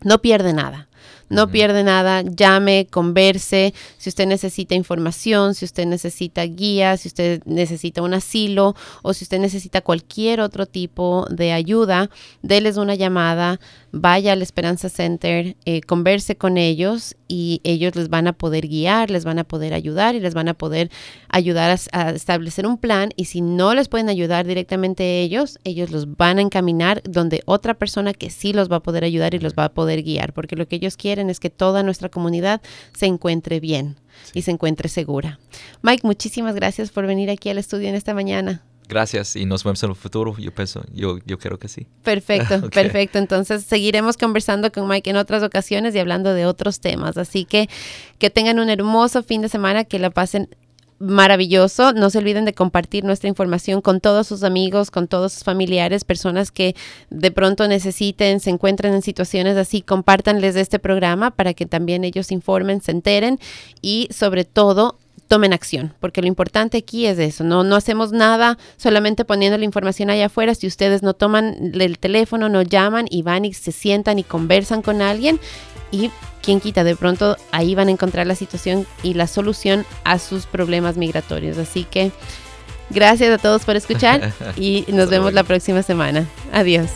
no 0.04 0.22
pierde 0.22 0.54
nada. 0.54 0.90
No 1.34 1.48
pierde 1.48 1.84
nada, 1.84 2.22
llame, 2.22 2.88
converse, 2.92 3.74
si 3.98 4.10
usted 4.10 4.28
necesita 4.28 4.76
información, 4.76 5.56
si 5.56 5.66
usted 5.66 5.88
necesita 5.88 6.44
guía, 6.44 6.96
si 6.96 7.08
usted 7.08 7.42
necesita 7.46 8.04
un 8.04 8.14
asilo 8.14 8.76
o 9.02 9.14
si 9.16 9.24
usted 9.24 9.40
necesita 9.40 9.82
cualquier 9.82 10.42
otro 10.42 10.68
tipo 10.68 11.26
de 11.32 11.52
ayuda, 11.52 12.12
déles 12.44 12.78
una 12.78 12.94
llamada, 12.94 13.60
vaya 13.94 14.34
al 14.34 14.42
Esperanza 14.42 14.90
Center, 14.90 15.56
eh, 15.66 15.82
converse 15.82 16.36
con 16.36 16.58
ellos 16.58 17.16
y 17.28 17.62
ellos 17.64 17.96
les 17.96 18.10
van 18.10 18.26
a 18.26 18.34
poder 18.34 18.68
guiar, 18.68 19.12
les 19.12 19.24
van 19.24 19.38
a 19.38 19.44
poder 19.44 19.76
ayudar 19.76 20.16
y 20.16 20.20
les 20.20 20.34
van 20.34 20.50
a 20.50 20.56
poder 20.56 20.90
ayudar 21.30 21.78
a, 21.92 22.10
establecer 22.10 22.66
un 22.66 22.80
plan 22.80 23.12
y 23.16 23.26
si 23.26 23.42
no 23.42 23.76
les 23.76 23.90
pueden 23.90 24.10
ayudar 24.10 24.48
directamente 24.48 25.22
ellos, 25.22 25.60
ellos 25.64 25.92
los 25.92 26.18
van 26.18 26.40
a 26.40 26.42
encaminar 26.42 27.04
donde 27.04 27.44
otra 27.46 27.76
persona 27.76 28.14
que 28.14 28.32
sí 28.32 28.52
los 28.52 28.70
va 28.70 28.78
a 28.78 28.84
poder 28.84 29.04
ayudar 29.04 29.36
y 29.36 29.40
los 29.40 29.54
va 29.54 29.66
a 29.66 29.74
poder 29.74 30.02
guiar, 30.02 30.34
porque 30.34 30.56
lo 30.56 30.68
que 30.68 30.78
ellos 30.78 30.98
quieren 30.98 31.30
es 31.30 31.40
que 31.40 31.52
toda 31.52 31.84
nuestra 31.84 32.10
comunidad 32.10 32.62
se 32.98 33.06
encuentre 33.06 33.60
bien 33.60 33.98
y 34.34 34.42
se 34.42 34.50
encuentre 34.50 34.90
segura. 34.90 35.40
Mike, 35.84 36.02
muchísimas 36.06 36.56
gracias 36.56 36.90
por 36.90 37.06
venir 37.06 37.30
aquí 37.30 37.50
al 37.50 37.60
estudio 37.60 37.90
en 37.90 37.96
esta 37.96 38.16
mañana. 38.16 38.64
Gracias 38.88 39.36
y 39.36 39.46
nos 39.46 39.64
vemos 39.64 39.82
en 39.84 39.90
el 39.90 39.96
futuro. 39.96 40.36
Yo 40.38 40.54
pienso, 40.54 40.84
yo, 40.94 41.18
yo 41.26 41.38
creo 41.40 41.58
que 41.58 41.68
sí. 41.68 41.88
Perfecto, 42.04 42.70
perfecto. 42.72 43.18
Entonces 43.18 43.64
seguiremos 43.64 44.18
conversando 44.18 44.72
con 44.72 44.88
Mike 44.88 45.10
en 45.10 45.18
otras 45.18 45.44
ocasiones 45.44 45.96
y 45.96 46.00
hablando 46.00 46.34
de 46.34 46.46
otros 46.46 46.80
temas. 46.80 47.18
Así 47.18 47.46
que 47.46 47.70
que 48.20 48.30
tengan 48.30 48.60
un 48.60 48.70
hermoso 48.70 49.24
fin 49.24 49.42
de 49.42 49.50
semana, 49.50 49.84
que 49.84 50.00
la 50.00 50.10
pasen 50.10 50.50
maravilloso. 51.04 51.92
No 51.94 52.10
se 52.10 52.18
olviden 52.18 52.46
de 52.46 52.54
compartir 52.54 53.04
nuestra 53.04 53.30
información 53.30 53.82
con 53.82 54.00
todos 54.00 54.28
sus 54.28 54.44
amigos, 54.44 54.92
con 54.92 55.08
todos 55.08 55.34
sus 55.34 55.44
familiares, 55.44 56.04
personas 56.04 56.52
que 56.52 56.76
de 57.10 57.32
pronto 57.32 57.68
necesiten, 57.68 58.40
se 58.40 58.50
encuentren 58.50 58.94
en 58.94 59.02
situaciones 59.02 59.58
así. 59.58 59.82
Compártanles 59.82 60.56
este 60.56 60.80
programa 60.80 61.32
para 61.32 61.54
que 61.54 61.66
también 61.66 62.04
ellos 62.04 62.28
se 62.28 62.34
informen, 62.34 62.82
se 62.82 62.92
enteren 62.92 63.40
y 63.82 64.08
sobre 64.12 64.46
todo 64.46 64.98
tomen 65.34 65.52
acción, 65.52 65.96
porque 66.00 66.22
lo 66.22 66.28
importante 66.28 66.78
aquí 66.78 67.08
es 67.08 67.18
eso, 67.18 67.44
no, 67.44 67.64
no 67.64 67.76
hacemos 67.76 68.12
nada 68.12 68.60
solamente 68.78 69.26
poniendo 69.26 69.58
la 69.58 69.66
información 69.66 70.12
allá 70.12 70.28
afuera, 70.28 70.54
si 70.54 70.68
ustedes 70.68 71.02
no 71.02 71.16
toman 71.16 71.72
el 71.74 71.98
teléfono, 71.98 72.50
no 72.50 72.62
llaman 72.62 73.08
y 73.10 73.24
van 73.24 73.44
y 73.44 73.52
se 73.52 73.72
sientan 73.72 74.20
y 74.20 74.24
conversan 74.24 74.84
con 74.84 75.02
alguien 75.02 75.40
y 75.90 76.12
quien 76.44 76.60
quita, 76.60 76.84
de 76.84 76.96
pronto 76.96 77.36
ahí 77.52 77.74
van 77.74 77.88
a 77.88 77.92
encontrar 77.92 78.28
la 78.28 78.36
situación 78.36 78.86
y 79.02 79.16
la 79.16 79.26
solución 79.26 79.88
a 80.04 80.20
sus 80.20 80.46
problemas 80.46 80.98
migratorios. 80.98 81.58
Así 81.58 81.84
que 81.84 82.12
gracias 82.92 83.32
a 83.32 83.40
todos 83.40 83.66
por 83.66 83.76
escuchar 83.76 84.32
y 84.56 84.86
nos 84.90 85.10
vemos 85.10 85.34
la 85.34 85.44
próxima 85.44 85.82
semana. 85.82 86.28
Adiós. 86.52 86.92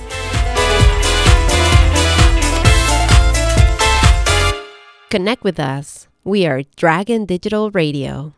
Connect 5.10 5.44
with 5.44 5.60
us. 5.60 6.07
We 6.28 6.46
are 6.46 6.64
Dragon 6.76 7.26
Digital 7.26 7.72
Radio. 7.72 8.34